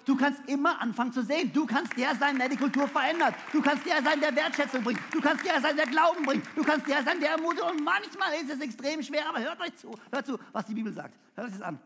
Du 0.04 0.16
kannst 0.16 0.48
immer 0.48 0.80
anfangen 0.80 1.12
zu 1.12 1.22
sehen. 1.22 1.52
Du 1.52 1.66
kannst 1.66 1.94
der 1.94 2.14
sein, 2.14 2.38
der 2.38 2.48
die 2.48 2.56
Kultur 2.56 2.88
verändert. 2.88 3.34
Du 3.52 3.60
kannst 3.60 3.84
der 3.84 4.02
sein, 4.02 4.18
der 4.18 4.34
Wertschätzung 4.34 4.82
bringt. 4.82 4.98
Du 5.12 5.20
kannst 5.20 5.44
der 5.44 5.60
sein, 5.60 5.76
der 5.76 5.84
Glauben 5.84 6.24
bringt. 6.24 6.46
Du 6.56 6.62
kannst 6.62 6.88
der 6.88 7.02
sein, 7.04 7.20
der 7.20 7.32
ermutigt. 7.32 7.62
Und 7.70 7.84
manchmal 7.84 8.32
ist 8.40 8.50
es 8.50 8.58
extrem 8.60 9.02
schwer, 9.02 9.28
aber 9.28 9.40
hört 9.40 9.60
euch 9.60 9.76
zu. 9.76 9.94
Hört 10.10 10.24
zu, 10.24 10.38
was 10.50 10.64
die 10.64 10.72
Bibel 10.72 10.94
sagt. 10.94 11.14
Hört 11.34 11.48
euch 11.48 11.52
das 11.52 11.60
an. 11.60 11.78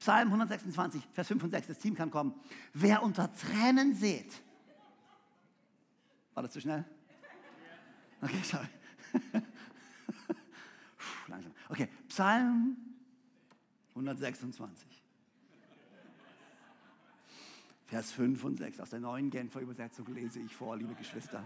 Psalm 0.00 0.26
126, 0.26 1.06
Vers 1.12 1.28
5 1.28 1.44
und 1.44 1.50
6. 1.52 1.68
Das 1.68 1.78
Team 1.78 1.94
kann 1.94 2.10
kommen. 2.10 2.34
Wer 2.72 3.04
unter 3.04 3.32
Tränen 3.34 3.94
seht. 3.94 4.32
War 6.34 6.42
das 6.42 6.50
zu 6.50 6.60
schnell? 6.60 6.84
Okay, 8.22 8.42
sorry. 8.42 8.68
Langsam. 11.28 11.52
Okay, 11.68 11.88
Psalm 12.08 12.76
126. 13.94 15.02
Vers 17.86 18.12
5 18.12 18.44
und 18.44 18.56
6 18.56 18.80
aus 18.80 18.90
der 18.90 19.00
neuen 19.00 19.30
Genfer 19.30 19.60
Übersetzung 19.60 20.06
lese 20.14 20.38
ich 20.40 20.54
vor, 20.54 20.76
liebe 20.76 20.94
Geschwister. 20.94 21.44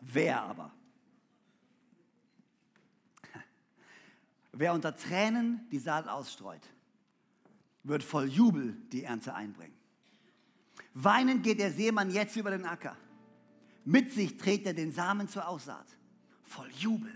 Wer 0.00 0.42
aber, 0.42 0.73
wer 4.56 4.72
unter 4.72 4.96
Tränen 4.96 5.66
die 5.70 5.78
Saat 5.78 6.08
ausstreut, 6.08 6.62
wird 7.82 8.02
voll 8.02 8.28
Jubel 8.28 8.76
die 8.92 9.04
Ernte 9.04 9.34
einbringen. 9.34 9.76
Weinend 10.94 11.42
geht 11.42 11.58
der 11.58 11.72
Seemann 11.72 12.10
jetzt 12.10 12.36
über 12.36 12.50
den 12.50 12.64
Acker. 12.64 12.96
Mit 13.84 14.12
sich 14.12 14.36
trägt 14.36 14.66
er 14.66 14.74
den 14.74 14.92
Samen 14.92 15.28
zur 15.28 15.46
Aussaat. 15.46 15.86
Voll 16.42 16.70
Jubel 16.78 17.12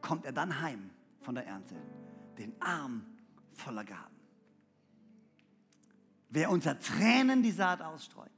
kommt 0.00 0.24
er 0.24 0.32
dann 0.32 0.60
heim 0.60 0.90
von 1.20 1.34
der 1.34 1.46
Ernte, 1.46 1.76
den 2.38 2.60
Arm 2.60 3.04
voller 3.52 3.84
Gaben. 3.84 4.16
Wer 6.30 6.50
unter 6.50 6.78
Tränen 6.78 7.42
die 7.42 7.50
Saat 7.50 7.82
ausstreut, 7.82 8.30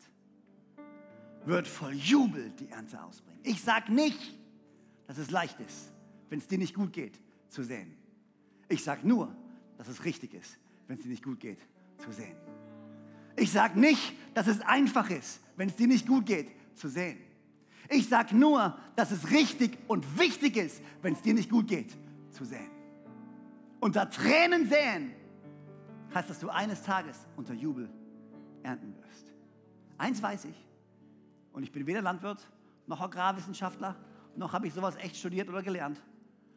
wird 1.44 1.68
voll 1.68 1.94
Jubel 1.94 2.50
die 2.50 2.68
Ernte 2.68 3.02
ausbringen. 3.02 3.40
Ich 3.44 3.62
sage 3.62 3.92
nicht, 3.92 4.38
dass 5.07 5.18
es 5.18 5.31
leicht 5.31 5.61
ist, 5.61 5.92
wenn 6.28 6.38
es 6.38 6.46
dir 6.46 6.59
nicht 6.59 6.74
gut 6.74 6.92
geht, 6.92 7.20
zu 7.48 7.62
sehen. 7.62 7.96
Ich 8.72 8.85
sage 8.85 9.06
nur, 9.06 9.30
dass 9.76 9.88
es 9.88 10.02
richtig 10.06 10.32
ist, 10.32 10.58
wenn 10.87 10.96
es 10.96 11.02
dir 11.02 11.11
nicht 11.11 11.22
gut 11.22 11.38
geht, 11.40 11.58
zu 11.98 12.11
sehen. 12.11 12.35
Ich 13.37 13.52
sage 13.52 13.78
nicht, 13.78 14.14
dass 14.32 14.46
es 14.46 14.62
einfach 14.62 15.11
ist, 15.11 15.40
wenn 15.56 15.68
es 15.68 15.76
dir 15.76 15.87
nicht 15.87 16.06
gut 16.06 16.24
geht, 16.24 16.50
zu 16.74 16.88
sehen. 16.88 17.18
Ich 17.90 18.08
sage 18.08 18.35
nur, 18.35 18.78
dass 18.96 19.11
es 19.11 19.30
richtig 19.30 19.76
und 19.88 20.18
wichtig 20.18 20.56
ist, 20.56 20.80
wenn 21.02 21.12
es 21.12 21.20
dir 21.20 21.35
nicht 21.35 21.50
gut 21.50 21.68
geht, 21.68 21.94
zu 22.30 22.46
sehen. 22.46 22.70
Unter 23.78 24.08
Tränen 24.08 24.66
säen 24.66 25.12
heißt, 26.14 26.30
dass 26.30 26.38
du 26.38 26.48
eines 26.48 26.82
Tages 26.82 27.26
unter 27.37 27.52
Jubel 27.52 27.90
ernten 28.62 28.94
wirst. 28.96 29.35
Eins 29.98 30.22
weiß 30.22 30.46
ich, 30.46 30.66
und 31.52 31.62
ich 31.62 31.72
bin 31.72 31.87
weder 31.87 32.00
Landwirt 32.00 32.48
noch 32.87 33.02
Agrarwissenschaftler, 33.02 33.96
noch 34.35 34.54
habe 34.54 34.66
ich 34.66 34.72
sowas 34.72 34.96
echt 34.96 35.16
studiert 35.16 35.50
oder 35.50 35.62
gelernt. 35.62 36.00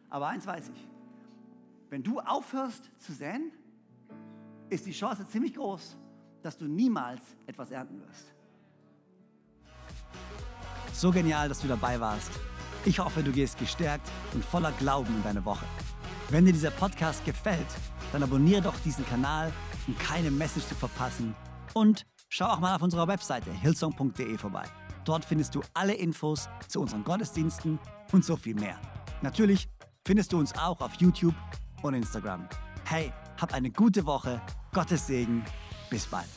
Aber 0.09 0.27
eins 0.27 0.47
weiß 0.47 0.69
ich, 0.69 0.87
wenn 1.95 2.03
du 2.03 2.19
aufhörst 2.19 2.91
zu 2.97 3.13
säen, 3.13 3.53
ist 4.67 4.85
die 4.85 4.91
Chance 4.91 5.25
ziemlich 5.29 5.53
groß, 5.53 5.95
dass 6.41 6.57
du 6.57 6.65
niemals 6.65 7.21
etwas 7.47 7.71
ernten 7.71 8.01
wirst. 8.01 8.33
So 10.91 11.09
genial, 11.09 11.47
dass 11.47 11.61
du 11.61 11.69
dabei 11.69 11.97
warst. 11.97 12.31
Ich 12.83 12.99
hoffe, 12.99 13.23
du 13.23 13.31
gehst 13.31 13.57
gestärkt 13.59 14.11
und 14.33 14.43
voller 14.43 14.73
Glauben 14.73 15.15
in 15.15 15.23
deine 15.23 15.45
Woche. 15.45 15.65
Wenn 16.31 16.43
dir 16.43 16.51
dieser 16.51 16.71
Podcast 16.71 17.23
gefällt, 17.23 17.65
dann 18.11 18.23
abonniere 18.23 18.63
doch 18.63 18.77
diesen 18.79 19.05
Kanal, 19.05 19.53
um 19.87 19.97
keine 19.97 20.31
Message 20.31 20.65
zu 20.65 20.75
verpassen. 20.75 21.33
Und 21.73 22.05
schau 22.27 22.47
auch 22.47 22.59
mal 22.59 22.75
auf 22.75 22.81
unserer 22.81 23.07
Webseite 23.07 23.53
hillsong.de 23.53 24.37
vorbei. 24.37 24.65
Dort 25.05 25.23
findest 25.23 25.55
du 25.55 25.61
alle 25.73 25.93
Infos 25.93 26.49
zu 26.67 26.81
unseren 26.81 27.05
Gottesdiensten 27.05 27.79
und 28.11 28.25
so 28.25 28.35
viel 28.35 28.55
mehr. 28.55 28.81
Natürlich 29.21 29.69
findest 30.05 30.33
du 30.33 30.39
uns 30.39 30.53
auch 30.57 30.81
auf 30.81 30.95
YouTube 30.95 31.33
und 31.81 31.93
Instagram. 31.93 32.47
Hey, 32.85 33.11
hab 33.39 33.53
eine 33.53 33.71
gute 33.71 34.05
Woche. 34.05 34.41
Gottes 34.73 35.07
Segen. 35.07 35.43
Bis 35.89 36.05
bald. 36.05 36.27